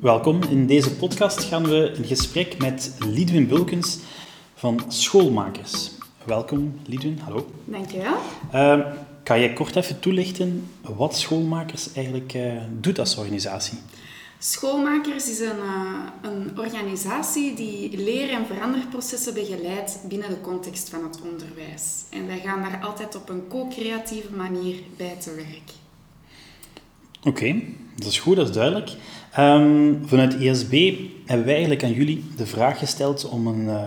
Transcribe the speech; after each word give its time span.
Welkom. 0.00 0.42
In 0.42 0.66
deze 0.66 0.96
podcast 0.96 1.44
gaan 1.44 1.68
we 1.68 1.92
in 1.96 2.04
gesprek 2.04 2.58
met 2.58 2.96
Lidwin 2.98 3.46
Bulkens 3.46 3.98
van 4.54 4.84
Schoolmakers. 4.88 5.90
Welkom, 6.24 6.80
Lidwin. 6.86 7.18
Hallo. 7.18 7.50
Dankjewel. 7.64 8.16
Uh, 8.54 8.86
kan 9.22 9.40
jij 9.40 9.52
kort 9.52 9.76
even 9.76 10.00
toelichten 10.00 10.68
wat 10.96 11.16
Schoolmakers 11.16 11.92
eigenlijk 11.92 12.34
uh, 12.34 12.52
doet 12.80 12.98
als 12.98 13.16
organisatie? 13.16 13.78
Schoolmakers 14.38 15.30
is 15.30 15.40
een, 15.40 15.58
uh, 15.58 16.04
een 16.22 16.58
organisatie 16.58 17.54
die 17.54 17.96
leer- 17.96 18.30
en 18.30 18.46
veranderprocessen 18.46 19.34
begeleidt 19.34 19.98
binnen 20.08 20.28
de 20.28 20.40
context 20.40 20.88
van 20.88 21.04
het 21.04 21.18
onderwijs. 21.22 22.04
En 22.10 22.26
wij 22.26 22.40
gaan 22.40 22.62
daar 22.62 22.80
altijd 22.82 23.16
op 23.16 23.28
een 23.28 23.48
co-creatieve 23.48 24.32
manier 24.36 24.76
bij 24.96 25.16
te 25.20 25.34
werk. 25.34 25.70
Oké, 27.20 27.28
okay, 27.28 27.74
dat 27.96 28.08
is 28.08 28.18
goed, 28.18 28.36
dat 28.36 28.48
is 28.48 28.54
duidelijk. 28.54 28.90
Um, 29.36 30.00
vanuit 30.06 30.36
ESB 30.36 30.94
hebben 31.24 31.44
wij 31.44 31.54
eigenlijk 31.54 31.84
aan 31.84 31.92
jullie 31.92 32.24
de 32.36 32.46
vraag 32.46 32.78
gesteld 32.78 33.28
om 33.28 33.46
een 33.46 33.64
uh, 33.64 33.82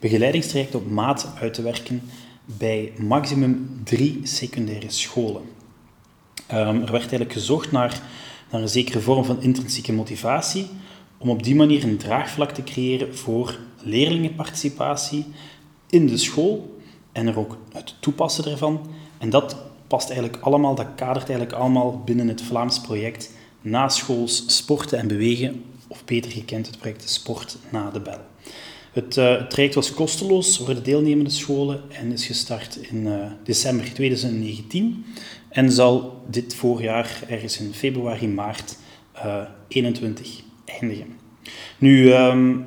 begeleidingstraject 0.00 0.74
op 0.74 0.90
maat 0.90 1.32
uit 1.40 1.54
te 1.54 1.62
werken 1.62 2.02
bij 2.44 2.92
maximum 2.98 3.80
drie 3.84 4.20
secundaire 4.22 4.90
scholen. 4.90 5.42
Um, 6.52 6.58
er 6.58 6.78
werd 6.78 6.92
eigenlijk 6.92 7.32
gezocht 7.32 7.72
naar, 7.72 8.00
naar 8.50 8.60
een 8.60 8.68
zekere 8.68 9.00
vorm 9.00 9.24
van 9.24 9.42
intrinsieke 9.42 9.92
motivatie 9.92 10.66
om 11.18 11.30
op 11.30 11.42
die 11.42 11.54
manier 11.54 11.84
een 11.84 11.96
draagvlak 11.96 12.50
te 12.50 12.62
creëren 12.62 13.16
voor 13.16 13.58
leerlingenparticipatie 13.82 15.26
in 15.90 16.06
de 16.06 16.16
school 16.16 16.78
en 17.12 17.26
er 17.26 17.38
ook 17.38 17.58
het 17.72 17.94
toepassen 18.00 18.50
ervan. 18.50 18.86
En 19.18 19.30
dat 19.30 19.56
past 19.86 20.10
eigenlijk 20.10 20.42
allemaal, 20.42 20.74
dat 20.74 20.88
kadert 20.96 21.28
eigenlijk 21.28 21.58
allemaal 21.58 22.02
binnen 22.04 22.28
het 22.28 22.42
Vlaams 22.42 22.80
project 22.80 23.30
naschools 23.64 24.44
sporten 24.46 24.98
en 24.98 25.06
bewegen, 25.06 25.64
of 25.88 26.04
beter 26.04 26.30
gekend 26.30 26.66
het 26.66 26.78
project 26.78 27.10
Sport 27.10 27.56
na 27.70 27.90
de 27.90 28.00
bel. 28.00 28.20
Het, 28.92 29.16
uh, 29.16 29.38
het 29.38 29.50
traject 29.50 29.74
was 29.74 29.94
kosteloos 29.94 30.56
voor 30.56 30.74
de 30.74 30.82
deelnemende 30.82 31.30
scholen 31.30 31.80
en 31.88 32.12
is 32.12 32.26
gestart 32.26 32.76
in 32.76 33.06
uh, 33.06 33.26
december 33.44 33.92
2019 33.94 35.04
en 35.48 35.72
zal 35.72 36.22
dit 36.30 36.54
voorjaar, 36.54 37.22
ergens 37.28 37.58
in 37.58 37.74
februari, 37.74 38.28
maart 38.28 38.78
uh, 39.16 39.36
21, 39.68 40.40
eindigen. 40.64 41.18
Nu, 41.78 42.12
um, 42.12 42.66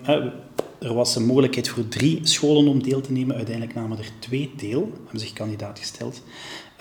er 0.79 0.93
was 0.93 1.15
een 1.15 1.25
mogelijkheid 1.25 1.69
voor 1.69 1.87
drie 1.87 2.19
scholen 2.23 2.67
om 2.67 2.83
deel 2.83 3.01
te 3.01 3.11
nemen. 3.11 3.35
Uiteindelijk 3.35 3.75
namen 3.75 3.97
er 3.97 4.09
twee 4.19 4.51
deel, 4.57 4.91
hebben 5.03 5.19
zich 5.19 5.33
kandidaat 5.33 5.79
gesteld. 5.79 6.23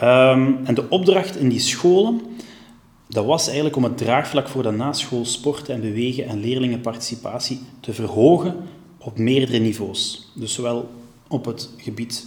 Um, 0.00 0.66
en 0.66 0.74
de 0.74 0.88
opdracht 0.88 1.36
in 1.36 1.48
die 1.48 1.60
scholen 1.60 2.20
dat 3.08 3.24
was 3.24 3.46
eigenlijk 3.46 3.76
om 3.76 3.84
het 3.84 3.98
draagvlak 3.98 4.48
voor 4.48 4.62
de 4.62 4.70
naschool 4.70 5.24
sporten 5.24 5.74
en 5.74 5.80
bewegen 5.80 6.26
en 6.26 6.40
leerlingenparticipatie 6.40 7.60
te 7.80 7.92
verhogen 7.92 8.56
op 8.98 9.18
meerdere 9.18 9.58
niveaus. 9.58 10.32
Dus 10.34 10.54
zowel 10.54 10.88
op 11.28 11.44
het 11.44 11.70
gebied 11.76 12.26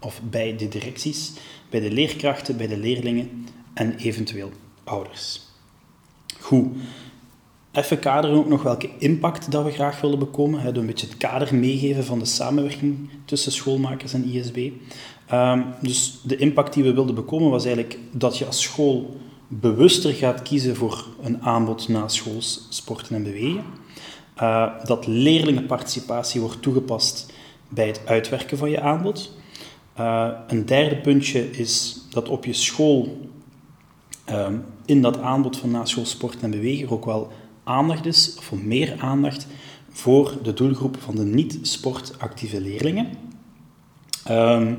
of 0.00 0.20
bij 0.30 0.56
de 0.56 0.68
directies, 0.68 1.32
bij 1.70 1.80
de 1.80 1.90
leerkrachten, 1.90 2.56
bij 2.56 2.66
de 2.66 2.78
leerlingen 2.78 3.46
en 3.74 3.96
eventueel 3.96 4.50
ouders. 4.84 5.40
Goed. 6.40 6.66
Even 7.72 7.98
kaderen 7.98 8.36
ook 8.36 8.48
nog 8.48 8.62
welke 8.62 8.90
impact 8.98 9.50
dat 9.50 9.64
we 9.64 9.70
graag 9.70 10.00
willen 10.00 10.18
bekomen. 10.18 10.64
Door 10.64 10.82
een 10.82 10.86
beetje 10.86 11.06
het 11.06 11.16
kader 11.16 11.54
meegeven 11.54 12.04
van 12.04 12.18
de 12.18 12.24
samenwerking 12.24 13.08
tussen 13.24 13.52
schoolmakers 13.52 14.12
en 14.12 14.24
ISB. 14.24 14.70
Um, 15.32 15.64
dus 15.80 16.20
de 16.22 16.36
impact 16.36 16.74
die 16.74 16.82
we 16.82 16.92
wilden 16.92 17.14
bekomen 17.14 17.50
was 17.50 17.64
eigenlijk 17.64 17.98
dat 18.10 18.38
je 18.38 18.46
als 18.46 18.62
school 18.62 19.16
bewuster 19.60 20.12
gaat 20.12 20.42
kiezen 20.42 20.76
voor 20.76 21.06
een 21.22 21.42
aanbod 21.42 21.88
na 21.88 22.08
schools 22.08 22.66
sporten 22.68 23.16
en 23.16 23.22
bewegen. 23.22 23.64
Uh, 24.42 24.72
dat 24.84 25.06
leerlingenparticipatie 25.06 26.40
wordt 26.40 26.62
toegepast 26.62 27.32
bij 27.68 27.86
het 27.86 28.00
uitwerken 28.04 28.58
van 28.58 28.70
je 28.70 28.80
aanbod. 28.80 29.32
Uh, 29.98 30.28
een 30.46 30.66
derde 30.66 30.96
puntje 30.96 31.50
is 31.50 32.00
dat 32.10 32.28
op 32.28 32.44
je 32.44 32.52
school 32.52 33.28
uh, 34.30 34.48
in 34.84 35.02
dat 35.02 35.18
aanbod 35.18 35.56
van 35.56 35.70
naschool 35.70 36.06
sporten 36.06 36.40
en 36.40 36.50
bewegen 36.50 36.90
ook 36.90 37.04
wel 37.04 37.32
aandacht 37.64 38.06
is, 38.06 38.34
of 38.38 38.52
meer 38.52 38.96
aandacht, 38.98 39.46
voor 39.88 40.38
de 40.42 40.52
doelgroep 40.52 40.96
van 41.00 41.14
de 41.14 41.24
niet-sportactieve 41.24 42.60
leerlingen. 42.60 43.08
Um, 44.30 44.78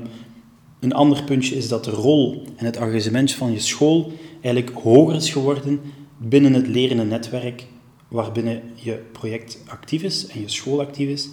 een 0.80 0.92
ander 0.92 1.22
puntje 1.22 1.56
is 1.56 1.68
dat 1.68 1.84
de 1.84 1.90
rol 1.90 2.42
en 2.56 2.64
het 2.64 2.76
engagement 2.76 3.32
van 3.32 3.52
je 3.52 3.60
school 3.60 4.12
eigenlijk 4.40 4.76
hoger 4.76 5.14
is 5.14 5.30
geworden 5.30 5.80
binnen 6.18 6.52
het 6.52 6.66
lerende 6.66 7.04
netwerk 7.04 7.66
waarbinnen 8.08 8.62
je 8.74 8.92
project 9.12 9.58
actief 9.66 10.02
is 10.02 10.26
en 10.26 10.40
je 10.40 10.48
school 10.48 10.80
actief 10.80 11.08
is. 11.08 11.28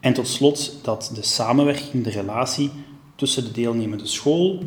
En 0.00 0.12
tot 0.12 0.28
slot 0.28 0.78
dat 0.82 1.10
de 1.14 1.22
samenwerking, 1.22 2.04
de 2.04 2.10
relatie 2.10 2.70
tussen 3.16 3.44
de 3.44 3.50
deelnemende 3.50 4.06
school, 4.06 4.62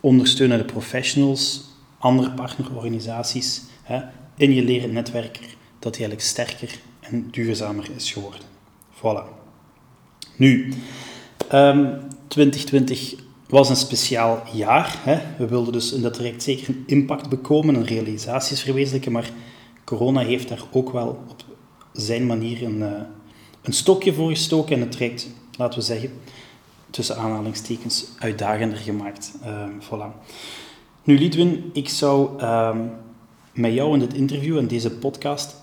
ondersteunende 0.00 0.64
professionals, 0.64 1.64
andere 1.98 2.30
partnerorganisaties 2.30 3.62
hè, 3.82 4.00
in 4.36 4.54
je 4.54 4.62
lerend 4.62 4.92
netwerk, 4.92 5.56
dat 5.78 5.94
die 5.94 6.06
eigenlijk 6.06 6.20
sterker 6.20 6.78
en 7.00 7.28
duurzamer 7.30 7.90
is 7.96 8.12
geworden. 8.12 8.40
Voilà. 8.94 9.24
Nu, 10.36 10.72
um, 11.52 11.98
2020 12.28 13.14
was 13.48 13.68
een 13.68 13.76
speciaal 13.76 14.42
jaar. 14.52 14.98
Hè. 14.98 15.20
We 15.38 15.46
wilden 15.46 15.72
dus 15.72 15.92
in 15.92 16.02
dat 16.02 16.14
traject 16.14 16.42
zeker 16.42 16.68
een 16.68 16.82
impact 16.86 17.28
bekomen, 17.28 17.74
een 17.74 17.86
realisaties 17.86 18.62
verwezenlijken, 18.62 19.12
maar 19.12 19.30
corona 19.84 20.20
heeft 20.20 20.48
daar 20.48 20.62
ook 20.72 20.90
wel 20.90 21.24
op 21.28 21.44
zijn 21.92 22.26
manier 22.26 22.62
een, 22.62 22.78
uh, 22.78 22.92
een 23.62 23.72
stokje 23.72 24.12
voor 24.12 24.28
gestoken 24.28 24.74
en 24.74 24.80
het 24.80 24.92
traject, 24.92 25.28
laten 25.56 25.78
we 25.78 25.84
zeggen, 25.84 26.10
tussen 26.90 27.16
aanhalingstekens 27.16 28.06
uitdagender 28.18 28.78
gemaakt. 28.78 29.32
Uh, 29.44 29.64
voilà. 29.80 30.26
Nu, 31.02 31.18
Lidwin, 31.18 31.70
ik 31.72 31.88
zou 31.88 32.40
uh, 32.40 32.76
met 33.52 33.72
jou 33.72 33.92
in 33.92 33.98
dit 33.98 34.14
interview 34.14 34.58
en 34.58 34.66
deze 34.66 34.90
podcast 34.90 35.56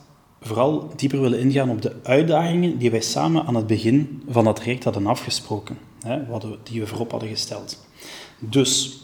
vooral 0.45 0.91
dieper 0.95 1.21
willen 1.21 1.39
ingaan 1.39 1.69
op 1.69 1.81
de 1.81 1.95
uitdagingen 2.03 2.77
die 2.77 2.91
wij 2.91 3.01
samen 3.01 3.45
aan 3.45 3.55
het 3.55 3.67
begin 3.67 4.23
van 4.29 4.43
dat 4.43 4.55
traject 4.55 4.83
hadden 4.83 5.07
afgesproken 5.07 5.77
hè, 6.01 6.21
die 6.63 6.79
we 6.79 6.87
voorop 6.87 7.11
hadden 7.11 7.29
gesteld. 7.29 7.85
Dus, 8.39 9.01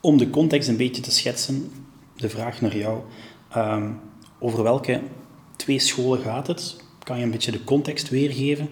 om 0.00 0.18
de 0.18 0.30
context 0.30 0.68
een 0.68 0.76
beetje 0.76 1.02
te 1.02 1.10
schetsen, 1.10 1.72
de 2.16 2.28
vraag 2.28 2.60
naar 2.60 2.76
jou, 2.76 3.00
um, 3.56 4.00
over 4.38 4.62
welke 4.62 5.00
twee 5.56 5.78
scholen 5.78 6.20
gaat 6.20 6.46
het? 6.46 6.76
Kan 7.02 7.18
je 7.18 7.24
een 7.24 7.30
beetje 7.30 7.52
de 7.52 7.64
context 7.64 8.08
weergeven 8.08 8.68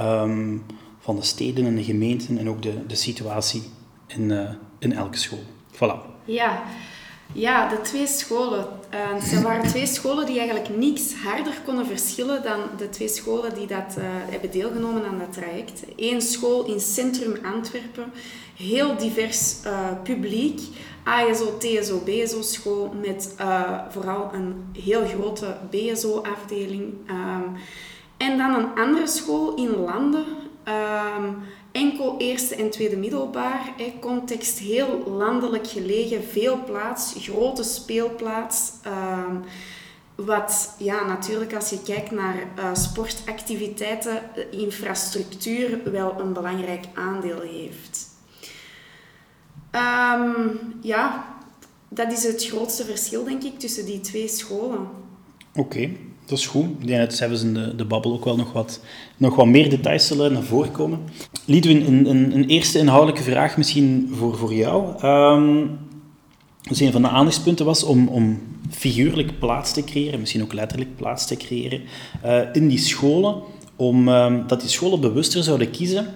um, 0.00 0.64
van 0.98 1.16
de 1.16 1.22
steden 1.22 1.66
en 1.66 1.76
de 1.76 1.84
gemeenten 1.84 2.38
en 2.38 2.48
ook 2.48 2.62
de, 2.62 2.86
de 2.86 2.94
situatie 2.94 3.62
in, 4.06 4.30
uh, 4.30 4.50
in 4.78 4.92
elke 4.92 5.18
school? 5.18 5.42
Voilà. 5.72 6.22
Ja, 6.24 6.62
ja, 7.32 7.68
de 7.68 7.80
twee 7.80 8.06
scholen. 8.06 8.66
Uh, 8.94 9.32
er 9.32 9.42
waren 9.42 9.66
twee 9.66 9.86
scholen 9.86 10.26
die 10.26 10.38
eigenlijk 10.38 10.76
niks 10.76 11.14
harder 11.14 11.54
konden 11.64 11.86
verschillen 11.86 12.42
dan 12.42 12.60
de 12.76 12.88
twee 12.88 13.08
scholen 13.08 13.54
die 13.54 13.66
dat, 13.66 13.96
uh, 13.98 14.04
hebben 14.04 14.50
deelgenomen 14.50 15.04
aan 15.04 15.18
dat 15.18 15.32
traject. 15.32 15.82
Eén 15.96 16.22
school 16.22 16.64
in 16.64 16.80
Centrum 16.80 17.38
Antwerpen, 17.44 18.12
heel 18.56 18.96
divers 18.96 19.56
uh, 19.66 19.88
publiek. 20.02 20.60
ASO, 21.04 21.58
TSO, 21.58 22.02
BSO 22.04 22.42
school 22.42 22.94
met 23.00 23.34
vooral 23.88 24.30
een 24.32 24.64
heel 24.82 25.06
grote 25.06 25.56
BSO-afdeling. 25.70 26.94
Um, 27.10 27.56
en 28.16 28.38
dan 28.38 28.54
een 28.54 28.74
andere 28.74 29.06
school 29.06 29.54
in 29.54 29.70
Landen. 29.70 30.24
Enkel 31.72 32.14
eerste 32.18 32.54
en 32.54 32.70
tweede 32.70 32.96
middelbaar. 32.96 33.72
context 34.00 34.58
heel 34.58 35.02
landelijk 35.06 35.66
gelegen, 35.66 36.24
veel 36.24 36.64
plaats, 36.64 37.14
grote 37.18 37.62
speelplaats. 37.62 38.72
Uh, 38.86 39.24
wat 40.14 40.74
ja, 40.78 41.06
natuurlijk 41.06 41.54
als 41.54 41.70
je 41.70 41.82
kijkt 41.82 42.10
naar 42.10 42.36
uh, 42.58 42.74
sportactiviteiten, 42.74 44.22
infrastructuur 44.50 45.92
wel 45.92 46.20
een 46.20 46.32
belangrijk 46.32 46.84
aandeel 46.94 47.40
heeft. 47.40 48.06
Um, 49.72 50.58
ja, 50.80 51.36
dat 51.88 52.12
is 52.12 52.22
het 52.24 52.44
grootste 52.44 52.84
verschil 52.84 53.24
denk 53.24 53.42
ik 53.42 53.58
tussen 53.58 53.86
die 53.86 54.00
twee 54.00 54.28
scholen. 54.28 54.88
Oké. 55.54 55.90
Dat 56.28 56.38
is 56.38 56.46
goed. 56.46 56.86
Denk 56.86 57.00
dat 57.00 57.14
zelfs 57.14 57.42
in 57.42 57.54
de, 57.54 57.74
de 57.74 57.84
babbel 57.84 58.12
ook 58.12 58.24
wel 58.24 58.36
nog 58.36 58.52
wat, 58.52 58.80
nog 59.16 59.36
wat 59.36 59.46
meer 59.46 59.70
details 59.70 60.06
zullen 60.06 60.32
naar 60.32 60.42
voren 60.42 60.70
komen. 60.70 60.98
Een, 61.46 61.88
een, 61.88 62.34
een 62.34 62.46
eerste 62.46 62.78
inhoudelijke 62.78 63.22
vraag 63.22 63.56
misschien 63.56 64.10
voor, 64.12 64.36
voor 64.36 64.54
jou. 64.54 65.06
Um, 65.06 65.78
dus 66.68 66.80
een 66.80 66.92
van 66.92 67.02
de 67.02 67.08
aandachtspunten 67.08 67.64
was 67.64 67.82
om, 67.82 68.08
om 68.08 68.40
figuurlijk 68.70 69.38
plaats 69.38 69.72
te 69.72 69.84
creëren, 69.84 70.20
misschien 70.20 70.42
ook 70.42 70.52
letterlijk 70.52 70.96
plaats 70.96 71.26
te 71.26 71.36
creëren, 71.36 71.80
uh, 72.24 72.40
in 72.52 72.68
die 72.68 72.78
scholen, 72.78 73.42
om, 73.76 74.08
um, 74.08 74.46
dat 74.46 74.60
die 74.60 74.70
scholen 74.70 75.00
bewuster 75.00 75.42
zouden 75.42 75.70
kiezen, 75.70 76.06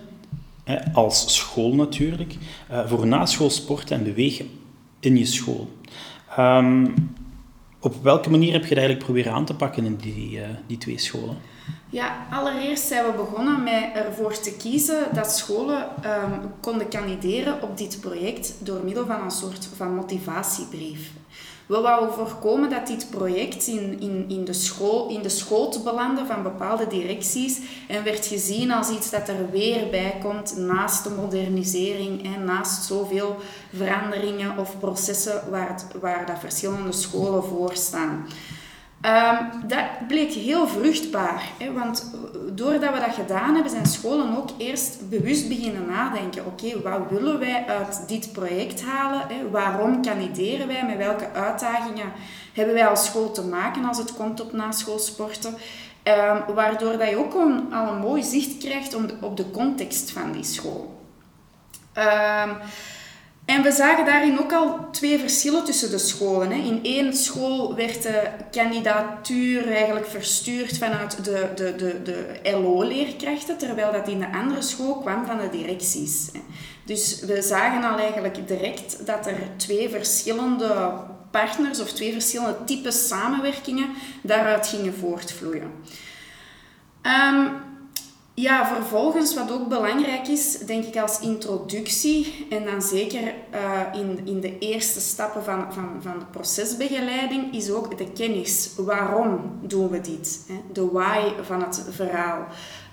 als 0.93 1.35
school 1.35 1.75
natuurlijk, 1.75 2.35
uh, 2.71 2.87
voor 2.87 3.07
naschoolsport 3.07 3.91
en 3.91 4.05
bewegen 4.05 4.47
in 5.01 5.17
je 5.17 5.27
school. 5.27 5.69
Um, 6.39 6.95
Op 7.85 8.03
welke 8.03 8.31
manier 8.31 8.53
heb 8.53 8.63
je 8.63 8.69
dat 8.69 8.79
eigenlijk 8.79 9.05
proberen 9.05 9.33
aan 9.33 9.45
te 9.45 9.55
pakken 9.55 9.85
in 9.85 9.97
die, 9.97 10.39
uh, 10.39 10.43
die 10.67 10.79
twee 10.79 10.99
scholen? 10.99 11.37
Ja, 11.91 12.27
allereerst 12.31 12.87
zijn 12.87 13.05
we 13.05 13.13
begonnen 13.13 13.63
met 13.63 13.91
ervoor 13.95 14.41
te 14.41 14.57
kiezen 14.57 15.15
dat 15.15 15.37
scholen 15.37 15.89
um, 16.05 16.41
konden 16.61 16.89
kandideren 16.89 17.63
op 17.63 17.79
dit 17.79 18.01
project 18.01 18.55
door 18.59 18.81
middel 18.85 19.07
van 19.07 19.23
een 19.23 19.31
soort 19.31 19.69
van 19.77 19.95
motivatiebrief. 19.95 21.11
We 21.73 21.81
wouden 21.81 22.15
voorkomen 22.15 22.71
dat 22.71 22.87
dit 22.87 23.11
project 23.11 23.67
in, 23.67 24.01
in, 24.01 24.25
in, 24.29 24.45
de 24.45 24.53
school, 24.53 25.09
in 25.09 25.23
de 25.23 25.29
schoot 25.29 25.85
belandde 25.85 26.27
van 26.27 26.43
bepaalde 26.43 26.87
directies 26.87 27.61
en 27.89 28.05
werd 28.05 28.27
gezien 28.27 28.71
als 28.71 28.91
iets 28.91 29.11
dat 29.11 29.29
er 29.29 29.51
weer 29.51 29.91
bij 29.91 30.19
komt 30.23 30.57
naast 30.57 31.05
de 31.05 31.11
modernisering 31.11 32.35
en 32.35 32.45
naast 32.45 32.85
zoveel 32.85 33.37
veranderingen 33.75 34.59
of 34.59 34.79
processen 34.79 35.51
waar, 35.51 35.83
waar 36.01 36.27
dat 36.27 36.39
verschillende 36.39 36.93
scholen 36.93 37.45
voor 37.45 37.71
staan. 37.75 38.27
Um, 39.07 39.69
dat 39.69 40.07
bleek 40.09 40.33
heel 40.33 40.69
vruchtbaar, 40.69 41.43
hè, 41.59 41.73
want 41.73 42.11
doordat 42.55 42.93
we 42.93 43.01
dat 43.01 43.15
gedaan 43.15 43.55
hebben, 43.55 43.71
zijn 43.73 43.87
scholen 43.87 44.37
ook 44.37 44.49
eerst 44.59 45.09
bewust 45.09 45.49
beginnen 45.49 45.87
nadenken. 45.87 46.47
Oké, 46.47 46.83
wat 46.83 47.01
willen 47.11 47.39
wij 47.39 47.67
uit 47.67 48.09
dit 48.09 48.33
project 48.33 48.83
halen? 48.83 49.21
Hè? 49.29 49.51
Waarom 49.51 50.03
kandideren 50.03 50.67
wij? 50.67 50.87
Met 50.87 50.97
welke 50.97 51.31
uitdagingen 51.33 52.13
hebben 52.53 52.75
wij 52.75 52.87
als 52.87 53.05
school 53.05 53.31
te 53.31 53.45
maken 53.45 53.85
als 53.85 53.99
het 53.99 54.15
komt 54.15 54.41
op 54.41 54.53
naschoolsporten? 54.53 55.55
Um, 56.05 56.55
waardoor 56.55 56.99
dat 56.99 57.09
je 57.09 57.17
ook 57.17 57.35
een, 57.35 57.75
al 57.75 57.93
een 57.93 58.01
mooi 58.01 58.23
zicht 58.23 58.59
krijgt 58.59 58.95
op 59.21 59.37
de, 59.37 59.51
context 59.51 60.11
van 60.11 60.33
die 60.33 60.45
school. 60.45 61.01
Um, 61.99 62.57
en 63.45 63.63
we 63.63 63.73
zagen 63.73 64.05
daarin 64.05 64.39
ook 64.39 64.53
al 64.53 64.91
twee 64.91 65.19
verschillen 65.19 65.65
tussen 65.65 65.91
de 65.91 65.99
scholen. 65.99 66.53
In 66.53 66.81
één 66.83 67.15
school 67.15 67.75
werd 67.75 68.03
de 68.03 68.31
kandidatuur 68.51 69.73
eigenlijk 69.73 70.07
verstuurd 70.07 70.79
vanuit 70.79 71.25
de, 71.25 71.49
de, 71.55 71.77
de, 71.77 72.03
de 72.03 72.41
LO-leerkrachten, 72.43 73.59
terwijl 73.59 73.93
dat 73.93 74.09
in 74.09 74.19
de 74.19 74.33
andere 74.33 74.63
school 74.63 74.95
kwam 74.99 75.27
van 75.27 75.39
de 75.39 75.49
directies. 75.51 76.31
Dus 76.85 77.21
we 77.21 77.43
zagen 77.43 77.91
al 77.91 77.99
eigenlijk 77.99 78.49
direct 78.49 79.07
dat 79.07 79.27
er 79.27 79.39
twee 79.57 79.89
verschillende 79.89 80.93
partners 81.31 81.81
of 81.81 81.93
twee 81.93 82.13
verschillende 82.13 82.57
types 82.65 83.09
samenwerkingen 83.09 83.89
daaruit 84.23 84.67
gingen 84.67 84.95
voortvloeien. 84.95 85.71
Um, 87.03 87.72
ja, 88.35 88.67
vervolgens, 88.67 89.35
wat 89.35 89.53
ook 89.53 89.69
belangrijk 89.69 90.29
is, 90.29 90.59
denk 90.59 90.85
ik 90.85 90.97
als 90.97 91.21
introductie 91.21 92.47
en 92.51 92.65
dan 92.65 92.83
zeker 92.83 93.23
uh, 93.55 94.01
in, 94.01 94.21
in 94.25 94.41
de 94.41 94.59
eerste 94.59 95.01
stappen 95.01 95.45
van, 95.45 95.73
van, 95.73 95.89
van 96.01 96.19
de 96.19 96.25
procesbegeleiding, 96.25 97.55
is 97.55 97.71
ook 97.71 97.99
de 97.99 98.13
kennis. 98.13 98.71
Waarom 98.77 99.59
doen 99.61 99.89
we 99.89 100.01
dit? 100.01 100.45
Hè? 100.49 100.61
De 100.73 100.91
why 100.91 101.33
van 101.43 101.63
het 101.63 101.85
verhaal. 101.91 102.47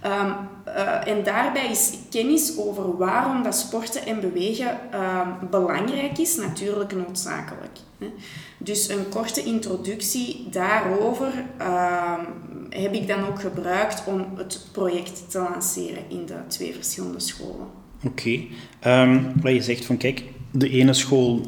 Um, 0.05 0.35
uh, 0.67 1.07
en 1.07 1.23
daarbij 1.23 1.69
is 1.69 1.93
kennis 2.09 2.57
over 2.57 2.97
waarom 2.97 3.43
dat 3.43 3.55
sporten 3.55 4.05
en 4.05 4.19
bewegen 4.19 4.79
uh, 4.93 5.27
belangrijk 5.49 6.17
is, 6.17 6.35
natuurlijk 6.35 6.93
noodzakelijk. 6.93 7.77
Dus 8.57 8.89
een 8.89 9.09
korte 9.09 9.43
introductie 9.43 10.47
daarover 10.49 11.45
ehm, 11.57 12.25
heb 12.69 12.93
ik 12.93 13.07
dan 13.07 13.25
ook 13.25 13.41
gebruikt 13.41 14.03
om 14.05 14.27
het 14.35 14.67
project 14.71 15.31
te 15.31 15.39
lanceren 15.39 16.03
in 16.09 16.25
de 16.25 16.37
twee 16.47 16.73
verschillende 16.73 17.19
scholen. 17.19 17.67
Oké. 18.05 18.39
Ehm, 18.79 19.23
wat 19.41 19.53
je 19.53 19.61
zegt 19.61 19.85
van 19.85 19.97
kijk, 19.97 20.23
de 20.51 20.69
ene 20.69 20.93
school 20.93 21.41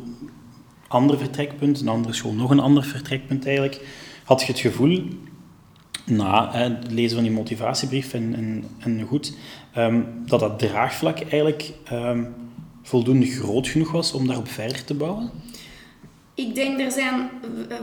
ander 0.87 1.17
vertrekpunt, 1.17 1.83
de 1.83 1.89
andere 1.89 2.13
school 2.13 2.33
nog 2.33 2.49
een 2.49 2.59
ander 2.59 2.83
vertrekpunt 2.83 3.45
eigenlijk. 3.45 3.81
Had 4.23 4.41
je 4.41 4.47
het 4.47 4.59
gevoel, 4.59 5.03
na 6.05 6.51
het 6.51 6.91
lezen 6.91 7.15
van 7.15 7.23
die 7.23 7.33
motivatiebrief 7.33 8.13
en, 8.13 8.35
en, 8.35 8.63
en 8.79 9.01
goed, 9.01 9.33
um, 9.77 10.05
dat 10.25 10.39
dat 10.39 10.59
draagvlak 10.59 11.19
eigenlijk 11.19 11.73
voldoende 12.83 13.25
groot 13.25 13.67
genoeg 13.67 13.91
was 13.91 14.13
om 14.13 14.27
daarop 14.27 14.47
verder 14.47 14.83
te 14.83 14.93
bouwen? 14.93 15.29
Ik 16.41 16.55
denk 16.55 16.79
er 16.79 16.91
zijn 16.91 17.29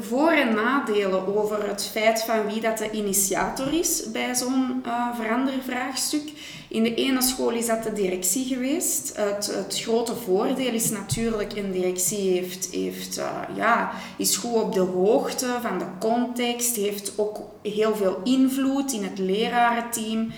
voor- 0.01 0.33
en 0.33 0.55
nadelen 0.55 1.37
over 1.37 1.69
het 1.69 1.85
feit 1.93 2.23
van 2.23 2.47
wie 2.47 2.61
dat 2.61 2.79
de 2.79 2.91
initiator 2.91 3.73
is 3.73 4.11
bij 4.13 4.35
zo'n 4.35 4.83
uh, 4.87 5.15
verandervraagstuk. 5.15 6.33
In 6.69 6.83
de 6.83 6.95
ene 6.95 7.23
school 7.23 7.51
is 7.51 7.67
dat 7.67 7.83
de 7.83 7.93
directie 7.93 8.45
geweest. 8.45 9.17
Het, 9.17 9.53
grote 9.69 10.15
voordeel 10.15 10.73
is 10.73 10.91
natuurlijk, 10.91 11.57
een 11.57 11.73
directie 11.73 12.31
heeft, 12.31 12.69
heeft, 12.73 13.19
uh, 13.19 13.57
ja, 13.57 13.91
is 14.17 14.37
goed 14.37 14.63
op 14.63 14.73
de 14.73 14.81
hoogte 14.81 15.47
van 15.63 15.79
de 15.79 15.87
context, 15.99 16.77
heeft 16.77 17.13
ook 17.17 17.41
heel 17.63 17.97
veel 17.97 18.21
invloed 18.25 18.93
in 18.93 19.03
het 19.03 19.19
lerarenteam. 19.19 20.31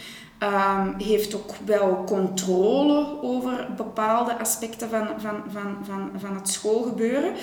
Um, 0.42 0.94
heeft 0.98 1.34
ook 1.34 1.54
wel 1.64 2.04
controle 2.06 3.22
over 3.22 3.66
bepaalde 3.76 4.38
aspecten 4.38 4.88
van, 4.88 5.08
van, 5.18 5.42
van, 5.52 5.76
van, 5.82 6.10
van 6.20 6.34
het 6.34 6.48
schoolgebeuren. 6.48 7.34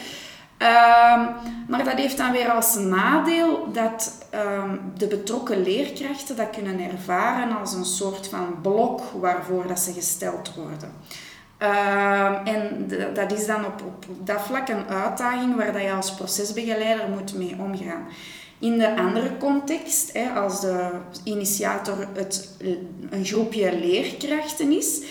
Um, 0.61 1.35
maar 1.67 1.83
dat 1.83 1.93
heeft 1.93 2.17
dan 2.17 2.31
weer 2.31 2.51
als 2.51 2.75
nadeel 2.75 3.71
dat 3.73 4.27
um, 4.33 4.81
de 4.97 5.07
betrokken 5.07 5.63
leerkrachten 5.63 6.35
dat 6.35 6.49
kunnen 6.49 6.79
ervaren 6.91 7.57
als 7.57 7.73
een 7.73 7.85
soort 7.85 8.27
van 8.27 8.61
blok 8.61 9.01
waarvoor 9.19 9.67
dat 9.67 9.79
ze 9.79 9.93
gesteld 9.93 10.53
worden. 10.55 10.93
Um, 11.59 12.45
en 12.45 12.89
dat 13.13 13.31
is 13.31 13.45
dan 13.45 13.65
op, 13.65 13.81
op 13.85 14.05
dat 14.23 14.41
vlak 14.41 14.67
een 14.67 14.87
uitdaging 14.87 15.55
waar 15.55 15.73
dat 15.73 15.81
je 15.81 15.91
als 15.91 16.13
procesbegeleider 16.13 17.09
moet 17.09 17.37
mee 17.37 17.55
omgaan. 17.59 18.07
In 18.59 18.77
de 18.77 18.95
andere 18.95 19.37
context, 19.37 20.13
hè, 20.13 20.29
als 20.29 20.61
de 20.61 20.89
initiator 21.23 22.07
het, 22.13 22.57
een 23.09 23.25
groepje 23.25 23.79
leerkrachten 23.79 24.71
is, 24.71 25.01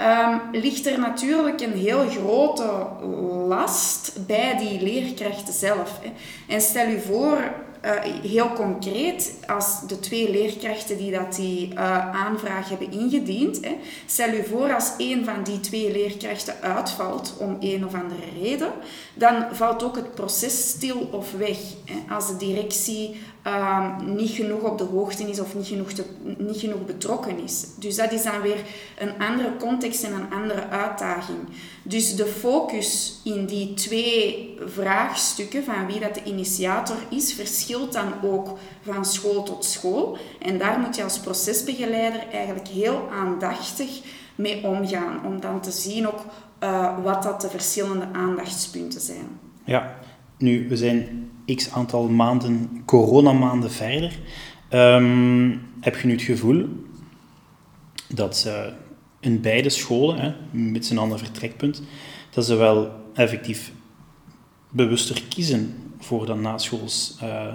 um, 0.00 0.40
ligt 0.52 0.86
er 0.86 0.98
natuurlijk 0.98 1.60
een 1.60 1.78
heel 1.78 2.08
grote 2.08 2.86
last 3.48 4.12
bij 4.26 4.56
die 4.58 4.82
leerkrachten 4.82 5.54
zelf. 5.54 5.98
Hè. 6.02 6.12
En 6.54 6.60
stel 6.60 6.88
u 6.88 7.00
voor, 7.00 7.52
uh, 7.84 7.90
heel 8.22 8.52
concreet, 8.52 9.34
als 9.46 9.80
de 9.86 10.00
twee 10.00 10.30
leerkrachten 10.30 10.96
die 10.96 11.10
dat 11.10 11.34
die 11.34 11.72
uh, 11.72 12.14
aanvraag 12.14 12.68
hebben 12.68 12.92
ingediend, 12.92 13.64
hè, 13.64 13.76
stel 14.06 14.28
u 14.28 14.44
voor 14.44 14.74
als 14.74 14.92
een 14.98 15.24
van 15.24 15.42
die 15.42 15.60
twee 15.60 15.92
leerkrachten 15.92 16.54
uitvalt 16.60 17.36
om 17.38 17.56
een 17.60 17.86
of 17.86 17.94
andere 17.94 18.42
reden, 18.42 18.72
dan 19.14 19.44
valt 19.52 19.82
ook 19.82 19.96
het 19.96 20.14
proces 20.14 20.68
stil 20.68 21.08
of 21.12 21.32
weg. 21.32 21.58
Hè. 21.84 22.14
Als 22.14 22.26
de 22.26 22.36
directie 22.36 23.20
um, 23.46 24.14
niet 24.14 24.30
genoeg 24.30 24.62
op 24.62 24.78
de 24.78 24.84
hoogte 24.84 25.22
is 25.22 25.40
of 25.40 25.54
niet 25.54 25.66
genoeg, 25.66 25.90
niet 26.38 26.60
genoeg 26.60 26.84
betrokken 26.86 27.38
is. 27.38 27.66
Dus 27.78 27.96
dat 27.96 28.12
is 28.12 28.22
dan 28.22 28.40
weer 28.40 28.58
een 28.98 29.12
andere 29.18 29.56
context 29.58 30.02
en 30.02 30.12
een 30.12 30.32
andere 30.32 30.68
uitdaging. 30.68 31.38
Dus 31.82 32.16
de 32.16 32.26
focus 32.26 33.20
in 33.24 33.46
die 33.46 33.74
twee 33.74 34.54
vraagstukken 34.66 35.64
van 35.64 35.86
wie 35.86 36.00
dat 36.00 36.14
de 36.14 36.22
initiator 36.24 36.96
is, 37.10 37.34
verschilt 37.34 37.92
dan 37.92 38.12
ook 38.22 38.58
van 38.82 39.04
school 39.04 39.42
tot 39.42 39.64
school. 39.64 40.18
En 40.38 40.58
daar 40.58 40.78
moet 40.78 40.96
je 40.96 41.02
als 41.02 41.18
procesbegeleider 41.18 42.28
eigenlijk 42.32 42.68
heel 42.68 43.08
aandachtig 43.12 44.00
mee 44.34 44.64
omgaan, 44.64 45.24
om 45.24 45.40
dan 45.40 45.60
te 45.60 45.70
zien 45.70 46.08
ook 46.08 46.24
uh, 46.62 47.02
wat 47.02 47.22
dat 47.22 47.40
de 47.40 47.48
verschillende 47.48 48.06
aandachtspunten 48.12 49.00
zijn. 49.00 49.38
Ja, 49.64 49.94
nu, 50.38 50.68
we 50.68 50.76
zijn 50.76 51.30
x 51.54 51.70
aantal 51.70 52.08
maanden, 52.08 52.82
coronamaanden 52.84 53.70
verder, 53.70 54.18
um, 54.72 55.60
heb 55.80 55.96
je 55.96 56.06
nu 56.06 56.12
het 56.12 56.22
gevoel 56.22 56.68
dat 58.08 58.36
ze 58.36 58.72
in 59.20 59.40
beide 59.40 59.68
scholen, 59.68 60.18
hè, 60.18 60.32
met 60.50 60.86
zijn 60.86 60.98
ander 60.98 61.18
vertrekpunt, 61.18 61.82
dat 62.30 62.44
ze 62.46 62.54
wel 62.54 62.90
effectief 63.14 63.72
bewuster 64.70 65.22
kiezen 65.28 65.74
voor 65.98 66.26
dan 66.26 66.40
naschools 66.40 67.16
uh, 67.22 67.46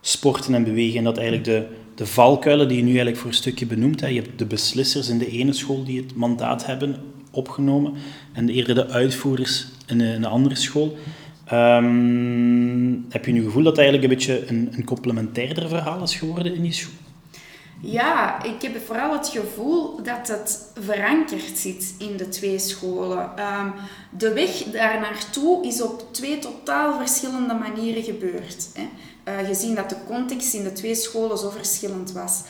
sporten 0.00 0.54
en 0.54 0.64
bewegen. 0.64 0.98
En 0.98 1.04
dat 1.04 1.16
eigenlijk 1.16 1.46
de, 1.46 1.66
de 1.94 2.06
valkuilen 2.06 2.68
die 2.68 2.76
je 2.76 2.82
nu 2.82 2.88
eigenlijk 2.88 3.18
voor 3.18 3.28
een 3.30 3.36
stukje 3.36 3.66
benoemt, 3.66 4.00
hè, 4.00 4.06
je 4.06 4.20
hebt 4.20 4.38
de 4.38 4.46
beslissers 4.46 5.08
in 5.08 5.18
de 5.18 5.30
ene 5.30 5.52
school 5.52 5.84
die 5.84 6.00
het 6.00 6.14
mandaat 6.14 6.66
hebben 6.66 6.96
opgenomen 7.30 7.92
en 8.32 8.48
eerder 8.48 8.74
de 8.74 8.88
uitvoerders 8.88 9.66
in 9.86 10.00
een 10.00 10.24
andere 10.24 10.54
school. 10.54 10.96
Um, 11.52 13.06
heb 13.10 13.24
je 13.24 13.32
nu 13.32 13.44
gevoel 13.44 13.62
dat 13.62 13.76
het 13.76 13.80
eigenlijk 13.86 14.10
een 14.10 14.16
beetje 14.18 14.48
een, 14.48 14.68
een 14.76 14.84
complementairder 14.84 15.68
verhaal 15.68 16.02
is 16.02 16.16
geworden 16.16 16.54
in 16.54 16.62
die 16.62 16.72
school? 16.72 16.94
Ja, 17.80 18.42
ik 18.42 18.62
heb 18.62 18.86
vooral 18.86 19.12
het 19.12 19.28
gevoel 19.28 20.02
dat 20.02 20.28
het 20.28 20.72
verankerd 20.80 21.58
zit 21.58 21.94
in 21.98 22.16
de 22.16 22.28
twee 22.28 22.58
scholen. 22.58 23.18
Um, 23.20 23.72
de 24.10 24.32
weg 24.32 24.50
daar 24.72 25.00
naartoe 25.00 25.66
is 25.66 25.82
op 25.82 26.04
twee 26.10 26.38
totaal 26.38 26.98
verschillende 26.98 27.54
manieren 27.54 28.02
gebeurd. 28.02 28.68
Hè. 28.74 28.88
Uh, 29.32 29.46
gezien 29.46 29.74
dat 29.74 29.88
de 29.88 29.96
context 30.06 30.54
in 30.54 30.62
de 30.62 30.72
twee 30.72 30.94
scholen 30.94 31.38
zo 31.38 31.50
verschillend 31.50 32.12
was. 32.12 32.42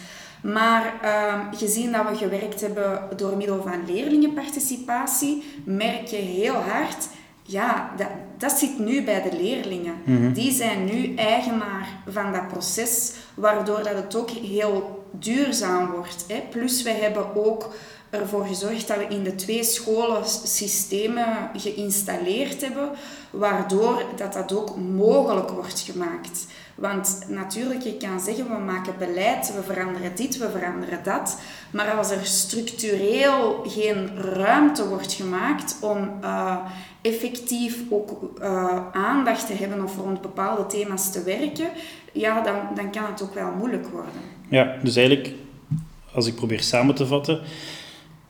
Maar 0.43 0.85
um, 1.33 1.59
gezien 1.59 1.93
dat 1.93 2.09
we 2.09 2.17
gewerkt 2.17 2.61
hebben 2.61 3.03
door 3.17 3.37
middel 3.37 3.63
van 3.63 3.85
leerlingenparticipatie, 3.87 5.43
merk 5.65 6.07
je 6.07 6.17
heel 6.17 6.55
hard 6.55 7.09
ja, 7.47 7.91
dat, 7.97 8.09
dat 8.39 8.53
zit 8.53 8.79
nu 8.79 9.05
bij 9.05 9.23
de 9.23 9.37
leerlingen. 9.37 9.95
Die 10.33 10.53
zijn 10.53 10.85
nu 10.85 11.15
eigenaar 11.15 11.89
van 12.09 12.33
dat 12.33 12.49
proces, 12.49 13.13
waardoor 13.35 13.83
dat 13.83 13.95
het 13.95 14.17
ook 14.17 14.31
heel 14.31 15.05
duurzaam 15.11 15.91
wordt. 15.91 16.25
Hè. 16.29 16.43
Plus, 16.51 16.83
wij 16.83 16.95
hebben 16.95 17.35
ook 17.35 17.75
ervoor 18.11 18.47
gezorgd 18.47 18.89
dat 18.89 18.97
we 18.97 19.07
in 19.09 19.23
de 19.23 19.35
twee 19.35 19.65
scholen 19.65 20.23
systemen 20.45 21.51
geïnstalleerd 21.57 22.61
hebben, 22.61 22.91
waardoor 23.31 24.03
dat, 24.17 24.33
dat 24.33 24.53
ook 24.53 24.77
mogelijk 24.77 25.51
wordt 25.51 25.81
gemaakt. 25.81 26.47
Want 26.75 27.25
natuurlijk, 27.29 27.83
je 27.83 27.97
kan 27.97 28.21
zeggen, 28.21 28.49
we 28.49 28.65
maken 28.65 28.95
beleid, 28.99 29.55
we 29.55 29.73
veranderen 29.73 30.17
dit, 30.17 30.39
we 30.39 30.51
veranderen 30.51 30.99
dat. 31.03 31.41
Maar 31.71 31.91
als 31.91 32.11
er 32.11 32.25
structureel 32.25 33.65
geen 33.67 34.17
ruimte 34.17 34.89
wordt 34.89 35.13
gemaakt 35.13 35.77
om 35.81 36.11
uh, 36.23 36.57
effectief 37.03 37.83
ook 37.91 38.31
uh, 38.41 38.91
aandacht 38.93 39.47
te 39.47 39.53
hebben 39.53 39.85
of 39.85 39.97
rond 39.97 40.21
bepaalde 40.21 40.67
thema's 40.67 41.13
te 41.13 41.23
werken, 41.23 41.69
ja, 42.13 42.43
dan, 42.43 42.57
dan 42.75 42.91
kan 42.91 43.05
het 43.05 43.23
ook 43.23 43.35
wel 43.35 43.51
moeilijk 43.59 43.87
worden. 43.89 44.21
Ja, 44.49 44.77
dus 44.83 44.97
eigenlijk, 44.97 45.35
als 46.13 46.27
ik 46.27 46.35
probeer 46.35 46.61
samen 46.61 46.95
te 46.95 47.07
vatten, 47.07 47.41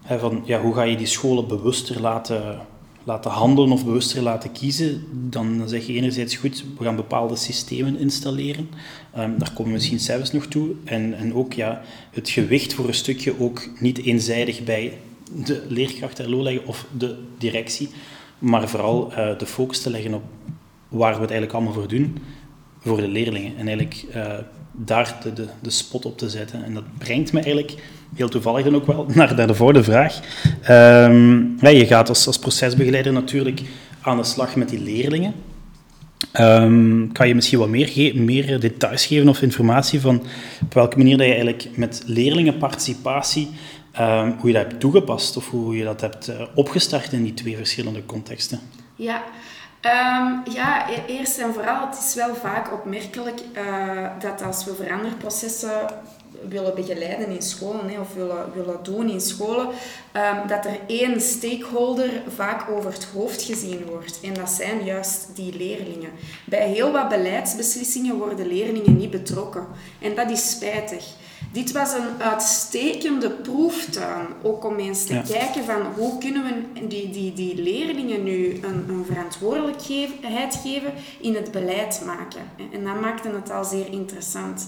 van, 0.06 0.42
ja, 0.44 0.60
hoe 0.60 0.74
ga 0.74 0.82
je 0.82 0.96
die 0.96 1.06
scholen 1.06 1.48
bewuster 1.48 2.00
laten, 2.00 2.60
laten 3.04 3.30
handelen 3.30 3.72
of 3.72 3.84
bewuster 3.84 4.22
laten 4.22 4.52
kiezen, 4.52 5.04
dan 5.10 5.62
zeg 5.68 5.86
je 5.86 5.92
enerzijds 5.92 6.36
goed, 6.36 6.64
we 6.78 6.84
gaan 6.84 6.96
bepaalde 6.96 7.36
systemen 7.36 7.98
installeren. 7.98 8.68
Um, 9.18 9.38
daar 9.38 9.52
komen 9.52 9.64
we 9.64 9.70
misschien 9.70 10.00
zelfs 10.00 10.32
nog 10.32 10.46
toe. 10.46 10.70
En, 10.84 11.14
en 11.14 11.34
ook 11.34 11.52
ja, 11.52 11.82
het 12.10 12.28
gewicht 12.28 12.74
voor 12.74 12.88
een 12.88 12.94
stukje 12.94 13.40
ook 13.40 13.68
niet 13.80 13.98
eenzijdig 13.98 14.64
bij 14.64 14.98
de 15.44 15.62
leerkracht 15.68 16.26
LO 16.26 16.42
leggen 16.42 16.66
of 16.66 16.86
de 16.98 17.18
directie, 17.38 17.88
maar 18.38 18.68
vooral 18.68 19.10
uh, 19.10 19.38
de 19.38 19.46
focus 19.46 19.80
te 19.80 19.90
leggen 19.90 20.14
op 20.14 20.22
waar 20.88 21.14
we 21.14 21.20
het 21.20 21.30
eigenlijk 21.30 21.52
allemaal 21.52 21.72
voor 21.72 21.88
doen, 21.88 22.18
voor 22.78 22.96
de 22.96 23.08
leerlingen. 23.08 23.56
En 23.56 23.66
eigenlijk 23.66 24.04
uh, 24.14 24.34
daar 24.72 25.18
de, 25.22 25.32
de, 25.32 25.48
de 25.60 25.70
spot 25.70 26.04
op 26.04 26.18
te 26.18 26.30
zetten. 26.30 26.64
En 26.64 26.74
dat 26.74 26.84
brengt 26.98 27.32
me 27.32 27.40
eigenlijk 27.40 27.74
heel 28.14 28.28
toevallig 28.28 28.64
dan 28.64 28.74
ook 28.74 28.86
wel 28.86 29.06
naar, 29.14 29.34
naar 29.34 29.46
de 29.46 29.54
volgende 29.54 29.84
vraag. 29.84 30.20
Ja, 31.60 31.68
je 31.68 31.86
gaat 31.86 32.08
als, 32.08 32.26
als 32.26 32.38
procesbegeleider 32.38 33.12
natuurlijk 33.12 33.62
aan 34.00 34.16
de 34.16 34.24
slag 34.24 34.56
met 34.56 34.68
die 34.68 34.80
leerlingen. 34.82 35.34
Um, 36.40 37.12
kan 37.12 37.28
je 37.28 37.34
misschien 37.34 37.58
wat 37.58 37.68
meer, 37.68 38.12
meer 38.14 38.60
details 38.60 39.06
geven 39.06 39.28
of 39.28 39.42
informatie 39.42 40.00
van 40.00 40.22
op 40.62 40.74
welke 40.74 40.96
manier 40.96 41.16
dat 41.16 41.26
je 41.26 41.32
eigenlijk 41.32 41.68
met 41.76 42.02
leerlingenparticipatie, 42.06 43.50
um, 44.00 44.34
hoe 44.38 44.50
je 44.50 44.52
dat 44.52 44.66
hebt 44.66 44.80
toegepast 44.80 45.36
of 45.36 45.50
hoe 45.50 45.76
je 45.76 45.84
dat 45.84 46.00
hebt 46.00 46.28
uh, 46.28 46.42
opgestart 46.54 47.12
in 47.12 47.22
die 47.22 47.34
twee 47.34 47.56
verschillende 47.56 48.06
contexten? 48.06 48.60
Ja, 48.96 49.22
ja, 50.54 50.90
e-, 50.90 51.12
eerst 51.12 51.38
en 51.38 51.52
vooral, 51.54 51.86
het 51.86 51.98
is 51.98 52.14
wel 52.14 52.34
vaak 52.34 52.72
opmerkelijk 52.72 53.40
uh, 53.56 54.06
dat 54.20 54.42
als 54.42 54.64
we 54.64 54.74
veranderprocessen 54.74 55.70
willen 56.48 56.74
begeleiden 56.74 57.28
in 57.28 57.42
scholen 57.42 57.88
hè, 57.88 58.00
of 58.00 58.14
willen, 58.14 58.52
willen 58.54 58.78
doen 58.82 59.10
in 59.10 59.20
scholen, 59.20 59.66
um, 59.66 60.48
dat 60.48 60.64
er 60.64 60.78
één 60.86 61.20
stakeholder 61.20 62.10
vaak 62.34 62.70
over 62.70 62.92
het 62.92 63.04
hoofd 63.04 63.42
gezien 63.42 63.84
wordt. 63.84 64.20
En 64.22 64.34
dat 64.34 64.50
zijn 64.50 64.84
juist 64.84 65.28
die 65.34 65.56
leerlingen. 65.56 66.10
Bij 66.44 66.68
heel 66.68 66.92
wat 66.92 67.08
beleidsbeslissingen 67.08 68.16
worden 68.16 68.46
leerlingen 68.46 68.96
niet 68.96 69.10
betrokken. 69.10 69.66
En 70.00 70.14
dat 70.14 70.30
is 70.30 70.50
spijtig. 70.50 71.04
Dit 71.52 71.72
was 71.72 71.92
een 71.92 72.22
uitstekende 72.22 73.30
proeftuin, 73.30 74.26
ook 74.42 74.64
om 74.64 74.78
eens 74.78 75.04
te 75.04 75.20
kijken 75.28 75.64
van 75.64 75.82
hoe 75.96 76.18
kunnen 76.18 76.44
we 76.44 76.86
die, 76.86 77.10
die, 77.10 77.32
die 77.32 77.62
leerlingen 77.62 78.22
nu 78.22 78.60
een, 78.62 78.84
een 78.88 79.04
verantwoordelijkheid 79.06 80.60
geven 80.62 80.92
in 81.20 81.34
het 81.34 81.50
beleid 81.50 82.02
maken. 82.06 82.40
En 82.72 82.84
dat 82.84 83.00
maakte 83.00 83.28
het 83.28 83.50
al 83.50 83.64
zeer 83.64 83.86
interessant. 83.90 84.66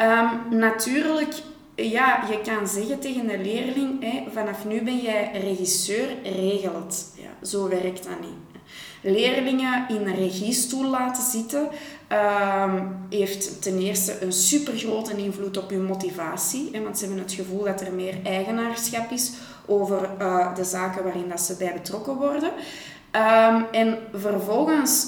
Um, 0.00 0.58
natuurlijk, 0.58 1.34
ja, 1.74 2.24
je 2.30 2.40
kan 2.40 2.68
zeggen 2.68 2.98
tegen 2.98 3.26
de 3.26 3.38
leerling, 3.38 4.22
vanaf 4.32 4.64
nu 4.64 4.82
ben 4.82 4.98
jij 4.98 5.30
regisseur, 5.32 6.08
regel 6.22 6.74
het. 6.74 7.12
Ja, 7.14 7.46
zo 7.46 7.68
werkt 7.68 8.04
dat 8.04 8.20
niet. 8.20 8.62
Leerlingen 9.02 9.88
in 9.88 10.06
een 10.06 10.14
regiestoel 10.14 10.90
laten 10.90 11.22
zitten, 11.22 11.68
um, 12.64 12.96
heeft 13.10 13.62
ten 13.62 13.78
eerste 13.78 14.22
een 14.22 14.32
supergrote 14.32 15.16
invloed 15.16 15.56
op 15.56 15.70
hun 15.70 15.84
motivatie. 15.84 16.70
Want 16.82 16.98
ze 16.98 17.04
hebben 17.04 17.22
het 17.22 17.32
gevoel 17.32 17.64
dat 17.64 17.80
er 17.80 17.92
meer 17.92 18.14
eigenaarschap 18.24 19.10
is 19.10 19.32
over 19.66 20.10
uh, 20.20 20.54
de 20.54 20.64
zaken 20.64 21.04
waarin 21.04 21.28
dat 21.28 21.40
ze 21.40 21.56
bij 21.56 21.72
betrokken 21.72 22.14
worden. 22.14 22.50
Um, 23.12 23.64
en 23.72 23.98
vervolgens 24.12 25.06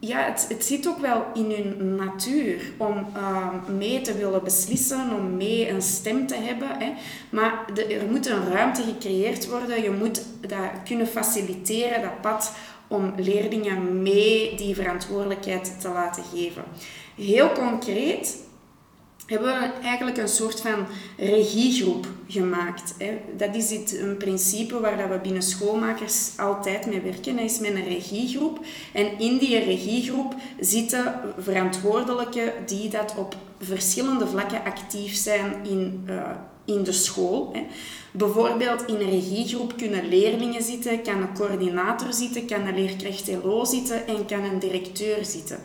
ja, 0.00 0.34
het, 0.48 0.64
zit 0.64 0.88
ook 0.88 0.98
wel 0.98 1.26
in 1.34 1.50
hun 1.50 1.94
natuur 1.94 2.72
om 2.76 3.06
uh, 3.16 3.48
mee 3.78 4.00
te 4.00 4.14
willen 4.14 4.44
beslissen, 4.44 5.14
om 5.18 5.36
mee 5.36 5.68
een 5.68 5.82
stem 5.82 6.26
te 6.26 6.34
hebben. 6.34 6.68
Hè. 6.78 6.92
Maar 7.30 7.64
er 7.88 8.06
moet 8.10 8.26
een 8.26 8.52
ruimte 8.52 8.82
gecreëerd 8.82 9.48
worden. 9.48 9.82
Je 9.82 9.90
moet 9.90 10.22
dat 10.40 10.70
kunnen 10.84 11.06
faciliteren, 11.06 12.02
dat 12.02 12.20
pad, 12.20 12.52
om 12.88 13.12
leerlingen 13.16 14.02
mee 14.02 14.56
die 14.56 14.74
verantwoordelijkheid 14.74 15.80
te 15.80 15.88
laten 15.88 16.22
geven. 16.32 16.64
Heel 17.16 17.52
concreet 17.52 18.36
hebben 19.28 19.48
we 19.48 19.70
eigenlijk 19.82 20.16
een 20.16 20.28
soort 20.28 20.60
van 20.60 20.86
regiegroep 21.16 22.06
gemaakt. 22.28 22.94
Dat 23.36 23.54
is 23.54 23.70
een 23.70 24.16
principe 24.16 24.80
waar 24.80 25.10
we 25.10 25.18
binnen 25.18 25.42
schoolmakers 25.42 26.30
altijd 26.36 26.86
mee 26.86 27.00
werken. 27.00 27.36
Dat 27.36 27.44
is 27.44 27.58
met 27.58 27.74
een 27.74 27.88
regiegroep. 27.88 28.64
En 28.92 29.18
in 29.18 29.38
die 29.38 29.58
regiegroep 29.58 30.34
zitten 30.60 31.14
verantwoordelijken 31.38 32.52
die 32.66 32.88
dat 32.88 33.14
op 33.16 33.36
verschillende 33.60 34.26
vlakken 34.26 34.64
actief 34.64 35.14
zijn 35.14 35.52
in, 35.62 36.04
uh, 36.08 36.30
in 36.64 36.82
de 36.82 36.92
school. 36.92 37.52
Bijvoorbeeld 38.12 38.86
in 38.86 38.94
een 38.94 39.10
regiegroep 39.10 39.76
kunnen 39.76 40.08
leerlingen 40.08 40.62
zitten, 40.62 41.02
kan 41.02 41.22
een 41.22 41.34
coördinator 41.34 42.12
zitten, 42.12 42.46
kan 42.46 42.66
een 42.66 42.74
leerkracht 42.74 43.30
LO 43.42 43.64
zitten 43.64 44.06
en 44.06 44.26
kan 44.26 44.44
een 44.44 44.58
directeur 44.58 45.24
zitten. 45.24 45.58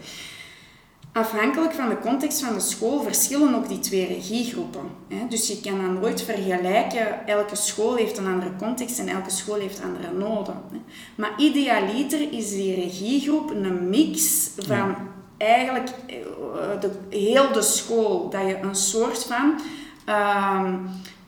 Afhankelijk 1.14 1.74
van 1.74 1.90
de 1.90 2.00
context 2.00 2.44
van 2.44 2.54
de 2.54 2.60
school 2.60 3.02
verschillen 3.02 3.56
ook 3.56 3.68
die 3.68 3.80
twee 3.80 4.08
regiegroepen. 4.08 4.82
Dus 5.30 5.48
je 5.48 5.62
kan 5.62 5.82
dan 5.82 5.94
nooit 5.94 6.22
vergelijken, 6.22 7.28
elke 7.28 7.56
school 7.56 7.96
heeft 7.96 8.18
een 8.18 8.28
andere 8.28 8.52
context 8.58 9.00
en 9.00 9.08
elke 9.08 9.30
school 9.30 9.60
heeft 9.60 9.82
andere 9.84 10.14
noden. 10.18 10.62
Maar 11.16 11.34
idealiter 11.38 12.32
is 12.32 12.50
die 12.50 12.76
regiegroep 12.76 13.50
een 13.50 13.90
mix 13.90 14.50
van 14.58 14.96
eigenlijk 15.38 15.90
eh, 16.08 16.16
de, 16.80 16.92
heel 17.10 17.52
de 17.52 17.62
school, 17.62 18.30
dat 18.30 18.42
je 18.42 18.60
een 18.62 18.76
soort 18.76 19.24
van 19.24 19.60
ehm, 20.06 20.76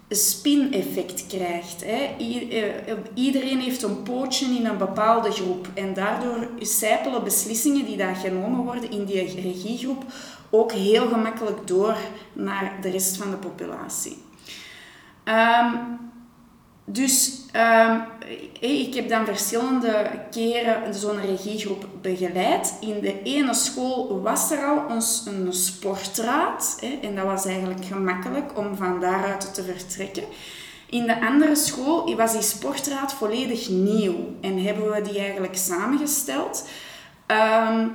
spin-effect 0.10 1.28
krijgt. 1.28 1.84
Hè. 1.86 2.16
Eh, 2.18 2.94
iedereen 3.14 3.60
heeft 3.60 3.84
een 3.84 4.04
pootje 4.04 4.46
in 4.46 4.66
een 4.66 4.78
bepaalde 4.78 5.32
groep 5.32 5.68
en 5.74 5.94
daardoor 5.94 6.48
sijpelen 6.60 7.24
beslissingen 7.24 7.86
die 7.86 7.98
daar 7.98 8.16
genomen 8.16 8.64
worden 8.64 8.92
in 8.92 9.06
die 9.06 9.42
regiegroep 9.42 10.04
ook 10.50 10.72
heel 10.72 11.08
gemakkelijk 11.08 11.68
door 11.68 11.96
naar 12.34 12.78
de 12.82 12.90
rest 12.90 13.18
van 13.18 13.32
de 13.32 13.38
populatie. 13.38 14.24
Um, 15.26 16.05
dus 16.86 17.32
um, 17.56 18.04
ik 18.60 18.94
heb 18.94 19.10
dan 19.10 19.26
verschillende 19.26 20.10
keren 20.32 20.94
zo'n 20.94 21.22
regiegroep 21.22 21.88
begeleid. 22.02 22.78
In 22.82 23.00
de 23.02 23.22
ene 23.24 23.54
school 23.54 24.22
was 24.22 24.52
er 24.52 24.66
al 24.66 24.90
een, 24.90 25.02
een 25.26 25.54
sportraad 25.54 26.78
hè, 26.82 27.00
en 27.08 27.16
dat 27.16 27.26
was 27.26 27.46
eigenlijk 27.46 27.86
gemakkelijk 27.86 28.58
om 28.58 28.76
van 28.76 29.00
daaruit 29.00 29.54
te 29.54 29.64
vertrekken. 29.64 30.24
In 30.90 31.06
de 31.06 31.26
andere 31.26 31.56
school 31.56 32.16
was 32.16 32.32
die 32.32 32.42
sportraad 32.42 33.14
volledig 33.14 33.70
nieuw 33.70 34.16
en 34.42 34.64
hebben 34.64 34.92
we 34.92 35.02
die 35.02 35.20
eigenlijk 35.20 35.56
samengesteld. 35.56 36.68
Um, 37.28 37.92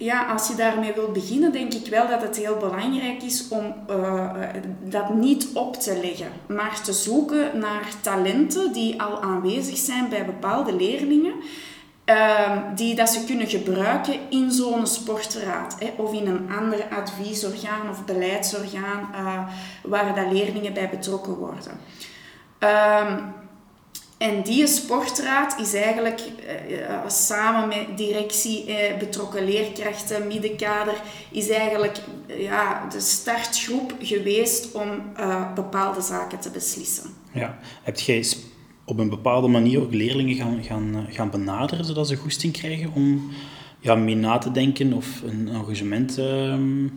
ja, 0.00 0.26
als 0.26 0.48
je 0.48 0.54
daarmee 0.54 0.92
wilt 0.94 1.12
beginnen, 1.12 1.52
denk 1.52 1.72
ik 1.72 1.86
wel 1.86 2.08
dat 2.08 2.22
het 2.22 2.36
heel 2.36 2.56
belangrijk 2.56 3.22
is 3.22 3.48
om 3.48 3.74
uh, 3.90 4.30
dat 4.82 5.14
niet 5.14 5.48
op 5.54 5.76
te 5.76 6.00
leggen, 6.02 6.32
maar 6.48 6.80
te 6.82 6.92
zoeken 6.92 7.58
naar 7.58 7.88
talenten 8.00 8.72
die 8.72 9.02
al 9.02 9.22
aanwezig 9.22 9.76
zijn 9.76 10.08
bij 10.08 10.24
bepaalde 10.24 10.72
leerlingen. 10.72 11.34
Uh, 12.06 12.56
die 12.74 12.94
dat 12.94 13.08
ze 13.08 13.24
kunnen 13.24 13.46
gebruiken 13.46 14.14
in 14.30 14.50
zo'n 14.50 14.86
sportraad 14.86 15.76
hè, 15.78 16.02
of 16.02 16.12
in 16.12 16.26
een 16.26 16.50
ander 16.58 16.84
adviesorgaan 16.90 17.90
of 17.90 18.04
beleidsorgaan 18.04 19.08
uh, 19.14 19.42
waar 19.82 20.14
dat 20.14 20.32
leerlingen 20.32 20.72
bij 20.72 20.88
betrokken 20.88 21.34
worden. 21.34 21.80
Ehm, 22.58 23.18
en 24.20 24.42
die 24.42 24.66
sportraad 24.66 25.60
is 25.60 25.74
eigenlijk 25.74 26.20
uh, 26.70 27.08
samen 27.08 27.68
met 27.68 27.96
directie, 27.96 28.68
uh, 28.68 28.98
betrokken 28.98 29.44
leerkrachten, 29.44 30.26
middenkader, 30.26 31.02
is 31.30 31.48
eigenlijk 31.48 32.00
ja, 32.26 32.88
de 32.88 33.00
startgroep 33.00 33.94
geweest 34.00 34.72
om 34.72 34.88
bepaalde 35.54 36.00
zaken 36.00 36.40
te 36.40 36.50
beslissen. 36.50 37.10
Ja, 37.32 37.58
heb 37.82 37.98
jij 37.98 38.24
op 38.84 38.98
een 38.98 39.08
bepaalde 39.08 39.48
manier 39.48 39.80
ook 39.80 39.94
leerlingen 39.94 40.36
gaan, 40.36 40.62
gaan, 40.62 41.06
gaan 41.08 41.30
benaderen, 41.30 41.84
zodat 41.84 42.08
ze 42.08 42.16
goesting 42.16 42.52
krijgen 42.52 42.92
om 42.94 43.30
ja, 43.78 43.94
mee 43.94 44.16
na 44.16 44.38
te 44.38 44.52
denken 44.52 44.92
of 44.92 45.22
een 45.22 45.48
engagement 45.48 46.18
ehm, 46.18 46.88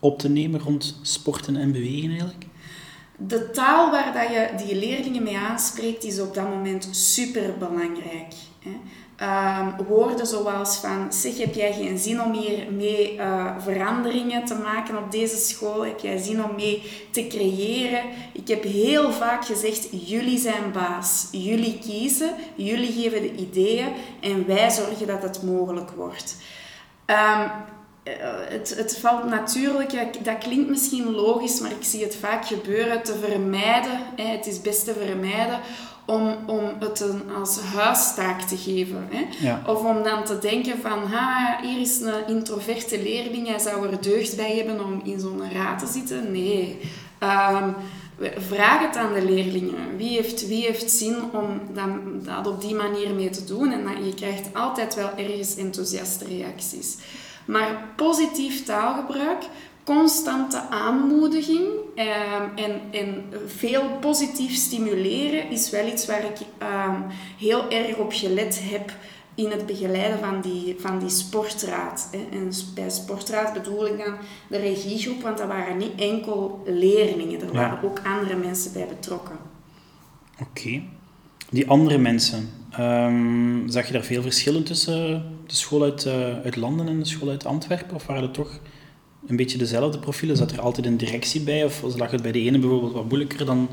op 0.00 0.18
te 0.18 0.28
nemen 0.28 0.60
rond 0.60 0.98
sporten 1.02 1.56
en 1.56 1.72
bewegen 1.72 2.10
eigenlijk? 2.10 2.44
De 3.26 3.50
taal 3.50 3.90
waar 3.90 4.12
dat 4.12 4.28
je 4.28 4.64
die 4.64 4.76
leerlingen 4.76 5.22
mee 5.22 5.36
aanspreekt, 5.36 6.04
is 6.04 6.20
op 6.20 6.34
dat 6.34 6.48
moment 6.48 6.88
super 6.90 7.58
belangrijk. 7.58 8.32
Um, 9.22 9.86
woorden 9.86 10.26
zoals 10.26 10.76
van, 10.76 11.12
zeg, 11.12 11.38
heb 11.38 11.54
jij 11.54 11.72
geen 11.72 11.98
zin 11.98 12.22
om 12.22 12.32
hier 12.32 12.72
mee 12.72 13.16
uh, 13.16 13.54
veranderingen 13.58 14.44
te 14.44 14.54
maken 14.54 14.98
op 14.98 15.10
deze 15.10 15.36
school? 15.36 15.84
Heb 15.84 16.00
jij 16.00 16.18
zin 16.18 16.44
om 16.44 16.54
mee 16.54 16.82
te 17.10 17.26
creëren? 17.26 18.02
Ik 18.32 18.48
heb 18.48 18.62
heel 18.62 19.12
vaak 19.12 19.44
gezegd, 19.44 19.88
jullie 19.90 20.38
zijn 20.38 20.72
baas. 20.72 21.28
Jullie 21.32 21.78
kiezen, 21.78 22.34
jullie 22.54 22.92
geven 22.92 23.22
de 23.22 23.34
ideeën 23.34 23.88
en 24.20 24.46
wij 24.46 24.70
zorgen 24.70 25.06
dat 25.06 25.22
het 25.22 25.42
mogelijk 25.42 25.90
wordt. 25.90 26.36
Um, 27.06 27.50
het, 28.48 28.74
het 28.76 28.98
valt 28.98 29.24
natuurlijk, 29.24 29.92
dat 30.24 30.38
klinkt 30.38 30.68
misschien 30.68 31.10
logisch, 31.10 31.60
maar 31.60 31.70
ik 31.70 31.84
zie 31.84 32.02
het 32.02 32.16
vaak 32.16 32.46
gebeuren, 32.46 33.02
te 33.02 33.14
vermijden. 33.28 34.00
Het 34.16 34.46
is 34.46 34.60
best 34.60 34.84
te 34.84 34.94
vermijden 34.94 35.60
om, 36.04 36.36
om 36.46 36.64
het 36.78 37.00
een, 37.00 37.22
als 37.40 37.60
huistaak 37.60 38.40
te 38.42 38.56
geven. 38.56 39.08
Hè? 39.10 39.54
Of 39.72 39.84
om 39.84 40.02
dan 40.02 40.24
te 40.24 40.38
denken 40.38 40.80
van, 40.80 41.04
ha, 41.04 41.58
hier 41.62 41.80
is 41.80 42.00
een 42.00 42.26
introverte 42.26 43.02
leerling, 43.02 43.48
hij 43.48 43.58
zou 43.58 43.88
er 43.88 44.02
deugd 44.02 44.36
bij 44.36 44.56
hebben 44.56 44.84
om 44.84 45.00
in 45.04 45.20
zo'n 45.20 45.52
raad 45.52 45.78
te 45.78 45.86
zitten. 45.86 46.32
Nee. 46.32 46.78
Um, 47.22 47.74
vraag 48.36 48.80
het 48.80 48.96
aan 48.96 49.12
de 49.12 49.24
leerlingen. 49.24 49.96
Wie 49.96 50.16
heeft, 50.16 50.48
wie 50.48 50.64
heeft 50.64 50.90
zin 50.90 51.16
om 51.32 51.60
dat, 51.74 52.24
dat 52.24 52.46
op 52.46 52.60
die 52.60 52.74
manier 52.74 53.10
mee 53.14 53.30
te 53.30 53.44
doen? 53.44 53.72
En 53.72 53.84
dan, 53.84 54.04
je 54.04 54.14
krijgt 54.14 54.54
altijd 54.54 54.94
wel 54.94 55.10
ergens 55.16 55.56
enthousiaste 55.56 56.24
reacties. 56.24 56.96
Maar 57.50 57.84
positief 57.96 58.64
taalgebruik 58.64 59.42
constante 59.84 60.60
aanmoediging 60.68 61.68
ehm, 61.94 62.44
en, 62.54 62.80
en 62.90 63.24
veel 63.46 63.82
positief 64.00 64.54
stimuleren 64.54 65.50
is 65.50 65.70
wel 65.70 65.86
iets 65.86 66.06
waar 66.06 66.24
ik 66.24 66.38
ehm, 66.58 67.00
heel 67.38 67.70
erg 67.70 67.96
op 67.96 68.12
gelet 68.12 68.60
heb 68.62 68.92
in 69.34 69.50
het 69.50 69.66
begeleiden 69.66 70.18
van 70.18 70.40
die, 70.40 70.76
van 70.78 70.98
die 70.98 71.08
sportraad. 71.08 72.08
Hè. 72.12 72.38
En 72.38 72.50
bij 72.74 72.90
sportraad 72.90 73.52
bedoel 73.52 73.86
ik 73.86 73.98
dan 73.98 74.14
de 74.48 74.58
regiegroep, 74.58 75.22
want 75.22 75.38
dat 75.38 75.48
waren 75.48 75.76
niet 75.76 76.00
enkel 76.00 76.62
leerlingen, 76.66 77.40
er 77.40 77.52
waren 77.52 77.82
ook 77.82 78.00
andere 78.04 78.36
mensen 78.36 78.72
bij 78.72 78.86
betrokken. 78.86 79.36
Oké. 80.40 80.82
Die 81.50 81.68
andere 81.68 81.98
mensen, 81.98 82.50
um, 82.80 83.68
zag 83.68 83.86
je 83.86 83.92
daar 83.92 84.02
veel 84.04 84.22
verschillen 84.22 84.64
tussen 84.64 85.38
de 85.50 85.56
school 85.56 85.82
uit, 85.82 86.04
uh, 86.04 86.14
uit 86.44 86.56
Landen 86.56 86.88
en 86.88 86.98
de 86.98 87.04
school 87.04 87.28
uit 87.28 87.46
Antwerpen? 87.46 87.94
Of 87.94 88.06
waren 88.06 88.22
er 88.22 88.30
toch 88.30 88.58
een 89.26 89.36
beetje 89.36 89.58
dezelfde 89.58 89.98
profielen? 89.98 90.36
Zat 90.36 90.52
er 90.52 90.60
altijd 90.60 90.86
een 90.86 90.96
directie 90.96 91.40
bij? 91.40 91.64
Of 91.64 91.82
lag 91.96 92.10
het 92.10 92.22
bij 92.22 92.32
de 92.32 92.40
ene 92.40 92.58
bijvoorbeeld 92.58 92.92
wat 92.92 93.08
moeilijker 93.08 93.46
dan, 93.46 93.68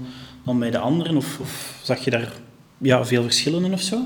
dan 0.46 0.60
bij 0.60 0.72
de 0.72 0.80
andere? 0.80 1.16
Of, 1.16 1.40
of 1.40 1.80
zag 1.84 2.04
je 2.04 2.10
daar 2.10 2.34
ja, 2.78 3.06
veel 3.06 3.24
verschillen 3.24 3.66
in 3.66 3.74
of 3.74 3.82
zo? 3.82 4.00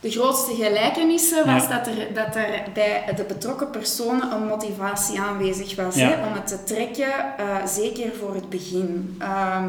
De 0.00 0.10
grootste 0.10 0.54
gelijkenissen 0.54 1.46
was 1.46 1.68
dat, 1.68 1.86
er, 1.86 2.14
dat 2.14 2.36
er 2.36 2.62
bij 2.74 3.12
de 3.16 3.24
betrokken 3.24 3.70
personen 3.70 4.32
een 4.32 4.46
motivatie 4.46 5.20
aanwezig 5.20 5.76
was 5.76 5.94
hè, 5.94 6.26
om 6.26 6.32
het 6.32 6.46
te 6.46 6.64
trekken, 6.64 7.12
uh, 7.40 7.66
zeker 7.66 8.12
voor 8.20 8.34
het 8.34 8.48
begin. 8.48 9.16
Uh, 9.18 9.64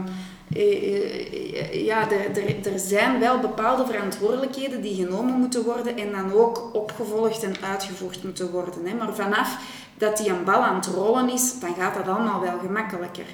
ja, 1.72 2.12
er, 2.12 2.72
er, 2.74 2.80
zijn 2.80 3.20
wel 3.20 3.40
bepaalde 3.40 3.86
verantwoordelijkheden 3.86 4.82
die 4.82 4.96
genomen 4.96 5.34
moeten 5.34 5.64
worden 5.64 5.98
en 5.98 6.12
dan 6.12 6.34
ook 6.34 6.70
opgevolgd 6.74 7.44
en 7.44 7.56
uitgevoerd 7.64 8.24
moeten 8.24 8.52
worden. 8.52 8.86
Hè. 8.86 8.94
Maar 8.94 9.16
vanaf 9.16 9.58
dat 9.98 10.18
die 10.18 10.30
een 10.30 10.44
bal 10.44 10.64
aan 10.64 10.76
het 10.76 10.86
rollen 10.86 11.30
is, 11.30 11.60
dan 11.60 11.76
gaat 11.76 11.94
dat 11.94 12.08
allemaal 12.08 12.42
wel 12.42 12.60
gemakkelijker. 12.60 13.26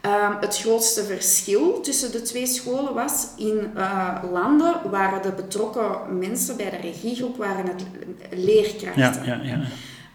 Ehm, 0.00 0.32
het 0.40 0.58
grootste 0.58 1.04
verschil 1.04 1.80
tussen 1.80 2.12
de 2.12 2.22
twee 2.22 2.46
scholen 2.46 2.94
was 2.94 3.26
in 3.36 3.70
uh, 3.76 4.14
landen 4.32 4.90
waren 4.90 5.22
de 5.22 5.32
betrokken 5.32 6.18
mensen 6.18 6.56
bij 6.56 6.70
de 6.70 6.76
regiegroep 6.76 7.36
waren 7.36 7.66
het 7.66 7.84
leerkrachten. 8.30 9.24
Ja, 9.24 9.34
ja, 9.34 9.40
ja. 9.42 9.60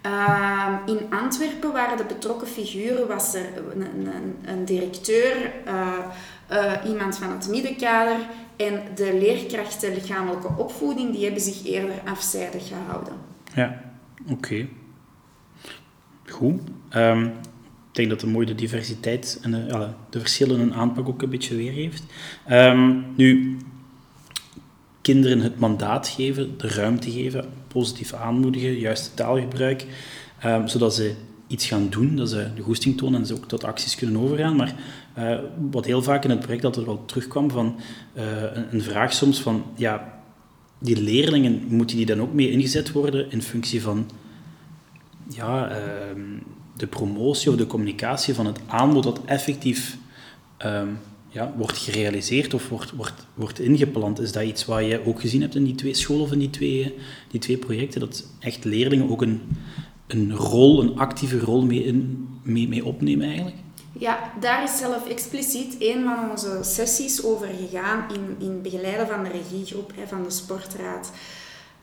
Ehm, 0.02 0.74
in 0.86 1.00
Antwerpen 1.10 1.72
waren 1.72 1.98
de 1.98 2.06
betrokken 2.06 2.48
figuren 2.48 3.08
was 3.08 3.36
er 3.36 3.46
een, 3.74 3.82
een, 3.82 4.36
een 4.46 4.66
directeur, 4.66 5.54
uh, 5.68 5.98
uh, 6.52 6.74
iemand 6.86 7.18
van 7.18 7.32
het 7.32 7.50
middenkader 7.50 8.16
en 8.56 8.82
de 8.96 9.18
leerkrachten 9.20 9.94
lichamelijke 9.94 10.48
opvoeding, 10.58 11.12
die 11.12 11.24
hebben 11.24 11.42
zich 11.42 11.66
eerder 11.66 11.96
afzijdig 12.06 12.68
gehouden. 12.68 13.14
Ja, 13.56 13.82
oké. 14.30 14.68
Goed. 16.26 16.62
Um, 16.96 17.24
ik 17.90 17.98
denk 17.98 18.10
dat 18.10 18.20
de 18.20 18.28
mooie 18.28 18.46
de 18.46 18.56
diversiteit 18.56 19.40
en 19.42 19.52
de, 19.52 19.90
de 20.10 20.20
verschillen 20.20 20.60
een 20.60 20.74
aanpak 20.74 21.08
ook 21.08 21.22
een 21.22 21.30
beetje 21.30 21.56
weergeeft. 21.56 22.04
Um, 22.50 23.06
nu, 23.16 23.58
kinderen 25.02 25.40
het 25.40 25.60
mandaat 25.60 26.08
geven, 26.08 26.58
de 26.58 26.68
ruimte 26.68 27.12
geven, 27.12 27.46
positief 27.68 28.14
aanmoedigen, 28.14 28.80
juiste 28.80 29.14
taalgebruik, 29.14 29.86
um, 30.46 30.68
zodat 30.68 30.96
ze 30.96 31.14
iets 31.48 31.68
gaan 31.68 31.90
doen, 31.90 32.16
dat 32.16 32.30
ze 32.30 32.48
de 32.56 32.62
goesting 32.62 32.98
tonen 32.98 33.20
en 33.20 33.26
ze 33.26 33.34
ook 33.34 33.48
tot 33.48 33.64
acties 33.64 33.96
kunnen 33.96 34.22
overgaan. 34.22 34.56
Maar 34.56 34.76
uh, 35.18 35.40
wat 35.72 35.86
heel 35.86 36.04
vaak 36.04 36.24
in 36.24 36.30
het 36.30 36.40
project 36.40 36.66
altijd 36.66 36.86
wel 36.86 37.06
terugkwam 37.06 37.52
van 37.52 37.76
uh, 38.14 38.24
een, 38.54 38.66
een, 38.72 38.82
vraag 38.82 39.14
soms 39.14 39.42
van, 39.42 39.64
ja, 39.76 40.22
die 40.80 41.02
leerlingen, 41.02 41.64
moeten 41.68 41.98
die 41.98 42.06
dan 42.06 42.22
ook 42.22 42.34
mee 42.34 42.52
ingezet 42.52 42.92
worden 42.92 43.32
in 43.32 43.42
functie 43.42 43.82
van 43.82 44.10
ja, 45.30 45.70
uh, 45.70 45.76
de 46.78 46.88
promotie 46.88 47.50
of 47.50 47.56
de 47.56 47.68
communicatie 47.68 48.34
van 48.34 48.46
het 48.46 48.60
aanbod 48.68 49.04
dat 49.04 49.22
effectief 49.26 49.98
um, 50.66 50.98
ja, 51.32 51.54
wordt 51.58 51.78
gerealiseerd 51.78 52.54
of 52.54 52.70
wordt, 52.70 52.92
wordt, 52.92 53.28
wordt 53.34 53.60
ingepland. 53.60 54.20
Is 54.20 54.32
dat 54.32 54.44
iets 54.44 54.66
wat 54.66 54.86
je 54.86 55.06
ook 55.06 55.22
gezien 55.22 55.42
hebt 55.42 55.56
in 55.56 55.64
die 55.64 55.76
twee 55.76 55.94
scholen 55.94 56.24
of 56.24 56.32
in 56.32 56.40
die 56.40 56.50
twee, 56.50 56.96
die 57.30 57.40
twee 57.40 57.58
projecten? 57.58 58.00
Dat 58.00 58.26
echt 58.40 58.64
leerlingen 58.64 59.10
ook 59.10 59.22
een, 59.22 59.42
een 60.08 60.36
rol, 60.36 60.82
een 60.82 60.98
actieve 60.98 61.40
rol 61.40 61.66
mee, 61.66 61.84
in, 61.84 62.28
mee, 62.44 62.68
mee 62.68 62.86
opnemen 62.86 63.28
eigenlijk? 63.28 63.56
Ja, 64.00 64.32
daar 64.40 64.64
is 64.64 64.78
zelf 64.78 65.08
expliciet 65.08 65.76
een 65.80 66.04
van 66.04 66.30
onze 66.30 66.60
sessies 66.62 67.24
over 67.24 67.48
gegaan 67.60 68.04
in, 68.14 68.48
in 68.48 68.62
begeleiden 68.62 69.08
van 69.08 69.24
de 69.24 69.30
regiegroep 69.30 69.92
hè, 69.96 70.08
van 70.08 70.24
de 70.24 70.30
sportraad. 70.30 71.12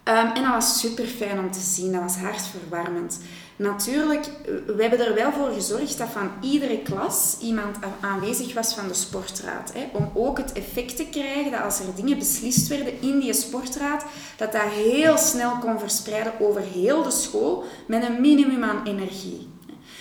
Um, 0.05 0.15
en 0.15 0.43
dat 0.43 0.53
was 0.53 0.81
super 0.81 1.05
fijn 1.05 1.39
om 1.39 1.51
te 1.51 1.61
zien, 1.61 1.93
dat 1.93 2.03
was 2.03 2.17
hartverwarmend. 2.17 3.21
Natuurlijk, 3.59 4.27
we 4.67 4.77
hebben 4.79 5.07
er 5.07 5.15
wel 5.15 5.33
voor 5.33 5.51
gezorgd 5.53 5.99
dat 5.99 6.09
van 6.09 6.31
iedere 6.41 6.79
klas 6.79 7.37
iemand 7.41 7.77
aanwezig 8.01 8.55
was 8.55 8.75
van 8.75 8.89
de 8.89 8.95
sportraad. 8.95 9.73
Hè, 9.75 9.89
om 9.93 10.11
ook 10.15 10.39
het 10.39 10.53
effect 10.53 10.97
te 10.97 11.07
krijgen 11.11 11.51
dat 11.51 11.63
als 11.63 11.79
er 11.79 11.95
dingen 11.95 12.19
beslist 12.19 12.69
werden 12.69 13.01
in 13.01 13.19
die 13.19 13.35
sportraad, 13.35 14.05
dat 14.37 14.53
dat 14.53 14.63
heel 14.63 15.17
snel 15.17 15.59
kon 15.59 15.79
verspreiden 15.79 16.33
over 16.41 16.61
heel 16.61 17.03
de 17.03 17.11
school 17.11 17.65
met 17.87 18.03
een 18.03 18.21
minimum 18.21 18.65
aan 18.65 18.87
energie. 18.87 19.49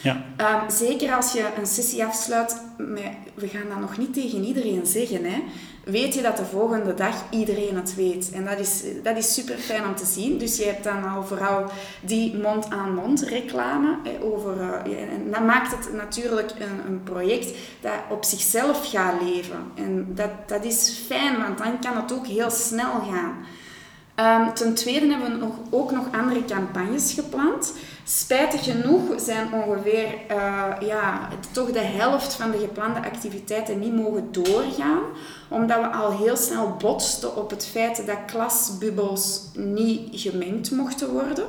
Ja. 0.04 0.26
Um, 0.64 0.70
zeker 0.70 1.16
als 1.16 1.32
je 1.32 1.50
een 1.58 1.68
sessie 1.68 2.06
afsluit, 2.06 2.62
met, 2.78 3.12
we 3.34 3.48
gaan 3.48 3.70
dat 3.70 3.80
nog 3.80 3.98
niet 3.98 4.14
tegen 4.14 4.44
iedereen 4.44 4.86
zeggen, 4.86 5.24
hè, 5.24 5.44
weet 5.88 6.14
je 6.14 6.22
dat 6.22 6.38
de 6.38 6.46
volgende 6.46 6.94
dag 6.94 7.16
iedereen 7.30 7.76
het 7.76 7.96
weet. 7.96 8.32
En 8.34 8.46
dat 8.46 8.60
is, 8.60 8.84
dat 9.04 9.18
is 9.18 9.34
super 9.34 9.58
fijn 9.58 9.86
om 9.86 9.96
te 9.96 10.06
zien. 10.06 10.38
Dus 10.38 10.58
je 10.58 10.66
hebt 10.66 10.84
dan 10.84 11.04
al 11.04 11.24
vooral 11.24 11.66
die 12.02 12.38
mond-aan-mond 12.38 13.22
reclame. 13.22 13.98
Over, 14.22 14.56
uh, 14.58 15.14
en 15.14 15.32
dat 15.32 15.46
maakt 15.46 15.72
het 15.72 15.94
natuurlijk 15.94 16.52
een, 16.52 16.92
een 16.92 17.04
project 17.04 17.58
dat 17.82 17.94
op 18.10 18.24
zichzelf 18.24 18.90
gaat 18.90 19.22
leven. 19.22 19.72
En 19.76 20.08
dat, 20.16 20.32
dat 20.48 20.66
is 20.66 21.02
fijn, 21.08 21.38
want 21.38 21.58
dan 21.58 21.80
kan 21.80 21.96
het 22.02 22.14
ook 22.14 22.28
heel 22.28 22.52
snel 22.52 22.92
gaan. 23.12 23.46
Um, 24.20 24.54
ten 24.54 24.74
tweede 24.74 25.08
hebben 25.08 25.32
we 25.32 25.46
nog, 25.46 25.56
ook 25.70 25.92
nog 25.92 26.06
andere 26.12 26.46
campagnes 26.46 27.14
gepland. 27.14 27.74
Spijtig 28.10 28.64
genoeg 28.64 29.22
zijn 29.22 29.54
ongeveer 29.54 30.14
uh, 30.32 30.74
ja, 30.80 31.28
toch 31.52 31.72
de 31.72 31.80
helft 31.80 32.34
van 32.34 32.52
de 32.52 32.58
geplande 32.58 33.00
activiteiten 33.00 33.80
niet 33.80 33.96
mogen 33.96 34.32
doorgaan, 34.32 35.00
omdat 35.48 35.80
we 35.80 35.88
al 35.88 36.18
heel 36.18 36.36
snel 36.38 36.76
botsten 36.78 37.36
op 37.36 37.50
het 37.50 37.68
feit 37.68 38.06
dat 38.06 38.26
klasbubbels 38.26 39.42
niet 39.54 40.10
gemengd 40.12 40.72
mochten 40.72 41.10
worden. 41.10 41.46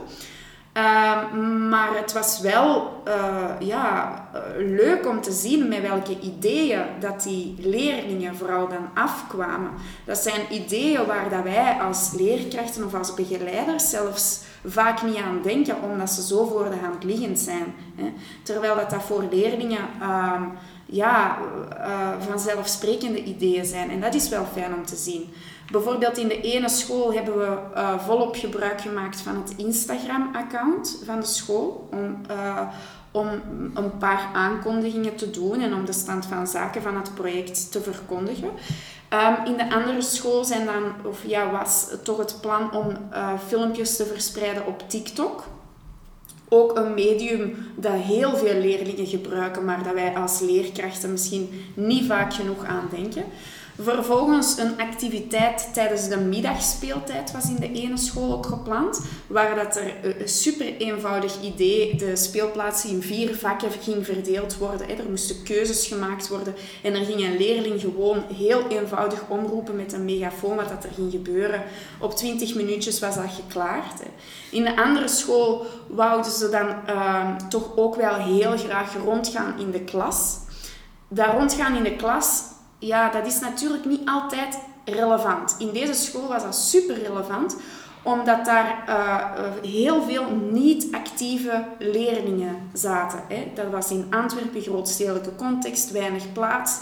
Ehm, 0.73 1.69
maar 1.69 1.97
het 1.97 2.13
was 2.13 2.41
wel 2.41 2.93
uh, 3.07 3.51
ja, 3.59 4.29
uh, 4.35 4.41
leuk 4.57 5.09
om 5.09 5.21
te 5.21 5.33
zien 5.33 5.69
met 5.69 5.81
welke 5.81 6.21
ideeën 6.21 6.83
dat 7.01 7.23
die 7.23 7.55
leerlingen 7.59 8.37
vooral 8.37 8.69
dan 8.69 8.89
afkwamen. 8.95 9.71
Dat 10.05 10.19
zijn 10.19 10.41
ideeën 10.51 11.07
waar 11.07 11.31
dat 11.31 11.43
wij 11.43 11.73
als 11.81 12.13
leerkrachten 12.17 12.85
of 12.85 12.95
als 12.95 13.15
begeleiders 13.15 13.91
zelfs 13.91 14.41
vaak 14.65 15.03
niet 15.03 15.17
aan 15.17 15.43
denken, 15.43 15.83
omdat 15.83 16.11
ze 16.11 16.23
zo 16.23 16.47
voor 16.47 16.71
de 16.71 16.77
hand 16.77 17.05
liggend 17.05 17.39
zijn. 17.39 17.75
Hè. 17.97 18.13
Terwijl 18.43 18.77
dat, 18.77 18.91
dat 18.91 19.03
voor 19.03 19.25
leerlingen 19.31 19.87
uh, 20.01 20.43
ja, 20.87 21.39
uh, 21.79 22.09
vanzelfsprekende 22.19 23.23
ideeën 23.25 23.65
zijn. 23.65 23.91
En 23.91 24.01
dat 24.01 24.15
is 24.15 24.29
wel 24.29 24.45
fijn 24.53 24.75
om 24.75 24.87
te 24.87 24.97
zien. 24.97 25.29
Bijvoorbeeld 25.73 26.19
in 26.19 26.29
de 26.29 26.41
ene 26.41 26.69
school 26.69 27.13
hebben 27.13 27.39
we 27.39 27.57
uh, 27.75 27.99
volop 27.99 28.37
gebruik 28.37 28.81
gemaakt 28.81 29.21
van 29.21 29.37
het 29.37 29.55
Instagram-account 29.57 31.03
van 31.05 31.21
de 31.21 31.27
school. 31.27 31.89
Om, 31.93 32.21
uh, 32.31 32.61
om 33.11 33.29
een 33.75 33.99
paar 33.99 34.29
aankondigingen 34.33 35.17
te 35.17 35.31
doen 35.31 35.61
en 35.61 35.75
om 35.75 35.85
de 35.85 35.93
stand 35.93 36.27
van 36.27 36.47
zaken 36.47 36.83
van 36.83 36.97
het 36.97 37.15
project 37.15 37.73
te 37.73 37.81
verkondigen. 37.81 38.51
Um, 39.13 39.47
in 39.47 39.57
de 39.57 39.75
andere 39.75 40.03
school 40.03 40.45
zijn 40.45 40.67
dan, 40.67 40.93
of 41.05 41.19
ja, 41.27 41.51
was 41.51 41.87
toch 42.03 42.19
het 42.19 42.39
plan 42.41 42.73
om 42.73 42.97
uh, 43.13 43.31
filmpjes 43.47 43.97
te 43.97 44.05
verspreiden 44.05 44.67
op 44.67 44.89
TikTok. 44.89 45.45
Ook 46.49 46.77
een 46.77 46.95
medium 46.95 47.57
dat 47.77 47.93
heel 47.93 48.37
veel 48.37 48.61
leerlingen 48.61 49.07
gebruiken, 49.07 49.65
maar 49.65 49.83
dat 49.83 49.95
wij 49.95 50.17
als 50.17 50.41
leerkrachten 50.41 51.11
misschien 51.11 51.65
niet 51.75 52.07
vaak 52.07 52.35
genoeg 52.35 52.65
aan 52.65 52.89
denken. 52.91 53.25
Vervolgens 53.81 54.59
een 54.59 54.81
activiteit 54.81 55.71
tijdens 55.73 56.09
de 56.09 56.17
middagspeeltijd 56.17 57.33
was 57.33 57.49
in 57.49 57.57
de 57.57 57.73
ene 57.73 57.97
school 57.97 58.33
ook 58.33 58.47
gepland, 58.47 59.01
waar 59.27 59.55
dat 59.55 59.77
er 59.77 60.21
een 60.21 60.29
super 60.29 60.77
eenvoudig 60.77 61.41
idee 61.43 61.97
de 61.97 62.17
speelplaatsen 62.17 62.91
in 62.91 63.03
vier 63.03 63.35
vakken 63.35 63.71
ging 63.83 64.05
verdeeld 64.05 64.57
worden. 64.57 64.89
Er 64.89 65.09
moesten 65.09 65.43
keuzes 65.43 65.87
gemaakt 65.87 66.29
worden 66.29 66.55
en 66.83 66.95
er 66.95 67.05
ging 67.05 67.25
een 67.25 67.37
leerling 67.37 67.81
gewoon 67.81 68.23
heel 68.35 68.69
eenvoudig 68.69 69.29
omroepen 69.29 69.77
met 69.77 69.93
een 69.93 70.05
megafoon 70.05 70.57
wat 70.57 70.69
dat 70.69 70.85
er 70.85 70.95
ging 70.95 71.11
gebeuren. 71.11 71.63
Op 72.01 72.15
20 72.15 72.55
minuutjes 72.55 73.01
was 73.01 73.15
dat 73.15 73.31
geklaard. 73.31 74.03
In 74.51 74.65
de 74.65 74.77
andere 74.77 75.09
school 75.09 75.67
wouden 75.89 76.31
ze 76.31 76.49
dan 76.49 76.69
uh, 76.89 77.37
toch 77.49 77.77
ook 77.77 77.95
wel 77.95 78.15
heel 78.15 78.57
graag 78.57 78.95
rondgaan 79.05 79.59
in 79.59 79.71
de 79.71 79.81
klas. 79.81 80.37
Dat 81.09 81.33
rondgaan 81.33 81.77
in 81.77 81.83
de 81.83 81.97
klas 81.97 82.57
ja, 82.79 83.11
dat 83.11 83.27
is 83.27 83.41
natuurlijk 83.41 83.85
niet 83.85 84.09
altijd 84.09 84.59
relevant. 84.85 85.57
In 85.59 85.73
deze 85.73 85.95
school 85.95 86.29
was 86.29 86.43
dat 86.43 86.57
super 86.57 87.03
relevant, 87.03 87.57
omdat 88.03 88.45
daar 88.45 88.85
uh, 88.89 89.71
heel 89.71 90.03
veel 90.03 90.25
niet-actieve 90.51 91.65
leerlingen 91.79 92.71
zaten. 92.73 93.21
Hè. 93.29 93.53
Dat 93.55 93.71
was 93.71 93.91
in 93.91 94.07
Antwerpen 94.11 94.63
grootstedelijke 94.63 95.35
context, 95.37 95.91
weinig 95.91 96.33
plaats. 96.33 96.79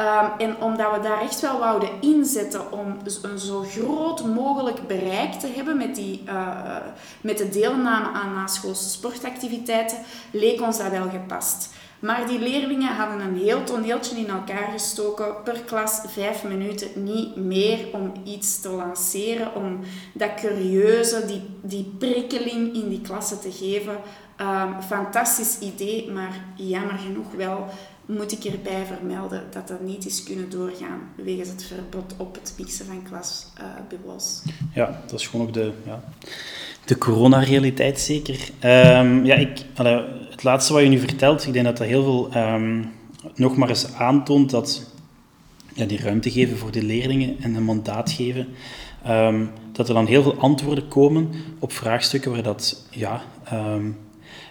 Um, 0.00 0.30
en 0.38 0.60
omdat 0.60 0.92
we 0.94 1.00
daar 1.00 1.20
echt 1.20 1.40
wel 1.40 1.58
wouden 1.58 1.88
inzetten 2.00 2.72
om 2.72 2.96
een 3.22 3.38
zo 3.38 3.62
groot 3.62 4.24
mogelijk 4.24 4.86
bereik 4.86 5.32
te 5.32 5.46
hebben 5.46 5.76
met, 5.76 5.94
die, 5.94 6.22
uh, 6.26 6.76
met 7.20 7.38
de 7.38 7.48
deelname 7.48 8.06
aan 8.06 8.34
naschoolse 8.34 8.88
sportactiviteiten, 8.88 9.98
leek 10.30 10.60
ons 10.60 10.78
dat 10.78 10.90
wel 10.90 11.08
gepast. 11.10 11.68
Maar 12.00 12.26
die 12.26 12.38
leerlingen 12.38 12.96
hadden 12.96 13.20
een 13.20 13.36
heel 13.36 13.64
toneeltje 13.64 14.16
in 14.16 14.28
elkaar 14.28 14.70
gestoken, 14.72 15.42
per 15.44 15.60
klas 15.60 16.00
vijf 16.06 16.44
minuten, 16.44 17.04
niet 17.04 17.36
meer 17.36 17.78
om 17.92 18.12
iets 18.24 18.60
te 18.60 18.68
lanceren, 18.68 19.54
om 19.54 19.80
dat 20.12 20.34
curieuze, 20.34 21.26
die, 21.26 21.42
die 21.62 21.94
prikkeling 21.98 22.74
in 22.74 22.88
die 22.88 23.00
klasse 23.00 23.38
te 23.38 23.52
geven. 23.52 23.96
Um, 24.40 24.82
fantastisch 24.82 25.58
idee, 25.58 26.10
maar 26.10 26.40
jammer 26.56 26.98
genoeg 26.98 27.32
wel 27.36 27.66
moet 28.06 28.32
ik 28.32 28.44
erbij 28.44 28.84
vermelden 28.84 29.44
dat 29.50 29.68
dat 29.68 29.80
niet 29.80 30.06
is 30.06 30.22
kunnen 30.22 30.50
doorgaan 30.50 31.00
wegens 31.16 31.48
het 31.48 31.64
verbod 31.64 32.14
op 32.16 32.34
het 32.34 32.54
mixen 32.58 32.86
van 32.86 33.02
klasbubbels. 33.02 34.42
Ja, 34.74 35.02
dat 35.06 35.20
is 35.20 35.26
gewoon 35.26 35.46
ook 35.46 35.52
de, 35.52 35.72
ja, 35.84 36.02
de 36.86 36.98
coronarealiteit 36.98 38.00
zeker. 38.00 38.50
Um, 38.64 39.24
ja, 39.24 39.34
ik, 39.34 39.64
het 40.30 40.42
laatste 40.42 40.72
wat 40.72 40.82
je 40.82 40.88
nu 40.88 40.98
vertelt, 40.98 41.46
ik 41.46 41.52
denk 41.52 41.64
dat 41.64 41.76
dat 41.76 41.86
heel 41.86 42.02
veel 42.02 42.42
um, 42.42 42.90
nog 43.34 43.56
maar 43.56 43.68
eens 43.68 43.94
aantoont 43.94 44.50
dat 44.50 44.90
ja, 45.74 45.84
die 45.84 46.00
ruimte 46.00 46.30
geven 46.30 46.58
voor 46.58 46.70
de 46.70 46.82
leerlingen 46.82 47.36
en 47.40 47.54
een 47.54 47.64
mandaat 47.64 48.12
geven, 48.12 48.46
um, 49.08 49.50
dat 49.72 49.88
er 49.88 49.94
dan 49.94 50.06
heel 50.06 50.22
veel 50.22 50.38
antwoorden 50.38 50.88
komen 50.88 51.30
op 51.58 51.72
vraagstukken 51.72 52.32
waar 52.32 52.42
dat 52.42 52.86
ja, 52.90 53.22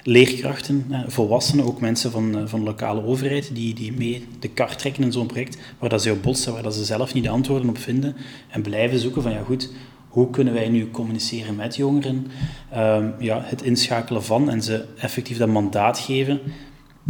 leerkrachten, 0.06 0.86
volwassenen, 1.08 1.65
ook 1.65 1.80
mensen 1.80 2.12
van, 2.12 2.38
eh, 2.38 2.41
van 2.45 2.60
de 2.60 2.65
lokale 2.65 3.04
overheid, 3.04 3.50
die, 3.54 3.74
die 3.74 3.93
mee 3.93 4.28
de 4.39 4.50
kar 4.50 4.76
trekken 4.76 5.04
in 5.04 5.12
zo'n 5.12 5.28
project, 5.28 5.58
waar 5.80 5.89
dat 5.89 6.02
ze 6.02 6.12
op 6.12 6.24
botsen, 6.24 6.54
waar 6.54 6.63
dat 6.63 6.76
ze 6.76 6.86
zelf 6.86 7.13
niet 7.13 7.24
de 7.24 7.30
antwoorden 7.30 7.69
op 7.69 7.78
vinden 7.78 8.15
en 8.50 8.62
blijven 8.62 9.00
zoeken 9.00 9.21
van 9.21 9.32
ja 9.32 9.41
goed, 9.45 9.69
hoe 10.15 10.30
kunnen 10.30 10.54
wij 10.54 10.69
nu 10.69 10.91
communiceren 10.91 11.56
met 11.56 11.75
jongeren? 11.75 12.28
Um, 12.75 13.15
ja, 13.19 13.41
het 13.43 13.62
inschakelen 13.62 14.23
van 14.23 14.49
en 14.49 14.62
ze 14.62 14.86
effectief 14.97 15.38
dat 15.38 15.47
mandaat 15.47 15.99
geven, 15.99 16.39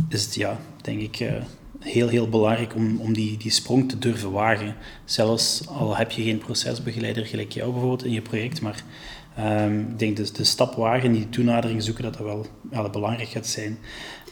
is 0.09 0.25
het, 0.25 0.35
ja, 0.35 0.57
denk 0.81 1.01
ik, 1.01 1.19
uh, 1.19 1.33
heel, 1.79 2.07
heel 2.07 2.29
belangrijk 2.29 2.75
om, 2.75 2.99
om 2.99 3.13
die, 3.13 3.37
die 3.37 3.51
sprong 3.51 3.89
te 3.89 3.99
durven 3.99 4.31
wagen. 4.31 4.75
Zelfs 5.03 5.67
al 5.67 5.95
heb 5.95 6.11
je 6.11 6.23
geen 6.23 6.37
procesbegeleider 6.37 7.25
gelijk 7.25 7.51
jou 7.51 7.71
bijvoorbeeld 7.71 8.05
in 8.05 8.11
je 8.11 8.21
project, 8.21 8.61
maar 8.61 8.83
um, 9.39 9.79
ik 9.79 9.99
denk 9.99 10.17
dus 10.17 10.31
de 10.31 10.43
stap 10.43 10.75
wagen, 10.75 11.11
die 11.11 11.29
toenadering 11.29 11.83
zoeken, 11.83 12.03
dat 12.03 12.13
dat 12.13 12.25
wel, 12.25 12.45
wel 12.69 12.89
belangrijk 12.89 13.29
gaat 13.29 13.47
zijn. 13.47 13.77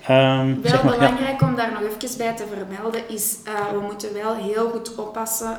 Um, 0.10 0.62
wel 0.62 0.84
maar, 0.84 0.98
belangrijk 0.98 1.42
ja. 1.42 1.48
om 1.48 1.56
daar 1.56 1.72
nog 1.72 1.82
even 1.82 2.18
bij 2.18 2.36
te 2.36 2.46
vermelden 2.56 3.10
is, 3.10 3.38
uh, 3.48 3.72
we 3.72 3.80
moeten 3.80 4.14
wel 4.14 4.36
heel 4.36 4.70
goed 4.70 4.96
oppassen 4.96 5.58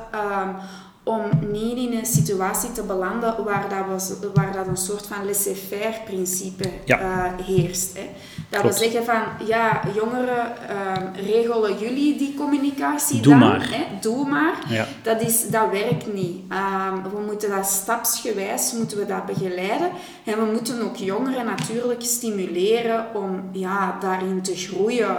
om 1.05 1.23
niet 1.53 1.77
in 1.77 1.99
een 1.99 2.07
situatie 2.07 2.73
te 2.73 2.83
belanden 2.83 3.45
waar 3.45 3.69
dat, 3.69 3.87
was, 3.89 4.13
waar 4.35 4.53
dat 4.53 4.67
een 4.67 4.77
soort 4.77 5.07
van 5.07 5.25
laissez-faire 5.25 6.01
principe 6.05 6.69
ja. 6.85 7.01
uh, 7.01 7.47
heerst. 7.47 7.97
Hè. 7.97 8.11
Dat 8.49 8.61
Klopt. 8.61 8.79
we 8.79 8.85
zeggen 8.85 9.05
van, 9.05 9.47
ja, 9.47 9.81
jongeren, 9.95 10.53
uh, 10.71 11.27
regelen 11.27 11.79
jullie 11.79 12.17
die 12.17 12.35
communicatie 12.35 13.21
Doe 13.21 13.33
dan? 13.33 13.39
Maar. 13.39 13.69
Hè? 13.71 13.85
Doe 14.01 14.29
maar. 14.29 14.55
Ja. 14.69 14.87
Dat, 15.03 15.21
is, 15.21 15.49
dat 15.49 15.71
werkt 15.71 16.15
niet. 16.15 16.41
Um, 16.53 17.03
we 17.03 17.21
moeten 17.27 17.51
dat 17.51 17.67
stapsgewijs 17.67 18.73
moeten 18.73 18.99
we 18.99 19.07
dat 19.07 19.27
begeleiden. 19.27 19.91
En 20.25 20.39
we 20.39 20.53
moeten 20.53 20.83
ook 20.83 20.97
jongeren 20.97 21.45
natuurlijk 21.45 22.03
stimuleren 22.03 23.07
om 23.15 23.49
ja, 23.53 23.97
daarin 24.01 24.43
te 24.43 24.57
groeien. 24.57 25.17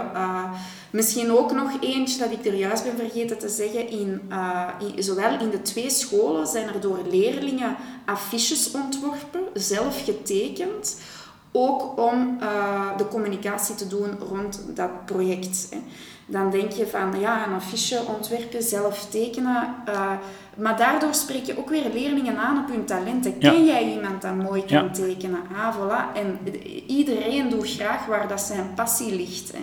Misschien 0.96 1.32
ook 1.32 1.52
nog 1.52 1.70
eentje 1.80 2.18
dat 2.18 2.30
ik 2.30 2.46
er 2.46 2.54
juist 2.54 2.84
ben 2.84 2.96
vergeten 2.96 3.38
te 3.38 3.48
zeggen. 3.48 3.88
In, 3.88 4.20
uh, 4.30 4.68
in, 4.94 5.02
zowel 5.02 5.40
in 5.40 5.50
de 5.50 5.62
twee 5.62 5.90
scholen 5.90 6.46
zijn 6.46 6.68
er 6.68 6.80
door 6.80 6.98
leerlingen 7.10 7.76
affiches 8.04 8.70
ontworpen, 8.70 9.42
zelf 9.54 10.04
getekend. 10.04 11.00
Ook 11.52 11.98
om 11.98 12.38
uh, 12.40 12.96
de 12.96 13.08
communicatie 13.08 13.74
te 13.74 13.86
doen 13.86 14.18
rond 14.28 14.62
dat 14.74 15.04
project. 15.04 15.66
Hè. 15.70 15.78
Dan 16.26 16.50
denk 16.50 16.72
je 16.72 16.86
van 16.86 17.20
ja, 17.20 17.46
een 17.46 17.54
affiche 17.54 18.02
ontwerpen, 18.16 18.62
zelf 18.62 19.06
tekenen. 19.10 19.74
Uh, 19.88 20.12
maar 20.56 20.76
daardoor 20.76 21.14
spreek 21.14 21.44
je 21.44 21.58
ook 21.58 21.68
weer 21.68 21.90
leerlingen 21.92 22.36
aan 22.36 22.58
op 22.62 22.68
hun 22.68 22.84
talenten. 22.84 23.34
Ja. 23.38 23.50
Ken 23.50 23.64
jij 23.64 23.92
iemand 23.92 24.22
dat 24.22 24.34
mooi 24.34 24.64
kan 24.64 24.84
ja. 24.84 24.90
tekenen? 24.90 25.40
Ah, 25.56 25.76
voilà. 25.76 26.16
En 26.16 26.38
iedereen 26.86 27.48
doet 27.48 27.70
graag 27.70 28.06
waar 28.06 28.28
dat 28.28 28.40
zijn 28.40 28.74
passie 28.74 29.16
ligt. 29.16 29.52
Hè. 29.52 29.60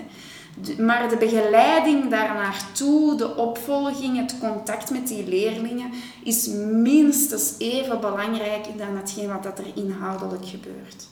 Maar 0.78 1.10
de 1.10 1.18
begeleiding 1.18 2.10
daarnaartoe, 2.10 3.18
de 3.18 3.36
opvolging, 3.36 4.18
het 4.18 4.38
contact 4.40 4.92
met 4.92 5.08
die 5.08 5.28
leerlingen 5.28 5.90
is 6.24 6.48
minstens 6.72 7.54
even 7.58 8.00
belangrijk 8.00 8.66
dan 8.78 8.98
hetgeen 8.98 9.28
wat 9.28 9.44
dat 9.44 9.60
er 9.60 9.66
inhoudelijk 9.76 10.46
gebeurt. 10.46 11.08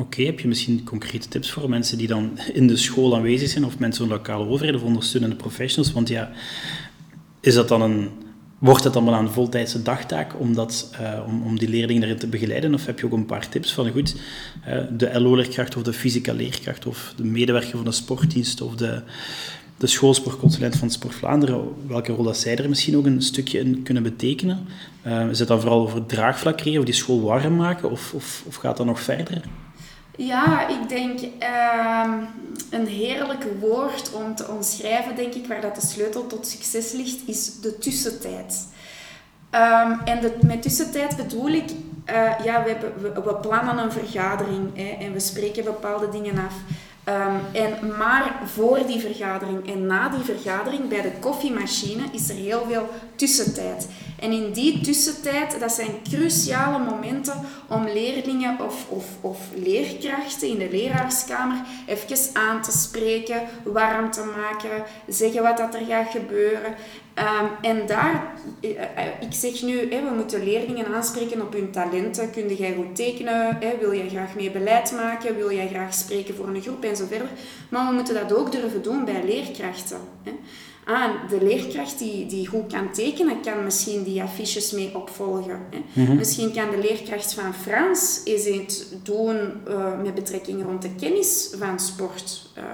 Oké, 0.00 0.22
heb 0.22 0.40
je 0.40 0.48
misschien 0.48 0.84
concrete 0.84 1.28
tips 1.28 1.50
voor 1.50 1.68
mensen 1.68 1.98
die 1.98 2.06
dan 2.06 2.38
in 2.52 2.66
de 2.66 2.76
school 2.76 3.16
aanwezig 3.16 3.48
zijn 3.48 3.64
of 3.64 3.78
mensen 3.78 4.08
van 4.08 4.16
lokale 4.16 4.48
overheid 4.48 4.76
of 4.76 4.82
ondersteunende 4.82 5.36
professionals? 5.36 5.92
Want 5.92 6.08
ja, 6.08 6.32
is 7.40 7.54
dat 7.54 7.68
dan 7.68 7.82
een 7.82 8.10
Wordt 8.64 8.84
het 8.84 8.94
wel 8.94 9.12
een 9.12 9.30
voltijdse 9.30 9.82
dagtaak 9.82 10.40
om, 10.40 10.52
uh, 10.52 10.66
om, 11.26 11.42
om 11.42 11.58
die 11.58 11.68
leerlingen 11.68 12.02
erin 12.02 12.16
te 12.16 12.26
begeleiden? 12.26 12.74
Of 12.74 12.86
heb 12.86 12.98
je 12.98 13.06
ook 13.06 13.12
een 13.12 13.26
paar 13.26 13.48
tips 13.48 13.72
van, 13.72 13.90
goed, 13.90 14.16
uh, 14.68 14.78
de 14.96 15.20
LO-leerkracht 15.20 15.76
of 15.76 15.82
de 15.82 15.92
fysica 15.92 16.32
leerkracht 16.32 16.86
of 16.86 17.12
de 17.16 17.24
medewerker 17.24 17.70
van 17.70 17.84
de 17.84 17.92
sportdienst 17.92 18.60
of 18.60 18.74
de, 18.74 19.02
de 19.76 19.86
schoolsportconsulent 19.86 20.76
van 20.76 20.90
Sport 20.90 21.14
Vlaanderen, 21.14 21.68
welke 21.86 22.12
rol 22.12 22.24
dat 22.24 22.36
zij 22.36 22.56
er 22.56 22.68
misschien 22.68 22.96
ook 22.96 23.06
een 23.06 23.22
stukje 23.22 23.58
in 23.58 23.82
kunnen 23.82 24.02
betekenen? 24.02 24.66
Uh, 25.06 25.28
is 25.30 25.38
het 25.38 25.48
dan 25.48 25.60
vooral 25.60 25.80
over 25.80 26.06
draagvlak 26.06 26.56
creëren 26.56 26.80
of 26.80 26.86
die 26.86 26.94
school 26.94 27.22
warm 27.22 27.56
maken 27.56 27.90
of, 27.90 28.12
of, 28.14 28.42
of 28.46 28.54
gaat 28.54 28.76
dat 28.76 28.86
nog 28.86 29.00
verder? 29.00 29.42
Ja, 30.16 30.68
ik 30.68 30.88
denk 30.88 31.20
uh, 31.20 32.12
een 32.70 32.86
heerlijk 32.86 33.44
woord 33.60 34.12
om 34.12 34.34
te 34.34 34.48
omschrijven, 34.48 35.16
denk 35.16 35.34
ik, 35.34 35.46
waar 35.46 35.60
dat 35.60 35.74
de 35.74 35.86
sleutel 35.86 36.26
tot 36.26 36.46
succes 36.46 36.92
ligt, 36.92 37.28
is 37.28 37.60
de 37.60 37.78
tussentijd. 37.78 38.68
Um, 39.50 40.00
en 40.04 40.20
de, 40.20 40.36
met 40.46 40.62
tussentijd 40.62 41.16
bedoel 41.16 41.48
ik, 41.48 41.70
uh, 41.70 42.44
ja, 42.44 42.62
we, 42.62 42.70
hebben, 42.70 42.92
we, 43.02 43.22
we, 43.22 43.34
plannen 43.34 43.78
een 43.78 43.92
vergadering 43.92 44.76
hè, 44.76 45.04
en 45.04 45.12
we 45.12 45.20
spreken 45.20 45.64
bepaalde 45.64 46.08
dingen 46.08 46.38
af. 46.38 46.54
Um, 47.08 47.40
en, 47.52 47.96
maar 47.98 48.40
voor 48.44 48.86
die 48.86 49.00
vergadering 49.00 49.70
en 49.70 49.86
na 49.86 50.08
die 50.08 50.36
vergadering 50.36 50.88
bij 50.88 51.02
de 51.02 51.12
koffiemachine 51.20 52.02
is 52.12 52.28
er 52.28 52.34
heel 52.34 52.66
veel 52.68 52.88
tussentijd. 53.16 53.88
En 54.20 54.32
in 54.32 54.52
die 54.52 54.80
tussentijd, 54.80 55.60
dat 55.60 55.72
zijn 55.72 56.02
cruciale 56.10 56.78
momenten 56.84 57.40
om 57.68 57.84
leerlingen 57.84 58.60
of, 58.60 58.88
of, 58.88 59.04
of 59.20 59.38
leerkrachten 59.54 60.48
in 60.48 60.58
de 60.58 60.70
leraarskamer 60.70 61.56
even 61.86 62.16
aan 62.32 62.62
te 62.62 62.72
spreken, 62.72 63.42
warm 63.64 64.10
te 64.10 64.32
maken, 64.36 64.84
zeggen 65.08 65.42
wat 65.42 65.56
dat 65.56 65.74
er 65.74 65.84
gaat 65.88 66.10
gebeuren. 66.10 66.74
Ehm, 67.14 67.46
en 67.60 67.86
daar, 67.86 68.34
eh, 68.60 68.70
eh, 68.70 69.20
ik 69.20 69.32
zeg 69.32 69.62
nu, 69.62 69.92
hè, 69.92 70.02
we 70.02 70.14
moeten 70.14 70.44
leerlingen 70.44 70.94
aanspreken 70.94 71.42
op 71.42 71.52
hun 71.52 71.70
talenten. 71.70 72.30
Kun 72.30 72.54
jij 72.54 72.74
goed 72.74 72.96
tekenen? 72.96 73.56
Hè? 73.60 73.78
Wil 73.80 73.94
jij 73.94 74.08
graag 74.08 74.34
mee 74.34 74.50
beleid 74.50 74.92
maken? 74.92 75.36
Wil 75.36 75.52
jij 75.52 75.68
graag 75.68 75.94
spreken 75.94 76.34
voor 76.34 76.48
een 76.48 76.62
groep 76.62 76.84
en 76.84 76.96
zo 76.96 77.04
verder? 77.06 77.28
Maar 77.68 77.88
we 77.88 77.94
moeten 77.94 78.14
dat 78.14 78.34
ook 78.34 78.52
durven 78.52 78.82
doen 78.82 79.04
bij 79.04 79.24
leerkrachten. 79.24 80.00
Hè? 80.22 80.32
Ah, 80.84 81.28
de 81.28 81.44
leerkracht 81.44 81.98
die, 81.98 82.26
die 82.26 82.46
goed 82.46 82.72
kan 82.72 82.92
tekenen, 82.92 83.40
kan 83.40 83.64
misschien 83.64 84.02
die 84.02 84.22
affiches 84.22 84.70
mee 84.70 84.94
opvolgen. 84.94 85.60
Hè. 85.70 86.02
Mhm. 86.02 86.16
Misschien 86.16 86.52
kan 86.52 86.70
de 86.70 86.78
leerkracht 86.78 87.34
van 87.34 87.54
Frans 87.54 88.20
eens 88.24 88.46
iets 88.46 88.84
doen 89.02 89.52
uh, 89.68 90.02
met 90.02 90.14
betrekking 90.14 90.64
rond 90.64 90.82
de 90.82 90.94
kennis 90.94 91.50
van 91.58 91.80
sport. 91.80 92.48
Uh, 92.58 92.64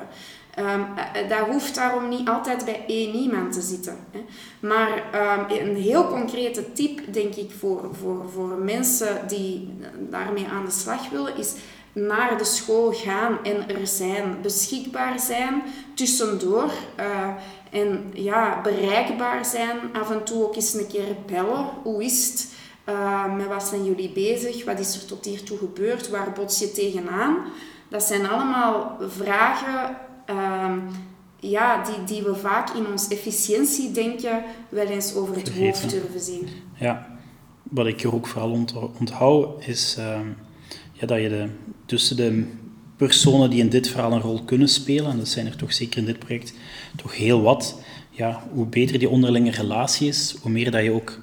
um, 0.58 0.86
dat 1.28 1.38
hoeft 1.38 1.74
daarom 1.74 2.08
niet 2.08 2.28
altijd 2.28 2.64
bij 2.64 2.84
één 2.86 3.14
iemand 3.14 3.52
te 3.52 3.60
zitten. 3.60 3.96
Hè. 4.10 4.24
Maar 4.60 5.02
um, 5.48 5.58
een 5.58 5.76
heel 5.76 6.08
concrete 6.08 6.72
tip, 6.72 7.12
denk 7.12 7.34
ik, 7.34 7.50
voor, 7.58 7.88
voor, 8.00 8.24
voor 8.32 8.48
mensen 8.48 9.28
die 9.28 9.78
daarmee 9.98 10.46
aan 10.46 10.64
de 10.64 10.70
slag 10.70 11.08
willen, 11.08 11.36
is 11.36 11.54
naar 11.92 12.38
de 12.38 12.44
school 12.44 12.92
gaan 12.92 13.38
en 13.44 13.68
er 13.68 13.86
zijn, 13.86 14.38
beschikbaar 14.42 15.20
zijn, 15.20 15.62
tussendoor. 15.94 16.70
Uh, 17.00 17.28
en 17.70 18.10
ja, 18.12 18.60
bereikbaar 18.62 19.44
zijn, 19.44 19.78
af 19.92 20.10
en 20.10 20.24
toe 20.24 20.44
ook 20.44 20.54
eens 20.54 20.74
een 20.74 20.86
keer 20.86 21.16
bellen. 21.26 21.66
Hoe 21.82 22.04
is 22.04 22.28
het? 22.28 22.52
Uh, 22.88 23.34
met 23.34 23.46
wat 23.46 23.62
zijn 23.62 23.84
jullie 23.84 24.10
bezig? 24.10 24.64
Wat 24.64 24.78
is 24.78 24.94
er 24.94 25.06
tot 25.06 25.24
hiertoe 25.24 25.58
gebeurd? 25.58 26.08
Waar 26.10 26.32
bots 26.32 26.58
je 26.58 26.72
tegenaan? 26.72 27.36
Dat 27.88 28.02
zijn 28.02 28.28
allemaal 28.28 28.98
vragen 29.08 29.96
uh, 30.30 30.72
ja, 31.40 31.84
die, 31.84 32.04
die 32.04 32.22
we 32.22 32.34
vaak 32.34 32.70
in 32.70 32.86
ons 32.86 33.08
efficiëntiedenken 33.08 34.42
wel 34.68 34.86
eens 34.86 35.14
over 35.14 35.36
het 35.36 35.52
hoofd 35.58 35.90
durven 35.90 36.20
zien. 36.20 36.48
Ja, 36.74 37.06
wat 37.62 37.86
ik 37.86 38.02
er 38.02 38.14
ook 38.14 38.26
vooral 38.26 38.66
onthoud 38.98 39.66
is 39.66 39.96
uh, 39.98 40.20
ja, 40.92 41.06
dat 41.06 41.20
je 41.20 41.28
de, 41.28 41.48
tussen 41.86 42.16
de 42.16 42.44
personen 42.96 43.50
die 43.50 43.60
in 43.60 43.68
dit 43.68 43.88
verhaal 43.88 44.12
een 44.12 44.20
rol 44.20 44.42
kunnen 44.42 44.68
spelen, 44.68 45.10
en 45.10 45.16
dat 45.16 45.28
zijn 45.28 45.46
er 45.46 45.56
toch 45.56 45.72
zeker 45.72 45.98
in 45.98 46.04
dit 46.04 46.18
project 46.18 46.54
toch 46.96 47.16
heel 47.16 47.42
wat, 47.42 47.80
ja, 48.10 48.42
hoe 48.52 48.66
beter 48.66 48.98
die 48.98 49.08
onderlinge 49.08 49.50
relatie 49.50 50.08
is, 50.08 50.36
hoe 50.42 50.50
meer 50.50 50.70
dat 50.70 50.82
je 50.82 50.92
ook 50.92 51.18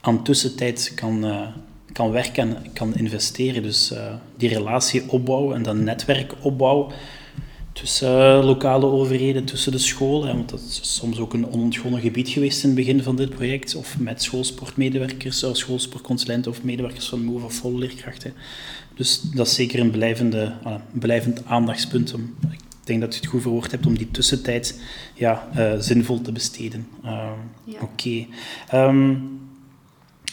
aan 0.00 0.24
tussentijd 0.24 0.92
kan, 0.94 1.24
uh, 1.24 1.46
kan 1.92 2.10
werken 2.10 2.56
en 2.56 2.72
kan 2.72 2.94
investeren. 2.94 3.62
Dus 3.62 3.92
uh, 3.92 4.14
die 4.36 4.48
relatie 4.48 5.02
opbouwen 5.10 5.56
en 5.56 5.62
dat 5.62 5.76
netwerk 5.76 6.34
opbouwen 6.42 6.92
tussen 7.80 8.44
lokale 8.44 8.86
overheden, 8.86 9.44
tussen 9.44 9.72
de 9.72 9.78
scholen. 9.78 10.36
Want 10.36 10.48
dat 10.48 10.60
is 10.60 10.80
soms 10.82 11.18
ook 11.18 11.32
een 11.32 11.52
onontgonnen 11.52 12.00
gebied 12.00 12.28
geweest 12.28 12.62
in 12.62 12.68
het 12.68 12.78
begin 12.78 13.02
van 13.02 13.16
dit 13.16 13.30
project. 13.30 13.74
Of 13.74 13.98
met 13.98 14.22
schoolsportmedewerkers, 14.22 15.44
of 15.44 15.56
schoolsportconsulenten 15.56 16.50
of 16.50 16.62
medewerkers 16.62 17.08
van 17.08 17.24
MOVE 17.24 17.44
of 17.44 17.54
volle 17.54 17.78
leerkrachten. 17.78 18.32
Dus 18.94 19.20
dat 19.20 19.46
is 19.46 19.54
zeker 19.54 19.80
een, 19.80 19.90
blijvende, 19.90 20.52
een 20.64 20.80
blijvend 20.92 21.44
aandachtspunt. 21.44 22.14
Om, 22.14 22.34
ik 22.52 22.60
denk 22.84 23.00
dat 23.00 23.14
je 23.14 23.20
het 23.20 23.28
goed 23.28 23.42
verwoord 23.42 23.70
hebt 23.70 23.86
om 23.86 23.98
die 23.98 24.10
tussentijd 24.10 24.80
ja, 25.14 25.48
uh, 25.56 25.72
zinvol 25.78 26.20
te 26.20 26.32
besteden. 26.32 26.86
Uh, 27.04 27.30
ja. 27.64 27.78
Oké. 27.80 27.84
Okay. 27.84 28.28
Um, 28.88 29.40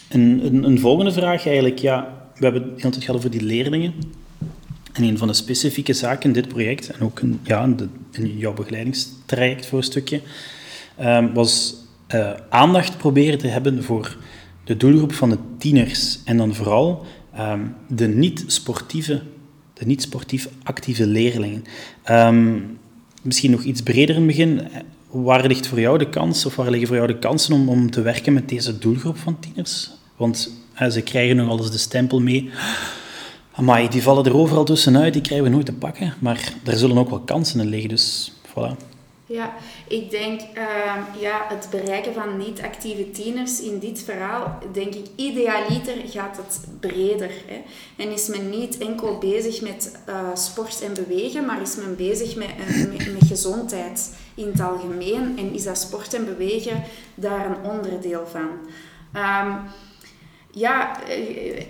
een, 0.09 0.45
een, 0.45 0.63
een, 0.63 0.79
volgende 0.79 1.11
vraag 1.11 1.45
eigenlijk. 1.45 1.79
Ja, 1.79 2.29
we 2.35 2.43
hebben 2.43 2.61
het 2.61 2.71
hele 2.71 2.89
tijd 2.89 3.03
gehad 3.03 3.19
over 3.19 3.31
die 3.31 3.43
leerlingen. 3.43 3.93
En 4.95 5.03
een 5.03 5.17
van 5.17 5.27
de 5.27 5.33
specifieke 5.33 5.93
zaken 5.93 6.23
in 6.23 6.33
dit 6.33 6.47
project, 6.47 6.89
en 6.89 7.01
ook 7.01 7.19
in, 7.19 7.39
ja, 7.43 7.69
in, 8.11 8.37
jouw 8.37 8.53
begeleidingstraject 8.53 9.65
voor 9.65 9.77
een 9.77 9.83
stukje, 9.83 10.21
um, 11.01 11.33
was 11.33 11.75
uh, 12.13 12.31
aandacht 12.49 12.97
proberen 12.97 13.39
te 13.39 13.47
hebben 13.47 13.83
voor 13.83 14.17
de 14.63 14.77
doelgroep 14.77 15.13
van 15.13 15.29
de 15.29 15.37
tieners. 15.57 16.19
En 16.25 16.37
dan 16.37 16.55
vooral 16.55 17.05
um, 17.39 17.75
de 17.87 18.07
niet-sportieve, 18.07 19.21
de 19.73 19.85
niet-sportief 19.85 20.49
actieve 20.63 21.07
leerlingen. 21.07 21.63
Um, 22.09 22.77
misschien 23.21 23.51
nog 23.51 23.63
iets 23.63 23.81
breder 23.81 24.15
in 24.15 24.21
het 24.21 24.27
begin. 24.27 24.61
Waar 25.09 25.47
ligt 25.47 25.67
voor 25.67 25.79
jou 25.79 25.97
de 25.97 26.09
kans, 26.09 26.45
of 26.45 26.55
waar 26.55 26.69
liggen 26.69 26.87
voor 26.87 26.97
jou 26.97 27.07
de 27.07 27.19
kansen 27.19 27.53
om, 27.53 27.69
om 27.69 27.91
te 27.91 28.01
werken 28.01 28.33
met 28.33 28.49
deze 28.49 28.77
doelgroep 28.77 29.17
van 29.17 29.39
tieners? 29.39 29.91
Want 30.15 30.51
uh, 30.81 30.89
ze 30.89 31.01
krijgen 31.01 31.35
nog 31.35 31.49
alles 31.49 31.71
de 31.71 31.77
stempel 31.77 32.21
mee. 32.21 32.49
Amai, 33.57 33.89
die 33.89 34.03
vallen 34.03 34.25
er 34.25 34.35
overal 34.35 34.63
tussenuit, 34.63 35.13
die 35.13 35.21
krijgen 35.21 35.47
we 35.47 35.53
nooit 35.53 35.65
te 35.65 35.73
pakken. 35.73 36.13
Maar 36.19 36.53
er 36.65 36.77
zullen 36.77 36.97
ook 36.97 37.09
wel 37.09 37.19
kansen 37.19 37.65
liggen, 37.65 37.89
dus 37.89 38.33
voilà. 38.49 38.93
Ja, 39.27 39.53
ik 39.87 40.09
denk 40.09 40.41
uh, 40.41 41.21
ja, 41.21 41.45
het 41.47 41.67
bereiken 41.71 42.13
van 42.13 42.37
niet-actieve 42.37 43.11
tieners 43.11 43.61
in 43.61 43.79
dit 43.79 44.03
verhaal, 44.03 44.59
denk 44.71 44.93
ik, 44.93 45.05
idealiter 45.15 45.95
gaat 46.07 46.37
het 46.37 46.67
breder. 46.79 47.31
Hè. 47.45 47.61
En 48.03 48.11
is 48.11 48.27
men 48.27 48.49
niet 48.49 48.77
enkel 48.77 49.17
bezig 49.17 49.61
met 49.61 49.99
uh, 50.09 50.15
sport 50.33 50.81
en 50.81 50.93
bewegen, 50.93 51.45
maar 51.45 51.61
is 51.61 51.75
men 51.75 51.95
bezig 51.95 52.35
met, 52.35 52.49
uh, 52.69 52.77
met, 52.77 53.13
met, 53.13 53.27
gezondheid 53.27 54.15
in 54.33 54.47
het 54.47 54.61
algemeen. 54.61 55.37
En 55.37 55.53
is 55.53 55.63
dat 55.63 55.77
sport 55.77 56.13
en 56.13 56.25
bewegen 56.25 56.83
daar 57.15 57.45
een 57.45 57.71
onderdeel 57.71 58.27
van. 58.27 58.49
Um, 59.21 59.57
ja, 60.51 61.03
eh, 61.03 61.65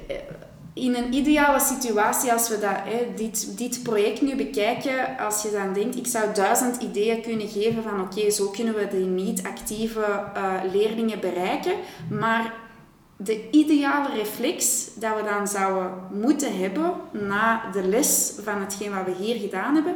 in 0.76 0.96
een 0.96 1.14
ideale 1.14 1.60
situatie, 1.60 2.32
als 2.32 2.50
we 2.50 2.60
dat, 2.60 2.76
hè, 2.84 3.14
dit, 3.16 3.58
dit 3.58 3.84
project 3.84 4.22
nu 4.22 4.36
bekijken, 4.36 5.18
als 5.18 5.42
je 5.42 5.52
dan 5.52 5.74
denkt, 5.74 5.96
ik 5.96 6.08
zou 6.08 6.34
duizend 6.34 6.82
ideeën 6.82 7.22
kunnen 7.22 7.48
geven 7.48 7.84
van 7.84 8.02
oké, 8.02 8.30
zo 8.30 8.50
kunnen 8.50 8.76
we 8.76 8.88
de 8.88 8.98
niet-actieve 8.98 10.24
uh, 10.38 10.54
leerlingen 10.72 11.20
bereiken, 11.20 11.74
maar 12.10 12.54
de 13.18 13.50
ideale 13.52 14.10
reflex 14.14 14.88
dat 14.96 15.16
we 15.16 15.24
dan 15.24 15.48
zouden 15.48 15.92
moeten 16.12 16.60
hebben 16.60 16.94
na 17.12 17.72
de 17.72 17.84
les 17.84 18.34
van 18.44 18.60
hetgeen 18.60 18.94
wat 18.94 19.06
we 19.06 19.24
hier 19.24 19.36
gedaan 19.36 19.76
hebben, 19.76 19.96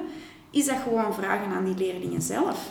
is 0.52 0.66
dat 0.66 0.78
gewoon 0.84 1.14
vragen 1.14 1.52
aan 1.52 1.66
die 1.66 1.78
leerlingen 1.78 2.22
zelf. 2.22 2.68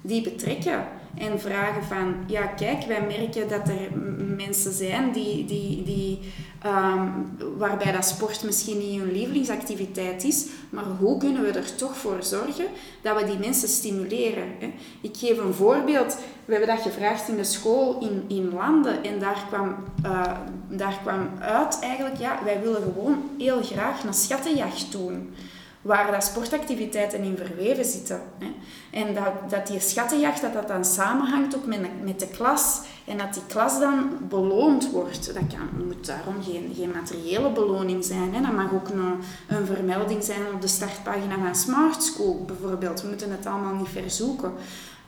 Die 0.00 0.22
betrekken 0.22 0.84
en 1.18 1.40
vragen 1.40 1.84
van, 1.84 2.14
ja 2.26 2.46
kijk, 2.46 2.84
wij 2.84 3.02
merken 3.02 3.48
dat 3.48 3.68
er 3.68 3.98
mensen 4.36 4.72
zijn 4.72 5.12
die, 5.12 5.44
die, 5.44 5.82
die 5.82 6.18
Um, 6.66 7.36
waarbij 7.58 7.92
dat 7.92 8.04
sport 8.04 8.44
misschien 8.44 8.78
niet 8.78 9.00
hun 9.00 9.12
lievelingsactiviteit 9.12 10.24
is, 10.24 10.46
maar 10.70 10.84
hoe 10.84 11.18
kunnen 11.18 11.42
we 11.42 11.50
er 11.50 11.74
toch 11.74 11.96
voor 11.96 12.16
zorgen 12.20 12.66
dat 13.02 13.20
we 13.20 13.26
die 13.26 13.38
mensen 13.38 13.68
stimuleren? 13.68 14.48
Hè? 14.58 14.72
Ik 15.00 15.16
geef 15.16 15.38
een 15.38 15.54
voorbeeld. 15.54 16.16
We 16.44 16.52
hebben 16.52 16.76
dat 16.76 16.84
gevraagd 16.84 17.28
in 17.28 17.36
de 17.36 17.44
school 17.44 17.98
in, 18.00 18.24
in 18.36 18.52
landen 18.54 19.04
en 19.04 19.18
daar 19.18 19.44
kwam, 19.48 19.76
uh, 20.04 20.36
daar 20.68 20.98
kwam 21.02 21.28
uit 21.38 21.78
eigenlijk, 21.80 22.18
ja, 22.18 22.38
wij 22.44 22.60
willen 22.62 22.82
gewoon 22.82 23.22
heel 23.38 23.62
graag 23.62 24.04
een 24.04 24.14
schattenjacht 24.14 24.92
doen 24.92 25.34
waar 25.82 26.10
dat 26.10 26.24
sportactiviteiten 26.24 27.22
in 27.22 27.36
verweven 27.36 27.84
zitten. 27.84 28.20
Hè. 28.38 28.46
En 28.90 29.14
dat, 29.14 29.50
dat 29.50 29.66
die 29.66 29.80
schattenjacht 29.80 30.40
dat 30.40 30.52
dat 30.52 30.68
dan 30.68 30.84
samenhangt 30.84 31.56
ook 31.56 31.66
met, 31.66 31.80
met 32.04 32.20
de 32.20 32.28
klas 32.28 32.80
en 33.06 33.18
dat 33.18 33.34
die 33.34 33.42
klas 33.46 33.80
dan 33.80 34.10
beloond 34.28 34.90
wordt. 34.90 35.26
Dat 35.26 35.42
kan, 35.48 35.86
moet 35.86 36.06
daarom 36.06 36.42
geen, 36.42 36.72
geen 36.76 36.90
materiële 36.90 37.50
beloning 37.50 38.04
zijn. 38.04 38.34
Hè. 38.34 38.40
Dat 38.40 38.52
mag 38.52 38.72
ook 38.72 38.88
een, 38.88 39.20
een 39.48 39.66
vermelding 39.66 40.24
zijn 40.24 40.40
op 40.54 40.60
de 40.60 40.68
startpagina 40.68 41.38
van 41.38 41.54
Smart 41.54 42.02
School 42.02 42.44
bijvoorbeeld. 42.46 43.02
We 43.02 43.08
moeten 43.08 43.30
het 43.30 43.46
allemaal 43.46 43.74
niet 43.74 43.88
verzoeken. 43.88 44.52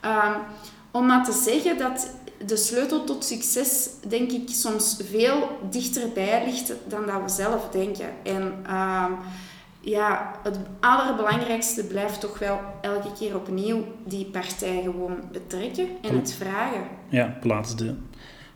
Um, 0.05 0.35
om 0.91 1.07
maar 1.07 1.25
te 1.25 1.33
zeggen 1.33 1.79
dat 1.79 2.11
de 2.47 2.57
sleutel 2.57 3.05
tot 3.05 3.25
succes, 3.25 3.89
denk 4.07 4.31
ik, 4.31 4.49
soms 4.49 4.97
veel 5.11 5.59
dichterbij 5.71 6.45
ligt 6.45 6.73
dan 6.89 7.07
dat 7.07 7.23
we 7.23 7.29
zelf 7.29 7.69
denken. 7.71 8.09
En... 8.23 8.65
Uh, 8.67 9.05
ja, 9.83 10.35
het 10.43 10.59
allerbelangrijkste 10.81 11.85
blijft 11.85 12.21
toch 12.21 12.39
wel 12.39 12.61
elke 12.81 13.13
keer 13.19 13.37
opnieuw 13.37 13.85
die 14.05 14.25
partij 14.25 14.83
gewoon 14.83 15.17
betrekken 15.33 15.89
en 16.03 16.17
het 16.17 16.35
vragen. 16.35 16.83
Ja, 17.09 17.37
plaats 17.41 17.77
de, 17.77 17.95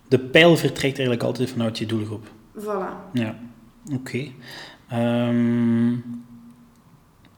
de 0.09 0.19
pijl 0.19 0.57
vertrekt 0.57 0.99
eigenlijk 0.99 1.23
altijd 1.23 1.51
vanuit 1.51 1.79
je 1.79 1.87
doelgroep. 1.87 2.27
Voilà. 2.59 3.13
Ja, 3.13 3.39
oké. 3.93 4.29
Ehm, 4.89 5.95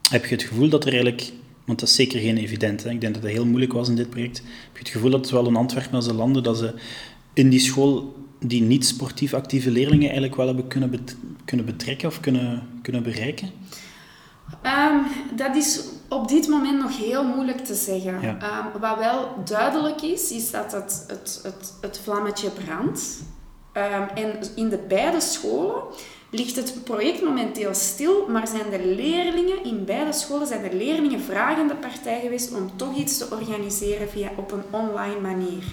heb 0.09 0.25
je 0.25 0.35
het 0.35 0.43
gevoel 0.43 0.69
dat 0.69 0.83
er 0.85 0.91
eigenlijk, 0.91 1.31
want 1.65 1.79
dat 1.79 1.89
is 1.89 1.95
zeker 1.95 2.19
geen 2.19 2.37
evident, 2.37 2.83
hè? 2.83 2.89
ik 2.89 3.01
denk 3.01 3.13
dat 3.13 3.23
het 3.23 3.31
heel 3.31 3.45
moeilijk 3.45 3.73
was 3.73 3.89
in 3.89 3.95
dit 3.95 4.09
project, 4.09 4.37
heb 4.37 4.73
je 4.73 4.79
het 4.79 4.89
gevoel 4.89 5.11
dat 5.11 5.27
zowel 5.27 5.47
in 5.47 5.55
Antwerpen 5.55 5.93
als 5.93 6.07
in 6.07 6.15
landen, 6.15 6.43
dat 6.43 6.57
ze 6.57 6.73
in 7.33 7.49
die 7.49 7.59
school 7.59 8.15
die 8.39 8.61
niet 8.61 8.85
sportief 8.85 9.33
actieve 9.33 9.71
leerlingen 9.71 10.03
eigenlijk 10.03 10.35
wel 10.35 10.47
hebben 10.47 10.67
kunnen, 10.67 11.05
kunnen 11.45 11.65
betrekken 11.65 12.07
of 12.07 12.19
kunnen, 12.19 12.69
kunnen 12.81 13.03
bereiken? 13.03 13.49
Um, 14.63 15.03
dat 15.35 15.55
is 15.55 15.83
op 16.09 16.27
dit 16.27 16.47
moment 16.47 16.79
nog 16.79 16.97
heel 16.97 17.23
moeilijk 17.23 17.65
te 17.65 17.75
zeggen. 17.75 18.13
Um, 18.23 18.81
wat 18.81 18.97
wel 18.97 19.43
duidelijk 19.45 20.01
is, 20.01 20.31
is 20.31 20.51
dat 20.51 20.71
het, 20.71 21.05
het, 21.07 21.39
het, 21.43 21.73
het 21.81 21.99
vlammetje 22.03 22.49
brandt. 22.49 23.21
Um, 23.73 24.07
en 24.23 24.39
in 24.55 24.69
de 24.69 24.85
beide 24.87 25.21
scholen 25.21 25.83
ligt 26.31 26.55
het 26.55 26.83
project 26.83 27.23
momenteel 27.23 27.73
stil, 27.73 28.27
maar 28.27 28.47
zijn 28.47 28.69
de 28.69 28.95
leerlingen 28.95 29.63
in 29.63 29.85
beide 29.85 30.13
scholen 30.13 30.47
zijn 30.47 30.69
de 30.69 30.75
leerlingen 30.75 31.21
vragende 31.21 31.75
partij 31.75 32.19
geweest 32.21 32.55
om 32.55 32.71
toch 32.75 32.97
iets 32.97 33.17
te 33.17 33.27
organiseren 33.31 34.09
via 34.09 34.29
op 34.37 34.51
een 34.51 34.63
online 34.71 35.19
manier. 35.19 35.63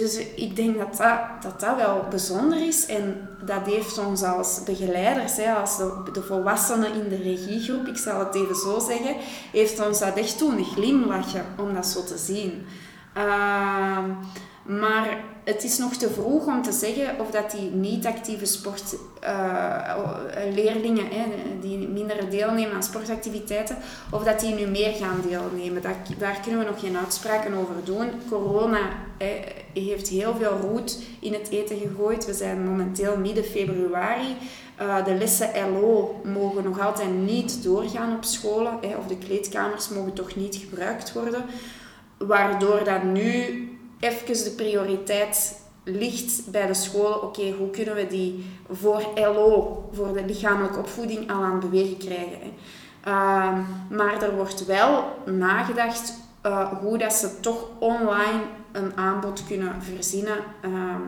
Dus 0.00 0.16
ik 0.34 0.56
denk 0.56 0.78
dat 0.78 0.96
dat, 1.42 1.60
dat 1.60 1.76
wel 1.76 2.06
bijzonder 2.10 2.66
is. 2.66 2.86
En 2.86 3.28
dat 3.44 3.60
heeft 3.64 3.98
ons 3.98 4.22
als 4.22 4.62
begeleiders, 4.64 5.36
hè, 5.36 5.52
als 5.54 5.76
de, 6.12 6.22
volwassenen 6.22 6.94
in 6.94 7.08
de 7.08 7.16
regiegroep, 7.16 7.86
ik 7.86 7.96
zal 7.96 8.18
het 8.18 8.34
even 8.34 8.54
zo 8.54 8.78
zeggen, 8.78 9.16
heeft 9.52 9.86
ons 9.86 9.98
dat 9.98 10.16
echt 10.16 10.38
doen 10.38 10.64
glimlachen 10.64 11.44
om 11.58 11.74
dat 11.74 11.86
zo 11.86 12.04
te 12.04 12.18
zien. 12.18 12.66
Ehm, 13.14 14.10
maar 14.62 15.24
het 15.44 15.64
is 15.64 15.78
nog 15.78 15.94
te 15.94 16.10
vroeg 16.10 16.46
om 16.46 16.62
te 16.62 16.72
zeggen 16.72 17.20
of 17.20 17.30
dat 17.30 17.50
die 17.50 17.70
niet-actieve 17.70 18.46
sportleerlingen, 18.46 21.04
uh, 21.04 21.10
die 21.60 21.88
minder 21.88 22.30
deelnemen 22.30 22.74
aan 22.74 22.82
sportactiviteiten, 22.82 23.76
of 24.10 24.24
dat 24.24 24.40
die 24.40 24.54
nu 24.54 24.66
meer 24.66 24.92
gaan 24.92 25.20
deelnemen. 25.28 25.82
Dat, 25.82 25.94
daar 26.18 26.40
kunnen 26.42 26.60
we 26.60 26.66
nog 26.66 26.80
geen 26.80 26.96
uitspraken 26.96 27.54
over 27.54 27.74
doen. 27.84 28.10
Corona 28.28 28.80
heeft 29.72 30.08
heel 30.08 30.34
veel 30.34 30.58
roet 30.60 31.02
in 31.20 31.32
het 31.32 31.48
eten 31.50 31.78
gegooid. 31.78 32.26
We 32.26 32.34
zijn 32.34 32.64
momenteel 32.64 33.16
midden 33.16 33.44
februari. 33.44 34.36
Uh, 34.80 35.04
de 35.04 35.14
lessen 35.14 35.50
LO 35.72 36.20
mogen 36.24 36.64
nog 36.64 36.80
altijd 36.80 37.14
niet 37.14 37.62
doorgaan 37.62 38.16
op 38.16 38.24
scholen, 38.24 38.78
of 38.98 39.06
de 39.06 39.18
kleedkamers 39.18 39.88
mogen 39.88 40.12
toch 40.12 40.36
niet 40.36 40.56
gebruikt 40.56 41.12
worden. 41.12 41.44
Waardoor 42.18 42.84
dat 42.84 43.02
nu 43.02 43.66
even 44.02 44.44
de 44.44 44.52
prioriteit 44.56 45.60
ligt 45.84 46.50
bij 46.50 46.66
de 46.66 46.74
scholen. 46.74 47.22
Oké, 47.22 47.50
hoe 47.50 47.70
kunnen 47.70 47.94
we 47.94 48.06
die 48.06 48.44
voor 48.70 49.06
LO, 49.14 49.88
voor 49.92 50.12
de 50.12 50.24
lichamelijke 50.26 50.78
opvoeding, 50.78 51.30
al 51.30 51.42
aan 51.42 51.60
het 51.60 51.70
bewegen 51.70 51.96
krijgen. 51.96 52.38
Hè? 52.40 52.50
Ehm, 53.10 53.60
maar 53.90 54.22
er 54.22 54.34
wordt 54.36 54.66
wel 54.66 55.04
nagedacht 55.26 56.14
uh, 56.46 56.72
hoe 56.80 56.98
dat 56.98 57.12
ze 57.12 57.40
toch 57.40 57.68
online 57.78 58.40
een 58.72 58.96
aanbod 58.96 59.44
kunnen 59.46 59.82
verzinnen. 59.82 60.38
Ehm, 60.60 61.00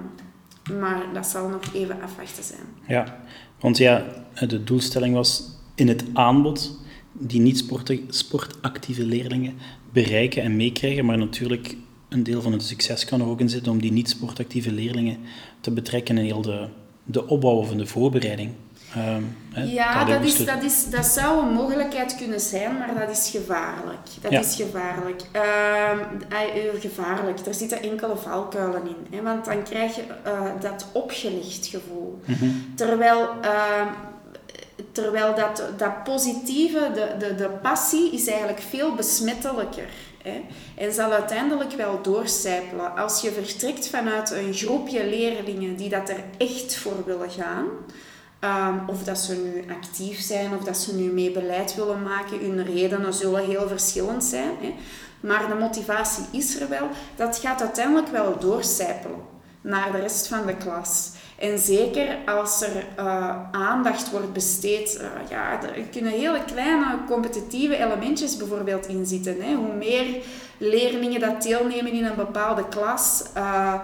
maar 0.78 1.02
dat 1.12 1.26
zal 1.26 1.48
nog 1.48 1.60
even 1.74 2.02
afwachten 2.02 2.44
zijn. 2.44 2.66
Ja, 2.86 3.20
want 3.60 3.76
ja, 3.76 4.04
de 4.48 4.64
doelstelling 4.64 5.14
was 5.14 5.42
in 5.74 5.88
het 5.88 6.04
aanbod 6.12 6.78
die 7.12 7.40
niet-sportactieve 7.40 9.04
leerlingen 9.04 9.58
bereiken 9.92 10.42
en 10.42 10.56
meekrijgen, 10.56 11.04
maar 11.04 11.18
natuurlijk 11.18 11.76
een 12.14 12.22
deel 12.22 12.42
van 12.42 12.52
het 12.52 12.62
succes 12.62 13.04
kan 13.04 13.20
er 13.20 13.26
ook 13.26 13.40
in 13.40 13.48
zitten 13.48 13.72
om 13.72 13.80
die 13.80 13.92
niet-sportactieve 13.92 14.72
leerlingen 14.72 15.18
te 15.60 15.70
betrekken 15.70 16.18
in 16.18 16.24
heel 16.24 16.42
de, 16.42 16.66
de 17.04 17.26
opbouw 17.26 17.56
of 17.56 17.70
in 17.70 17.78
de 17.78 17.86
voorbereiding. 17.86 18.50
Um, 18.96 19.36
ja, 19.66 20.04
dat, 20.04 20.24
is, 20.24 20.44
dat, 20.44 20.62
is, 20.62 20.90
dat 20.90 21.06
zou 21.06 21.46
een 21.46 21.52
mogelijkheid 21.52 22.16
kunnen 22.16 22.40
zijn, 22.40 22.78
maar 22.78 22.94
dat 22.98 23.10
is 23.10 23.30
gevaarlijk. 23.30 24.08
Dat 24.20 24.32
is 24.32 24.54
gevaarlijk. 24.54 25.22
Uh, 25.36 26.80
gevaarlijk. 26.80 27.46
Er 27.46 27.54
zitten 27.54 27.82
enkele 27.82 28.16
valkuilen 28.16 28.82
in. 28.86 29.16
Hè, 29.16 29.22
want 29.22 29.44
dan 29.44 29.62
krijg 29.62 29.96
je 29.96 30.02
uh, 30.26 30.50
dat 30.60 30.86
opgelicht 30.92 31.66
gevoel. 31.66 32.20
Mhm. 32.24 32.46
Terwijl, 32.74 33.28
uh, 33.44 33.86
terwijl 34.92 35.34
dat, 35.34 35.62
dat 35.76 36.04
positieve, 36.04 36.90
de, 36.94 37.26
de, 37.26 37.34
de 37.34 37.48
passie, 37.62 38.12
is 38.12 38.26
eigenlijk 38.26 38.60
veel 38.60 38.94
besmettelijker. 38.94 39.88
En 40.74 40.92
zal 40.92 41.12
uiteindelijk 41.12 41.72
wel 41.72 42.02
doorcijpelen. 42.02 42.96
Als 42.96 43.20
je 43.20 43.32
vertrekt 43.32 43.88
vanuit 43.88 44.30
een 44.30 44.54
groepje 44.54 45.06
leerlingen 45.06 45.76
die 45.76 45.88
dat 45.88 46.08
er 46.08 46.24
echt 46.36 46.76
voor 46.76 47.04
willen 47.06 47.30
gaan, 47.30 47.66
um, 48.40 48.88
of 48.88 49.04
dat 49.04 49.18
ze 49.18 49.34
nu 49.34 49.64
actief 49.74 50.20
zijn, 50.20 50.54
of 50.54 50.64
dat 50.64 50.76
ze 50.76 50.94
nu 50.94 51.12
mee 51.12 51.30
beleid 51.30 51.74
willen 51.74 52.02
maken, 52.02 52.38
hun 52.38 52.64
redenen 52.64 53.14
zullen 53.14 53.44
heel 53.44 53.68
verschillend 53.68 54.24
zijn. 54.24 54.52
Hè. 54.60 54.74
Maar 55.20 55.48
de 55.48 55.54
motivatie 55.54 56.24
is 56.30 56.60
er 56.60 56.68
wel. 56.68 56.88
Dat 57.16 57.38
gaat 57.38 57.60
uiteindelijk 57.60 58.08
wel 58.08 58.38
doorcijpelen 58.38 59.33
naar 59.64 59.92
de 59.92 59.98
rest 59.98 60.26
van 60.26 60.46
de 60.46 60.56
klas. 60.56 61.10
En 61.38 61.58
zeker 61.58 62.16
als 62.26 62.62
er 62.62 62.84
uh, 62.98 63.36
aandacht 63.50 64.10
wordt 64.10 64.32
besteed, 64.32 65.00
uh, 65.00 65.30
ja, 65.30 65.62
er 65.62 65.82
kunnen 65.90 66.12
hele 66.12 66.44
kleine 66.44 66.98
competitieve 67.06 67.76
elementjes 67.76 68.36
bijvoorbeeld 68.36 68.86
in 68.86 69.06
zitten. 69.06 69.36
Hè. 69.40 69.54
Hoe 69.54 69.74
meer 69.74 70.06
leerlingen 70.58 71.20
dat 71.20 71.42
deelnemen 71.42 71.92
in 71.92 72.04
een 72.04 72.16
bepaalde 72.16 72.68
klas, 72.68 73.24
uh, 73.36 73.74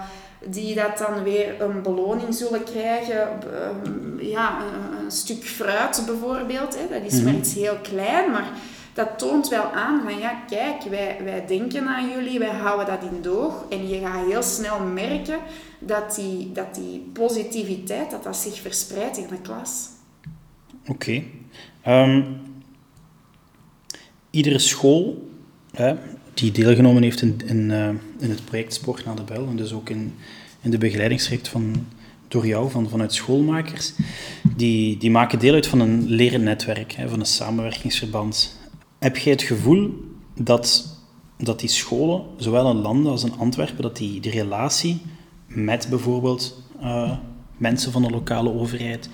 die 0.45 0.75
dat 0.75 0.99
dan 0.99 1.23
weer 1.23 1.61
een 1.63 1.83
beloning 1.83 2.35
zullen 2.35 2.65
krijgen. 2.65 3.29
ja, 4.19 4.59
een, 4.61 5.05
een, 5.05 5.11
stuk 5.11 5.45
fruit 5.45 6.03
bijvoorbeeld. 6.07 6.77
Hè. 6.79 7.01
Dat 7.01 7.13
is 7.13 7.19
mm 7.19 7.25
maar 7.25 7.35
iets 7.35 7.55
heel 7.55 7.77
klein, 7.83 8.31
maar 8.31 8.51
dat 8.95 9.19
toont 9.19 9.49
wel 9.49 9.73
aan 9.73 10.01
van 10.05 10.19
ja, 10.19 10.33
kijk, 10.49 10.83
wij, 10.91 11.21
wij 11.25 11.47
denken 11.47 11.87
aan 11.87 12.11
jullie, 12.11 12.39
wij 12.39 12.55
houden 12.63 12.87
dat 12.87 13.11
in 13.11 13.23
doog. 13.23 13.65
En 13.69 13.89
je 13.89 14.01
gaat 14.01 14.27
heel 14.27 14.43
snel 14.43 14.79
merken 14.79 15.39
dat 15.81 16.15
die, 16.15 16.53
dat 16.53 16.75
die 16.75 17.11
positiviteit, 17.13 18.11
dat 18.11 18.23
dat 18.23 18.37
zich 18.37 18.61
verspreidt 18.61 19.17
in 19.17 19.27
de 19.29 19.41
klas. 19.41 19.89
Oké. 20.87 21.23
Ehm, 21.83 22.23
iedere 24.31 24.59
school 24.59 25.29
hè, 25.73 25.95
die 26.35 26.53
deelgenomen 26.53 27.03
heeft 27.03 27.23
in, 27.23 27.41
in, 27.47 27.71
uh, 27.71 27.89
in 28.19 28.31
het 28.31 28.45
project 28.45 28.75
Sport 28.75 29.05
naar 29.05 29.17
de 29.17 29.23
Bel, 29.23 29.47
en 29.47 29.57
dus 29.57 29.73
ook 29.73 29.91
in, 29.91 30.15
in 30.61 30.71
de 30.71 30.79
begeleidingstraject 30.79 31.49
van, 31.49 31.87
door 32.29 32.47
jou, 32.47 32.71
van, 32.71 32.89
vanuit 32.89 33.15
schoolmakers, 33.15 33.93
die, 34.57 34.97
die 34.97 35.11
maken 35.11 35.39
deel 35.39 35.55
uit 35.55 35.67
van 35.67 35.81
een 35.81 36.09
lerennetwerk, 36.09 36.93
hè, 36.93 37.09
van 37.09 37.21
een 37.21 37.27
samenwerkingsverband. 37.27 38.59
Heb 38.99 39.17
jij 39.17 39.33
het 39.33 39.43
gevoel 39.43 40.05
dat, 40.35 40.97
dat 41.37 41.61
die 41.61 41.69
scholen, 41.69 42.23
zowel 42.37 42.71
in 42.71 42.77
landen 42.77 43.13
als 43.13 43.25
in 43.25 43.39
Antwerpen, 43.39 43.83
dat 43.83 43.97
die, 43.97 44.21
die 44.21 44.33
relatie 44.33 45.01
met 45.55 45.87
bijvoorbeeld 45.89 46.63
uh, 46.83 47.17
mensen 47.57 47.93
van 47.93 48.03
de 48.03 48.11
lokale 48.11 48.53
overheid, 48.53 49.09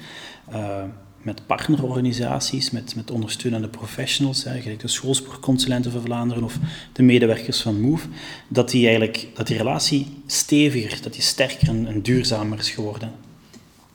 uh, 0.52 0.82
met 1.22 1.46
partnerorganisaties, 1.46 2.70
met, 2.70 2.96
met 2.96 3.10
ondersteunende 3.10 3.68
professionals, 3.68 4.42
gelijk 4.42 4.80
de 4.80 4.88
schoolsportconsulenten 4.88 5.90
van 5.90 6.00
Vlaanderen 6.00 6.42
of 6.42 6.58
de 6.92 7.02
medewerkers 7.02 7.60
van 7.60 7.80
MOVE, 7.80 8.08
dat 8.48 8.70
die, 8.70 8.82
eigenlijk, 8.82 9.28
dat 9.34 9.46
die 9.46 9.56
relatie 9.56 10.06
steviger, 10.26 11.02
dat 11.02 11.12
die 11.12 11.22
sterker 11.22 11.68
en, 11.68 11.86
en 11.86 12.02
duurzamer 12.02 12.58
is 12.58 12.70
geworden 12.70 13.12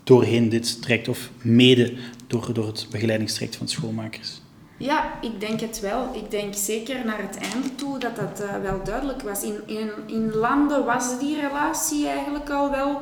doorheen 0.03 0.49
dit 0.49 0.81
traject 0.81 1.07
of 1.07 1.29
mede 1.41 1.93
door, 2.27 2.53
door 2.53 2.67
het 2.67 2.87
begeleidingstraject 2.89 3.55
van 3.55 3.67
schoolmakers. 3.67 4.41
Ja, 4.81 5.13
ik 5.21 5.39
denk 5.39 5.59
het 5.59 5.79
wel. 5.79 6.09
Ik 6.13 6.31
denk 6.31 6.53
zeker 6.55 7.05
naar 7.05 7.21
het 7.21 7.37
einde 7.37 7.75
toe 7.75 7.99
dat 7.99 8.15
dat 8.15 8.41
uh, 8.41 8.61
wel 8.61 8.83
duidelijk 8.83 9.21
was. 9.21 9.43
In, 9.43 9.61
in, 9.65 9.89
in 10.05 10.33
landen 10.33 10.85
was 10.85 11.19
die 11.19 11.39
relatie 11.39 12.07
eigenlijk 12.07 12.49
al 12.49 12.71
wel 12.71 13.01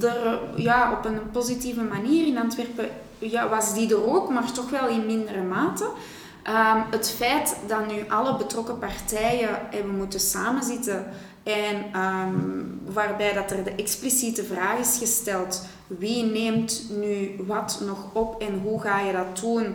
er, 0.00 0.40
ja, 0.56 0.92
op 0.92 1.04
een 1.04 1.30
positieve 1.30 1.82
manier. 1.82 2.26
In 2.26 2.38
Antwerpen 2.38 2.88
ja, 3.18 3.48
was 3.48 3.74
die 3.74 3.90
er 3.90 4.06
ook, 4.06 4.30
maar 4.30 4.52
toch 4.52 4.70
wel 4.70 4.88
in 4.88 5.06
mindere 5.06 5.42
mate. 5.42 5.84
Um, 5.84 6.82
het 6.90 7.10
feit 7.10 7.56
dat 7.66 7.86
nu 7.86 8.08
alle 8.08 8.36
betrokken 8.36 8.78
partijen 8.78 9.48
hebben 9.70 9.96
moeten 9.96 10.20
samenzitten 10.20 11.06
en 11.42 12.00
um, 12.00 12.80
waarbij 12.84 13.32
dat 13.32 13.50
er 13.50 13.64
de 13.64 13.74
expliciete 13.74 14.44
vraag 14.44 14.78
is 14.78 14.96
gesteld 14.98 15.66
wie 15.86 16.24
neemt 16.24 16.82
nu 16.90 17.36
wat 17.46 17.82
nog 17.86 17.98
op 18.12 18.40
en 18.40 18.60
hoe 18.62 18.80
ga 18.80 19.00
je 19.00 19.12
dat 19.12 19.40
doen 19.40 19.74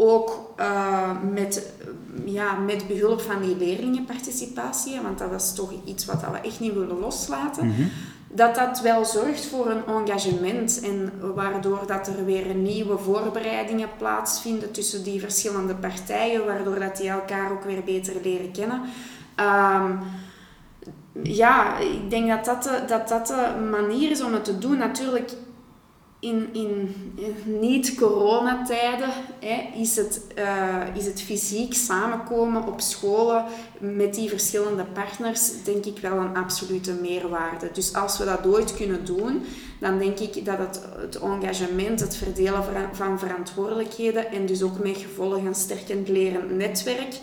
ook 0.00 0.54
uh, 0.60 1.10
met, 1.32 1.72
ja, 2.24 2.54
met 2.54 2.86
behulp 2.86 3.20
van 3.20 3.42
die 3.42 3.56
leerlingenparticipatie, 3.56 5.00
want 5.00 5.18
dat 5.18 5.30
was 5.30 5.54
toch 5.54 5.72
iets 5.84 6.04
wat 6.04 6.20
we 6.20 6.48
echt 6.48 6.60
niet 6.60 6.72
willen 6.72 6.98
loslaten, 6.98 7.66
mhm. 7.66 7.82
dat 8.28 8.54
dat 8.54 8.80
wel 8.80 9.04
zorgt 9.04 9.46
voor 9.46 9.70
een 9.70 9.86
engagement 9.86 10.80
en 10.80 11.12
waardoor 11.34 11.80
dat 11.86 12.06
er 12.06 12.24
weer 12.24 12.54
nieuwe 12.54 12.98
voorbereidingen 12.98 13.88
plaatsvinden 13.98 14.70
tussen 14.70 15.04
die 15.04 15.20
verschillende 15.20 15.74
partijen, 15.74 16.46
waardoor 16.46 16.78
dat 16.78 16.96
die 16.96 17.08
elkaar 17.08 17.52
ook 17.52 17.64
weer 17.64 17.84
beter 17.84 18.14
leren 18.22 18.52
kennen. 18.52 18.80
Um, 19.36 19.98
ja, 21.22 21.78
ik 21.78 22.10
denk 22.10 22.28
dat 22.28 22.44
dat, 22.44 22.62
de, 22.62 22.82
dat 22.86 23.08
dat 23.08 23.26
de 23.26 23.66
manier 23.70 24.10
is 24.10 24.22
om 24.22 24.32
het 24.32 24.44
te 24.44 24.58
doen. 24.58 24.78
Natuurlijk 24.78 25.30
in, 26.20 26.48
in, 26.52 26.94
niet-coronatijden 27.60 29.08
is, 29.74 29.96
het, 29.96 30.20
uh, 30.38 30.96
is 30.96 31.06
het 31.06 31.22
fysiek 31.22 31.74
samenkomen 31.74 32.66
op 32.66 32.80
scholen 32.80 33.44
met 33.78 34.14
die 34.14 34.28
verschillende 34.28 34.84
partners, 34.84 35.62
denk 35.64 35.84
ik 35.84 35.98
wel 35.98 36.18
een 36.18 36.36
absolute 36.36 36.92
meerwaarde. 36.92 37.70
Dus 37.72 37.94
als 37.94 38.18
we 38.18 38.24
dat 38.24 38.46
ooit 38.46 38.74
kunnen 38.74 39.04
doen, 39.04 39.44
dan 39.78 39.98
denk 39.98 40.18
ik 40.18 40.44
dat 40.44 40.58
het, 40.58 40.80
het 40.96 41.18
engagement, 41.18 42.00
het 42.00 42.16
verdelen 42.16 42.64
van 42.92 43.18
verantwoordelijkheden 43.18 44.30
en 44.30 44.46
dus 44.46 44.62
ook 44.62 44.78
met 44.78 44.96
gevolgen 44.96 45.46
een 45.46 45.54
sterkend 45.54 46.08
leren 46.08 46.56
netwerk 46.56 47.14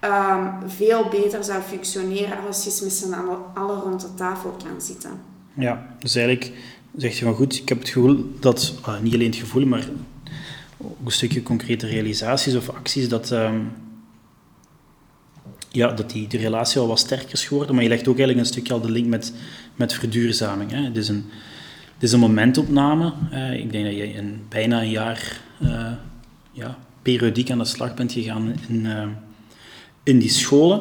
um, 0.00 0.70
veel 0.70 1.08
beter 1.08 1.44
zou 1.44 1.62
functioneren 1.62 2.46
als 2.46 2.64
je 2.64 2.84
met 2.84 2.92
z'n 2.92 3.14
allen 3.54 3.80
rond 3.80 4.00
de 4.00 4.14
tafel 4.14 4.50
kan 4.50 4.80
zitten. 4.80 5.20
Ja, 5.54 5.86
dus 5.98 6.14
eigenlijk 6.14 6.52
zegt 6.98 7.16
je 7.16 7.24
van 7.24 7.34
goed, 7.34 7.54
ik 7.54 7.68
heb 7.68 7.78
het 7.78 7.88
gevoel 7.88 8.34
dat, 8.40 8.74
ah, 8.82 9.00
niet 9.00 9.14
alleen 9.14 9.30
het 9.30 9.36
gevoel, 9.36 9.66
maar 9.66 9.88
ook 10.78 10.96
een 11.04 11.12
stukje 11.12 11.42
concrete 11.42 11.86
realisaties 11.86 12.54
of 12.54 12.68
acties, 12.68 13.08
dat, 13.08 13.32
uh, 13.32 13.54
ja, 15.70 15.92
dat 15.92 16.10
die, 16.10 16.26
die 16.26 16.40
relatie 16.40 16.80
al 16.80 16.86
wat 16.86 16.98
sterker 16.98 17.32
is 17.32 17.46
geworden, 17.46 17.74
maar 17.74 17.84
je 17.84 17.90
legt 17.90 18.08
ook 18.08 18.18
eigenlijk 18.18 18.46
een 18.46 18.52
stukje 18.52 18.72
al 18.72 18.80
de 18.80 18.90
link 18.90 19.06
met, 19.06 19.32
met 19.76 19.92
verduurzaming. 19.92 20.70
Hè. 20.70 20.82
Het, 20.82 20.96
is 20.96 21.08
een, 21.08 21.24
het 21.94 22.02
is 22.02 22.12
een 22.12 22.20
momentopname. 22.20 23.12
Uh, 23.32 23.52
ik 23.52 23.72
denk 23.72 23.84
dat 23.84 23.94
je 23.94 24.12
in 24.12 24.46
bijna 24.48 24.82
een 24.82 24.90
jaar 24.90 25.40
uh, 25.62 25.92
ja, 26.52 26.78
periodiek 27.02 27.50
aan 27.50 27.58
de 27.58 27.64
slag 27.64 27.94
bent 27.94 28.12
gegaan 28.12 28.54
in, 28.68 28.84
uh, 28.84 29.06
in 30.02 30.18
die 30.18 30.30
scholen. 30.30 30.78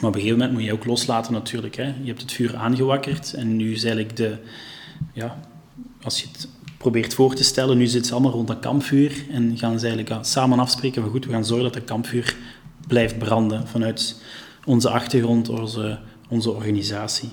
Maar 0.00 0.08
op 0.08 0.14
een 0.14 0.20
gegeven 0.20 0.38
moment 0.38 0.52
moet 0.52 0.64
je 0.64 0.72
ook 0.72 0.84
loslaten 0.84 1.32
natuurlijk. 1.32 1.76
Hè. 1.76 1.84
Je 1.84 2.06
hebt 2.06 2.20
het 2.20 2.32
vuur 2.32 2.56
aangewakkerd 2.56 3.34
en 3.34 3.56
nu 3.56 3.72
is 3.72 3.84
eigenlijk 3.84 4.16
de... 4.16 4.36
Ja, 5.12 5.40
als 6.02 6.20
je 6.20 6.26
het 6.32 6.48
probeert 6.78 7.14
voor 7.14 7.34
te 7.34 7.44
stellen, 7.44 7.78
nu 7.78 7.86
zitten 7.86 8.04
ze 8.06 8.12
allemaal 8.12 8.32
rond 8.32 8.50
een 8.50 8.60
kampvuur 8.60 9.24
en 9.30 9.58
gaan 9.58 9.78
ze 9.78 9.86
eigenlijk 9.86 10.24
samen 10.24 10.58
afspreken 10.58 11.02
van 11.02 11.10
goed, 11.10 11.26
we 11.26 11.32
gaan 11.32 11.44
zorgen 11.44 11.64
dat 11.64 11.74
het 11.74 11.84
kampvuur 11.84 12.36
blijft 12.86 13.18
branden 13.18 13.68
vanuit 13.68 14.22
onze 14.64 14.90
achtergrond, 14.90 15.48
onze, 15.48 15.98
onze 16.28 16.50
organisatie. 16.50 17.28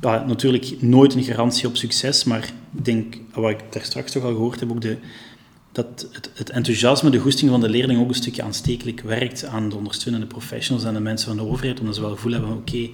Ja, 0.00 0.24
natuurlijk 0.26 0.82
nooit 0.82 1.14
een 1.14 1.22
garantie 1.22 1.68
op 1.68 1.76
succes, 1.76 2.24
maar 2.24 2.52
ik 2.76 2.84
denk, 2.84 3.16
wat 3.32 3.50
ik 3.50 3.60
daar 3.70 3.84
straks 3.84 4.12
toch 4.12 4.22
al 4.22 4.32
gehoord 4.32 4.60
heb, 4.60 4.70
ook 4.70 4.80
de, 4.80 4.98
dat 5.72 6.08
het, 6.12 6.30
het, 6.34 6.50
enthousiasme, 6.50 7.10
de 7.10 7.18
goesting 7.18 7.50
van 7.50 7.60
de 7.60 7.68
leerling 7.68 8.00
ook 8.00 8.08
een 8.08 8.14
stukje 8.14 8.42
aanstekelijk 8.42 9.00
werkt 9.00 9.44
aan 9.44 9.68
de 9.68 9.76
ondersteunende 9.76 10.26
professionals 10.26 10.84
en 10.84 10.94
de 10.94 11.00
mensen 11.00 11.28
van 11.28 11.36
de 11.36 11.50
overheid, 11.50 11.80
omdat 11.80 11.94
ze 11.94 12.00
wel 12.00 12.10
gevoel 12.10 12.32
hebben, 12.32 12.56
oké, 12.56 12.88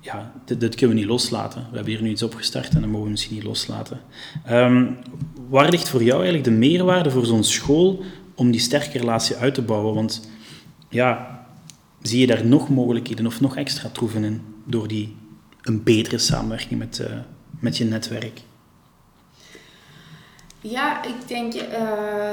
ja, 0.00 0.32
dit, 0.44 0.74
kunnen 0.74 0.96
we 0.96 1.02
niet 1.02 1.10
loslaten. 1.10 1.66
We 1.70 1.76
hebben 1.76 1.92
hier 1.92 2.02
nu 2.02 2.10
iets 2.10 2.22
opgestart 2.22 2.74
en 2.74 2.80
dat 2.80 2.90
mogen 2.90 3.04
we 3.04 3.10
misschien 3.10 3.34
niet 3.34 3.44
loslaten. 3.44 4.00
Um, 4.50 4.98
waar 5.48 5.70
ligt 5.70 5.88
voor 5.88 6.02
jou 6.02 6.16
eigenlijk 6.16 6.44
de 6.44 6.58
meerwaarde 6.58 7.10
voor 7.10 7.26
zo'n 7.26 7.44
school 7.44 8.02
om 8.34 8.50
die 8.50 8.60
sterke 8.60 8.98
relatie 8.98 9.36
uit 9.36 9.54
te 9.54 9.62
bouwen? 9.62 9.94
Want 9.94 10.28
ja, 10.88 11.38
zie 12.02 12.20
je 12.20 12.26
daar 12.26 12.46
nog 12.46 12.68
mogelijkheden 12.68 13.26
of 13.26 13.40
nog 13.40 13.56
extra 13.56 13.88
troeven 13.88 14.24
in 14.24 14.42
door 14.64 14.88
die, 14.88 15.16
een 15.62 15.82
betere 15.82 16.18
samenwerking 16.18 16.78
met, 16.78 16.98
uh, 16.98 17.06
met 17.60 17.76
je 17.76 17.84
netwerk? 17.84 18.40
Ja, 20.60 21.04
ik 21.04 21.28
denk 21.28 21.54
uh, 21.54 21.60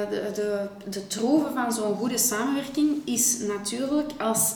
de, 0.09 0.31
de, 0.35 0.67
de 0.89 1.07
troeven 1.07 1.53
van 1.53 1.71
zo'n 1.71 1.95
goede 1.95 2.17
samenwerking 2.17 2.97
is 3.05 3.39
natuurlijk 3.47 4.11
als 4.17 4.53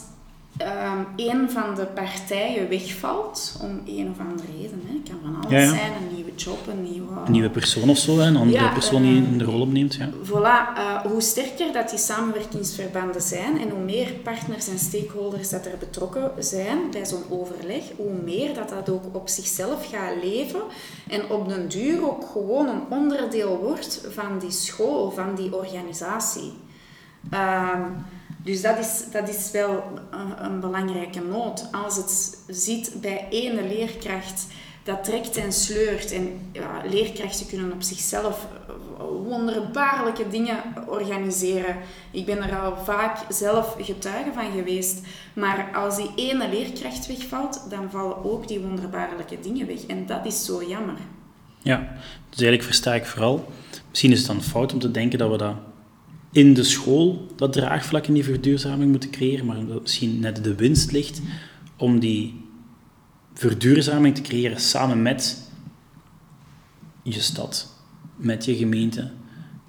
um, 0.61 1.07
een 1.15 1.49
van 1.49 1.75
de 1.75 1.85
partijen 1.85 2.69
wegvalt, 2.69 3.59
om 3.61 3.81
een 3.85 4.09
of 4.11 4.19
andere 4.19 4.47
reden. 4.61 4.81
Het 4.85 5.09
kan 5.09 5.19
van 5.21 5.35
alles 5.35 5.69
zijn, 5.69 5.91
een 5.93 6.15
nieuwe 6.15 6.35
job, 6.35 6.67
een 6.67 6.91
nieuwe... 6.91 7.07
Een 7.25 7.31
nieuwe 7.31 7.49
persoon 7.49 7.89
of 7.89 7.97
zo, 7.97 8.19
een 8.19 8.35
andere 8.35 8.69
persoon 8.69 9.01
die 9.01 9.21
uh, 9.21 9.37
de 9.37 9.43
rol 9.43 9.61
opneemt. 9.61 9.95
Ja. 9.95 10.09
Voilà, 10.25 10.77
uh, 10.77 11.01
hoe 11.01 11.21
sterker 11.21 11.73
dat 11.73 11.89
die 11.89 11.99
samenwerkingsverbanden 11.99 13.21
zijn 13.21 13.59
en 13.59 13.69
hoe 13.69 13.83
meer 13.83 14.11
partners 14.23 14.67
en 14.67 14.79
stakeholders 14.79 15.49
dat 15.49 15.65
er 15.65 15.77
betrokken 15.79 16.31
zijn 16.39 16.77
bij 16.91 17.05
zo'n 17.05 17.23
overleg, 17.29 17.83
hoe 17.97 18.13
meer 18.23 18.53
dat 18.53 18.69
dat 18.69 18.89
ook 18.89 19.03
op 19.11 19.29
zichzelf 19.29 19.89
gaat 19.91 20.23
leven 20.23 20.61
en 21.07 21.29
op 21.29 21.49
den 21.49 21.67
duur 21.67 22.09
ook 22.09 22.25
gewoon 22.31 22.67
een 22.67 22.81
onderdeel 22.89 23.57
wordt 23.57 24.07
van 24.09 24.39
die 24.39 24.51
school, 24.51 25.11
van 25.11 25.35
die 25.35 25.55
organisatie. 25.55 26.53
Um, 27.33 28.05
dus 28.43 28.61
dat 28.61 28.77
is, 28.77 29.03
dat 29.11 29.29
is 29.29 29.51
wel 29.51 29.83
een, 30.41 30.59
belangrijke 30.59 31.21
noot. 31.21 31.67
Als 31.71 31.95
het 31.95 32.37
ziet 32.47 32.91
bij 33.01 33.27
ene 33.29 33.63
leerkracht 33.63 34.47
dat 34.83 35.03
trekt 35.03 35.37
en 35.37 35.53
sleurt. 35.53 36.11
En 36.11 36.49
ja, 36.51 36.81
leerkrachten 36.89 37.47
kunnen 37.47 37.71
op 37.71 37.81
zichzelf 37.81 38.47
wonderbaarlijke 39.23 40.27
dingen 40.27 40.57
organiseren. 40.87 41.77
Ik 42.11 42.25
ben 42.25 42.37
er 42.37 42.59
al 42.59 42.77
vaak 42.83 43.17
zelf 43.29 43.75
getuige 43.79 44.31
van 44.33 44.51
geweest. 44.51 45.01
Maar 45.33 45.69
als 45.73 45.95
die 45.95 46.11
ene 46.15 46.49
leerkracht 46.49 47.07
wegvalt, 47.07 47.65
dan 47.69 47.91
vallen 47.91 48.23
ook 48.23 48.47
die 48.47 48.59
wonderbaarlijke 48.59 49.39
dingen 49.41 49.67
weg. 49.67 49.85
En 49.85 50.05
dat 50.05 50.25
is 50.25 50.45
zo 50.45 50.63
jammer. 50.63 50.97
Ja, 51.61 51.77
dus 52.29 52.39
eigenlijk 52.39 52.63
versta 52.63 52.93
ik 52.93 53.05
vooral. 53.05 53.51
Misschien 53.89 54.11
is 54.11 54.17
het 54.17 54.27
dan 54.27 54.41
fout 54.41 54.73
om 54.73 54.79
te 54.79 54.91
denken 54.91 55.19
dat 55.19 55.31
we 55.31 55.37
dat 55.37 55.55
in 56.31 56.53
de 56.53 56.63
school 56.63 57.27
dat 57.35 57.53
draagvlak 57.53 58.05
in 58.07 58.13
die 58.13 58.23
verduurzaming 58.23 58.91
moeten 58.91 59.09
creëren, 59.09 59.45
maar 59.45 59.57
misschien 59.81 60.19
net 60.19 60.43
de 60.43 60.55
winst 60.55 60.91
ligt 60.91 61.21
om 61.77 61.99
die 61.99 62.45
verduurzaming 63.33 64.15
te 64.15 64.21
creëren 64.21 64.59
samen 64.59 65.01
met 65.01 65.49
je 67.03 67.19
stad, 67.19 67.75
met 68.15 68.45
je 68.45 68.55
gemeente, 68.55 69.11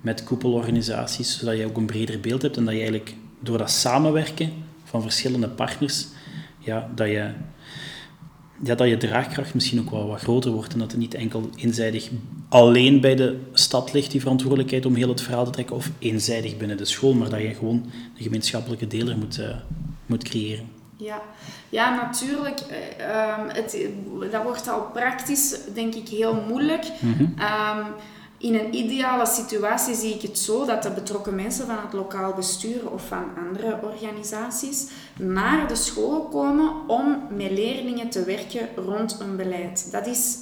met 0.00 0.24
koepelorganisaties, 0.24 1.38
zodat 1.38 1.56
je 1.56 1.66
ook 1.66 1.76
een 1.76 1.86
breder 1.86 2.20
beeld 2.20 2.42
hebt 2.42 2.56
en 2.56 2.64
dat 2.64 2.72
je 2.74 2.80
eigenlijk 2.80 3.14
door 3.40 3.58
dat 3.58 3.70
samenwerken 3.70 4.52
van 4.84 5.02
verschillende 5.02 5.48
partners, 5.48 6.06
ja, 6.58 6.90
dat 6.94 7.08
je 7.08 7.32
dat 8.62 8.88
je 8.88 8.96
draagkracht 8.96 9.54
misschien 9.54 9.80
ook 9.80 9.90
wel 9.90 10.06
wat 10.06 10.20
groter 10.20 10.50
wordt 10.50 10.72
en 10.72 10.78
dat 10.78 10.90
het 10.90 11.00
niet 11.00 11.14
enkel 11.14 11.50
eenzijdig 11.56 12.10
alleen 12.50 13.00
bij 13.00 13.16
de 13.16 13.40
stad 13.52 13.92
ligt, 13.92 14.10
die 14.10 14.20
verantwoordelijkheid 14.20 14.86
om 14.86 14.94
heel 14.94 15.08
het 15.08 15.22
verhaal 15.22 15.44
te 15.44 15.50
trekken, 15.50 15.76
of 15.76 15.90
eenzijdig 15.98 16.56
binnen 16.56 16.76
de 16.76 16.84
school, 16.84 17.14
maar 17.14 17.30
dat 17.30 17.40
je 17.40 17.54
gewoon 17.54 17.90
een 18.16 18.22
gemeenschappelijke 18.22 18.86
deler 18.86 19.16
moet, 19.16 19.38
uh, 19.38 19.48
moet 20.06 20.24
creëren. 20.24 20.68
Ja, 20.96 21.22
ja 21.68 21.94
natuurlijk. 21.94 22.60
Uh, 23.00 23.34
het, 23.48 23.78
dat 24.30 24.42
wordt 24.42 24.68
al 24.68 24.82
praktisch, 24.92 25.58
denk 25.74 25.94
ik, 25.94 26.08
heel 26.08 26.34
moeilijk. 26.48 26.86
Mm 27.00 27.34
in 28.40 28.54
een 28.54 28.74
ideale 28.74 29.26
situatie 29.26 29.94
zie 29.94 30.14
ik 30.14 30.22
het 30.22 30.38
zo 30.38 30.66
dat 30.66 30.82
de 30.82 30.90
betrokken 30.90 31.34
mensen 31.34 31.66
van 31.66 31.76
het 31.82 31.92
lokaal 31.92 32.32
bestuur 32.32 32.90
of 32.90 33.06
van 33.06 33.24
andere 33.46 33.78
organisaties 33.82 34.86
naar 35.18 35.68
de 35.68 35.74
school 35.74 36.20
komen 36.20 36.72
om 36.86 37.22
met 37.36 37.50
leerlingen 37.50 38.10
te 38.10 38.24
werken 38.24 38.68
rond 38.76 39.20
een 39.20 39.36
beleid. 39.36 39.88
Dat 39.92 40.06
is 40.06 40.36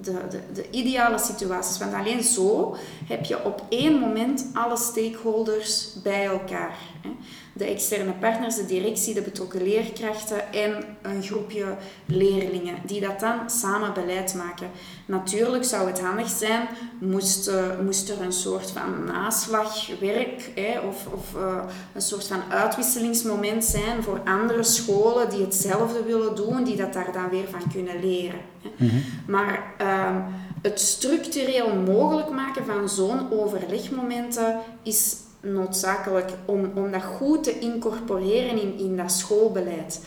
de, 0.00 0.28
de, 0.30 0.40
de 0.52 0.70
ideale 0.70 1.18
situaties. 1.18 1.78
Want 1.78 1.94
alleen 1.94 2.22
zo 2.22 2.76
heb 3.06 3.24
je 3.24 3.44
op 3.44 3.62
één 3.68 3.98
moment 3.98 4.46
alle 4.54 4.76
stakeholders 4.76 5.92
bij 6.02 6.24
elkaar. 6.24 6.76
Hè 7.02 7.10
de 7.58 7.64
externe 7.64 8.12
partners, 8.12 8.56
de 8.56 8.66
directie, 8.66 9.14
de 9.14 9.22
betrokken 9.22 9.62
leerkrachten 9.62 10.52
en 10.52 10.84
een 11.02 11.22
groepje 11.22 11.64
leerlingen 12.06 12.74
die 12.86 13.00
dat 13.00 13.20
dan 13.20 13.50
samen 13.50 13.94
beleid 13.94 14.34
maken. 14.34 14.70
Natuurlijk 15.06 15.64
zou 15.64 15.86
het 15.86 16.00
handig 16.00 16.28
zijn, 16.28 16.68
moest, 17.00 17.48
uh, 17.48 17.54
moest 17.84 18.08
er 18.08 18.20
een 18.20 18.32
soort 18.32 18.70
van 18.70 19.04
naslagwerk 19.04 20.50
hè, 20.54 20.78
of, 20.78 21.06
of 21.06 21.34
uh, 21.36 21.64
een 21.94 22.02
soort 22.02 22.26
van 22.26 22.42
uitwisselingsmoment 22.48 23.64
zijn 23.64 24.02
voor 24.02 24.20
andere 24.24 24.62
scholen 24.62 25.30
die 25.30 25.40
hetzelfde 25.40 26.02
willen 26.02 26.34
doen, 26.34 26.64
die 26.64 26.76
dat 26.76 26.92
daar 26.92 27.12
dan 27.12 27.28
weer 27.28 27.48
van 27.50 27.62
kunnen 27.72 28.00
leren. 28.00 28.40
Hè. 28.62 28.68
Mm 28.76 28.88
-hmm. 28.88 29.02
Maar 29.26 29.74
uh, 29.80 30.16
het 30.62 30.80
structureel 30.80 31.74
mogelijk 31.74 32.30
maken 32.30 32.64
van 32.66 32.88
zo'n 32.88 33.32
overlegmomenten 33.32 34.60
is 34.82 35.16
noodzakelijk 35.40 36.30
om, 36.44 36.72
om 36.74 36.92
dat 36.92 37.02
goed 37.02 37.44
te 37.44 37.58
incorporeren 37.58 38.60
in, 38.60 38.78
in 38.78 38.96
dat 38.96 39.12
schoolbeleid. 39.12 40.00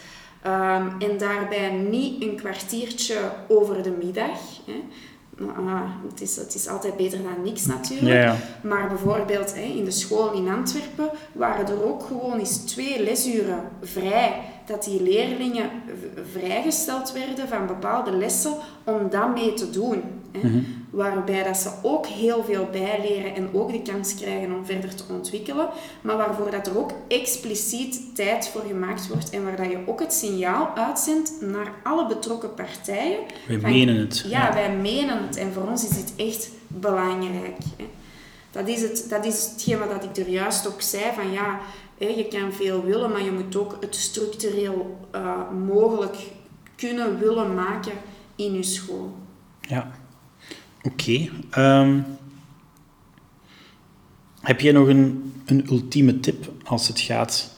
Um, 0.45 0.99
en 0.99 1.17
daarbij 1.17 1.71
niet 1.71 2.23
een 2.23 2.35
kwartiertje 2.35 3.17
over 3.47 3.83
de 3.83 3.91
middag. 3.91 4.39
Hè. 4.65 4.83
Uh, 5.39 5.81
het, 6.09 6.21
is, 6.21 6.35
het 6.35 6.55
is 6.55 6.67
altijd 6.67 6.97
beter 6.97 7.23
dan 7.23 7.43
niks 7.43 7.65
natuurlijk. 7.65 8.15
Ja, 8.15 8.21
ja. 8.21 8.35
Maar 8.63 8.87
bijvoorbeeld 8.87 9.55
hè, 9.55 9.61
in 9.61 9.85
de 9.85 9.91
school 9.91 10.33
in 10.33 10.49
Antwerpen 10.49 11.09
waren 11.31 11.67
er 11.67 11.85
ook 11.85 12.03
gewoon 12.03 12.39
eens 12.39 12.57
twee 12.57 13.03
lesuren 13.03 13.69
vrij. 13.81 14.41
Dat 14.71 14.83
die 14.83 15.03
leerlingen 15.03 15.69
vrijgesteld 16.31 17.11
werden 17.11 17.47
van 17.47 17.67
bepaalde 17.67 18.11
lessen 18.11 18.53
om 18.83 19.09
dat 19.09 19.33
mee 19.33 19.53
te 19.53 19.69
doen. 19.69 20.03
Hè. 20.31 20.47
Mm 20.47 20.53
-hmm 20.53 20.81
waarbij 20.91 21.43
dat 21.43 21.57
ze 21.57 21.69
ook 21.81 22.05
heel 22.05 22.43
veel 22.43 22.67
bijleren 22.71 23.35
en 23.35 23.49
ook 23.53 23.71
de 23.71 23.81
kans 23.81 24.15
krijgen 24.15 24.55
om 24.55 24.65
verder 24.65 24.95
te 24.95 25.03
ontwikkelen, 25.09 25.69
maar 26.01 26.17
waarvoor 26.17 26.51
dat 26.51 26.67
er 26.67 26.77
ook 26.77 26.91
expliciet 27.07 28.15
tijd 28.15 28.47
voor 28.47 28.61
gemaakt 28.67 29.07
wordt 29.07 29.29
en 29.29 29.43
waar 29.43 29.55
dat 29.55 29.71
je 29.71 29.83
ook 29.85 29.99
het 29.99 30.13
signaal 30.13 30.75
uitzendt 30.75 31.31
naar 31.41 31.71
alle 31.83 32.07
betrokken 32.07 32.53
partijen. 32.53 33.17
Wij 33.47 33.57
menen 33.57 33.95
het. 33.95 34.25
Ja, 34.27 34.53
wij 34.53 34.75
menen 34.75 35.27
het 35.27 35.35
en 35.35 35.53
voor 35.53 35.67
ons 35.67 35.89
is 35.89 35.95
dit 35.95 36.13
echt 36.15 36.49
belangrijk. 36.67 37.57
Hè. 37.77 37.89
Dat 38.51 38.67
is, 38.67 38.81
het, 38.81 39.05
dat 39.09 39.25
is 39.25 39.49
hetgeen 39.51 39.79
wat 39.79 40.03
ik 40.03 40.17
er 40.17 40.29
juist 40.29 40.67
ook 40.67 40.81
zei, 40.81 41.03
van 41.15 41.31
ja, 41.31 41.59
je 42.07 42.27
kan 42.29 42.53
veel 42.53 42.83
willen, 42.83 43.11
maar 43.11 43.23
je 43.23 43.31
moet 43.31 43.55
ook 43.55 43.77
het 43.79 43.95
structureel 43.95 45.07
uh, 45.15 45.51
mogelijk 45.65 46.17
kunnen 46.75 47.19
willen 47.19 47.53
maken 47.55 47.93
in 48.35 48.53
je 48.53 48.63
school. 48.63 49.15
Ja. 49.61 49.91
Oké. 50.81 51.29
Ehm, 51.49 51.99
heb 54.41 54.59
jij 54.59 54.71
nog 54.71 54.87
een, 54.87 55.33
een 55.45 55.65
ultieme 55.69 56.19
tip 56.19 56.51
als 56.63 56.87
het 56.87 56.99
gaat 56.99 57.51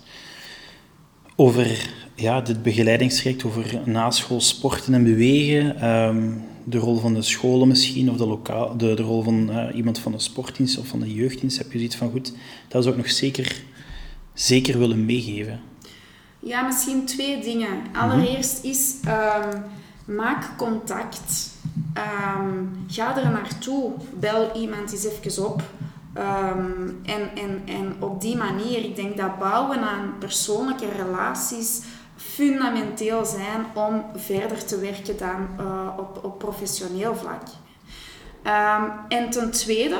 over 1.36 1.90
ja, 2.16 2.42
dit 2.42 2.64
begeleidingstraject, 2.64 3.44
over 3.44 3.82
naschool 3.86 4.42
sporten 4.42 4.94
en 4.94 5.04
bewegen, 5.04 5.80
ehm, 5.80 6.32
de 6.64 6.78
rol 6.78 6.98
van 6.98 7.14
de 7.14 7.22
scholen 7.22 7.68
misschien, 7.68 8.10
of 8.10 8.18
de, 8.18 8.26
lokaal, 8.26 8.78
de, 8.78 8.94
de 8.94 9.02
rol 9.02 9.24
van 9.24 9.50
uh, 9.50 9.76
iemand 9.76 10.00
van 10.00 10.12
de 10.12 10.20
sportdienst 10.20 10.78
of 10.78 10.88
van 10.88 11.00
de 11.00 11.14
jeugddienst? 11.14 11.58
Heb 11.58 11.72
je 11.72 11.78
zoiets 11.78 11.96
van, 11.96 12.12
goed, 12.12 12.34
dat 12.68 12.84
is 12.84 12.90
ook 12.90 12.98
nog 12.98 13.12
zeker 13.12 13.64
zeker 14.34 14.78
willen 14.78 15.06
meegeven? 15.06 15.62
Ja, 16.40 16.62
misschien 16.62 17.06
twee 17.06 17.42
dingen. 17.42 17.82
Allereerst 17.94 18.64
is 18.64 18.96
ehm, 19.06 19.58
maak 20.06 20.58
contact. 20.58 21.52
Ehm, 21.94 22.66
ga 22.88 23.18
er 23.18 23.32
naartoe. 23.32 23.92
Bel 24.20 24.56
iemand 24.56 24.92
eens 24.92 25.06
even 25.06 25.46
op. 25.46 25.62
Ehm, 26.14 26.88
en, 27.04 27.36
en, 27.36 27.62
en 27.66 27.96
op 28.00 28.22
die 28.22 28.38
manier, 28.38 28.84
ik 28.84 28.96
denk 28.96 29.18
dat 29.18 29.40
bouwen 29.40 29.80
aan 29.80 30.16
persoonlijke 30.20 30.90
relaties 30.90 31.82
fundamenteel 32.16 33.26
zijn 33.26 33.66
om 33.74 34.06
verder 34.16 34.66
te 34.66 34.80
werken 34.80 35.18
dan 35.18 35.48
uh, 35.60 35.88
op, 35.98 36.20
op 36.24 36.40
professioneel 36.40 37.16
vlak. 37.16 37.42
En 39.08 39.30
ten 39.30 39.52
tweede, 39.52 40.00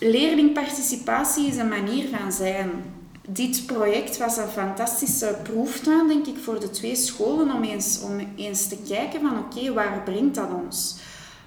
leerlingparticipatie 0.00 1.46
is 1.46 1.56
een 1.56 1.68
manier 1.68 2.08
van 2.08 2.32
zijn. 2.32 2.70
Dit 3.28 3.66
project 3.66 4.16
was 4.18 4.36
een 4.36 4.48
fantastische 4.48 5.38
proeftuin, 5.42 6.08
denk 6.08 6.26
ik, 6.26 6.36
voor 6.38 6.60
de 6.60 6.70
twee 6.70 6.96
scholen 6.96 7.54
om 7.54 7.62
eens, 7.62 8.00
om 8.02 8.34
eens 8.36 8.68
te 8.68 8.76
kijken 8.88 9.20
van 9.20 9.38
oké, 9.38 9.72
waar 9.72 10.02
brengt 10.02 10.34
dat 10.34 10.48
ons? 10.64 10.96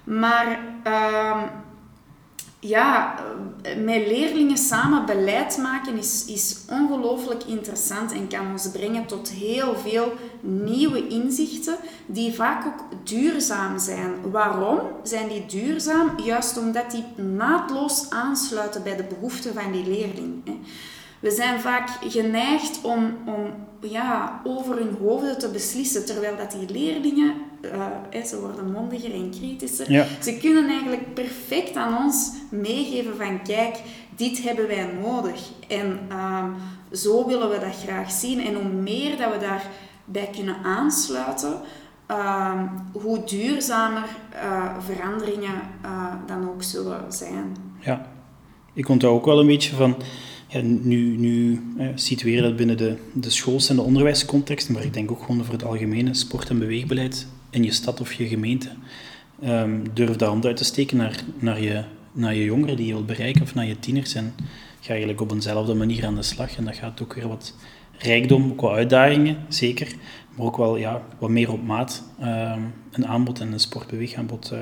Maar 0.04 0.58
um, 0.84 1.50
ja, 2.64 3.14
eh, 3.62 3.76
met 3.76 4.06
leerlingen 4.06 4.56
samen 4.56 5.06
beleid 5.06 5.58
maken 5.58 5.98
is, 5.98 6.24
is 6.26 6.56
ongelooflijk 6.70 7.44
interessant 7.44 8.12
en 8.12 8.28
kan 8.28 8.50
ons 8.50 8.70
brengen 8.70 9.06
tot 9.06 9.30
heel 9.30 9.76
veel 9.76 10.12
nieuwe 10.40 11.08
inzichten 11.08 11.76
die 12.06 12.34
vaak 12.34 12.66
ook 12.66 13.08
duurzaam 13.08 13.78
zijn. 13.78 14.30
Waarom 14.30 14.80
zijn 15.02 15.28
die 15.28 15.46
duurzaam? 15.46 16.10
Juist 16.24 16.58
omdat 16.58 16.90
die 16.90 17.24
naadloos 17.24 18.10
aansluiten 18.10 18.82
bij 18.82 18.96
de 18.96 19.04
behoeften 19.04 19.54
van 19.54 19.72
die 19.72 19.86
leerling. 19.86 20.42
We 21.20 21.30
zijn 21.30 21.60
vaak 21.60 21.88
geneigd 22.08 22.80
om, 22.82 23.16
om 23.26 23.54
ja, 23.80 24.40
over 24.44 24.76
hun 24.76 24.96
hoofden 25.00 25.38
te 25.38 25.48
beslissen, 25.48 26.06
terwijl 26.06 26.36
dat 26.36 26.50
die 26.50 26.70
leerlingen, 26.70 27.34
uh, 27.64 28.24
ze 28.24 28.40
worden 28.40 28.72
mondiger 28.72 29.14
en 29.14 29.30
kritischer, 29.30 30.06
ze 30.22 30.36
kunnen 30.40 30.68
eigenlijk 30.68 31.14
perfect 31.14 31.76
aan 31.76 32.04
ons 32.04 32.32
meegeven 32.50 33.16
van 33.16 33.42
kijk, 33.42 33.80
dit 34.16 34.42
hebben 34.42 34.66
wij 34.66 34.90
nodig. 35.02 35.40
En 35.68 35.98
uh, 36.08 36.44
zo 36.92 37.26
willen 37.26 37.50
we 37.50 37.58
dat 37.58 37.76
graag 37.84 38.10
zien. 38.10 38.40
En 38.40 38.54
hoe 38.54 38.72
meer 38.72 39.16
dat 39.16 39.32
we 39.32 39.38
daarbij 39.38 40.32
kunnen 40.32 40.56
aansluiten, 40.62 41.60
uh, 42.10 42.62
hoe 42.92 43.24
duurzamer 43.24 44.08
eh, 44.30 44.76
veranderingen 44.78 45.60
dan 46.26 46.48
ook 46.48 46.62
zullen 46.62 47.12
zijn. 47.12 47.56
Ja, 47.80 48.06
ik 48.72 48.88
onthoud 48.88 49.14
ook 49.14 49.24
wel 49.24 49.40
een 49.40 49.46
beetje 49.46 49.76
van 49.76 49.96
ja, 50.48 50.60
nu, 50.60 51.16
nu 51.16 51.60
eh, 51.78 51.86
situeren 51.94 52.42
dat 52.42 52.56
binnen 52.56 52.76
de, 52.76 52.96
de 53.12 53.30
schools- 53.30 53.68
en 53.68 53.76
de 53.76 53.82
onderwijscontext, 53.82 54.70
maar 54.70 54.84
ik 54.84 54.94
denk 54.94 55.10
ook 55.10 55.20
gewoon 55.20 55.44
voor 55.44 55.54
het 55.54 55.64
algemene 55.64 56.14
sport- 56.14 56.48
en 56.48 56.58
beweegbeleid 56.58 57.26
in 57.52 57.62
je 57.62 57.72
stad 57.72 58.00
of 58.00 58.12
je 58.12 58.28
gemeente. 58.28 58.68
Um, 59.44 59.82
durf 59.94 60.16
de 60.16 60.24
hand 60.24 60.46
uit 60.46 60.56
te 60.56 60.64
steken 60.64 60.96
naar, 60.96 61.24
naar, 61.38 61.60
je, 61.60 61.82
naar 62.12 62.34
je 62.34 62.44
jongeren 62.44 62.76
die 62.76 62.86
je 62.86 62.92
wilt 62.92 63.06
bereiken 63.06 63.42
of 63.42 63.54
naar 63.54 63.66
je 63.66 63.78
tieners 63.78 64.14
en 64.14 64.34
ga 64.80 64.88
eigenlijk 64.90 65.20
op 65.20 65.32
eenzelfde 65.32 65.74
manier 65.74 66.06
aan 66.06 66.14
de 66.14 66.22
slag. 66.22 66.56
En 66.56 66.64
dat 66.64 66.76
gaat 66.76 67.02
ook 67.02 67.14
weer 67.14 67.28
wat 67.28 67.54
rijkdom, 67.98 68.50
ook 68.50 68.60
wel 68.60 68.74
uitdagingen, 68.74 69.36
zeker, 69.48 69.94
maar 70.36 70.46
ook 70.46 70.56
wel 70.56 70.76
ja, 70.76 71.02
wat 71.18 71.30
meer 71.30 71.52
op 71.52 71.62
maat 71.62 72.04
um, 72.20 72.72
een 72.90 73.06
aanbod 73.06 73.40
en 73.40 73.52
een 73.52 73.60
sportbeweegaanbod 73.60 74.50
uh, 74.52 74.58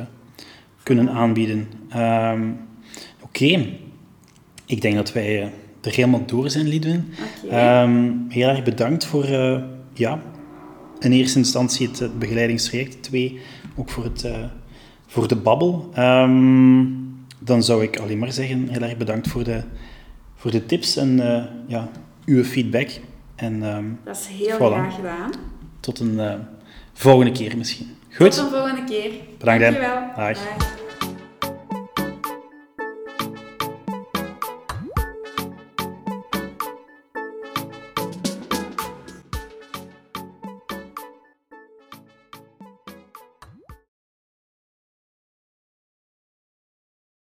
kunnen 0.82 1.10
aanbieden. 1.10 1.68
Um, 1.96 2.58
Oké, 3.20 3.44
okay. 3.44 3.78
ik 4.66 4.80
denk 4.80 4.94
dat 4.94 5.12
wij... 5.12 5.42
Uh, 5.42 5.48
er 5.82 5.94
helemaal 5.94 6.26
door 6.26 6.50
zijn, 6.50 6.68
Lidwin. 6.68 7.12
Okay. 7.44 7.82
Um, 7.82 8.26
heel 8.28 8.48
erg 8.48 8.62
bedankt 8.62 9.04
voor, 9.04 9.28
uh, 9.28 9.62
ja, 9.94 10.22
in 11.00 11.12
eerste 11.12 11.38
instantie 11.38 11.88
het, 11.88 11.98
het 11.98 12.18
begeleidingstraject. 12.18 13.02
Twee, 13.02 13.40
ook 13.76 13.90
voor, 13.90 14.04
het, 14.04 14.24
uh, 14.24 14.44
voor 15.06 15.28
de 15.28 15.36
babbel. 15.36 15.90
Um, 15.98 17.26
dan 17.38 17.62
zou 17.62 17.82
ik 17.82 17.98
alleen 17.98 18.18
maar 18.18 18.32
zeggen, 18.32 18.68
heel 18.68 18.82
erg 18.82 18.96
bedankt 18.96 19.28
voor 19.28 19.44
de, 19.44 19.62
voor 20.34 20.50
de 20.50 20.66
tips 20.66 20.96
en 20.96 21.18
uh, 21.18 21.44
ja, 21.66 21.88
uw 22.24 22.44
feedback. 22.44 22.90
En, 23.34 23.62
um, 23.62 23.98
Dat 24.04 24.16
is 24.16 24.26
heel 24.26 24.56
voilà. 24.56 24.72
graag 24.72 24.94
gedaan. 24.94 25.30
Tot 25.80 25.98
een 25.98 26.20
volgende 26.92 27.32
keer 27.32 27.56
misschien. 27.56 27.86
Goed? 28.10 28.30
Tot 28.34 28.44
een 28.44 28.50
volgende 28.50 28.84
keer. 28.84 29.10
Bedankt. 29.38 29.62
Dankjewel. 29.62 30.00
Dag. 30.16 30.38
Dag. 30.38 30.88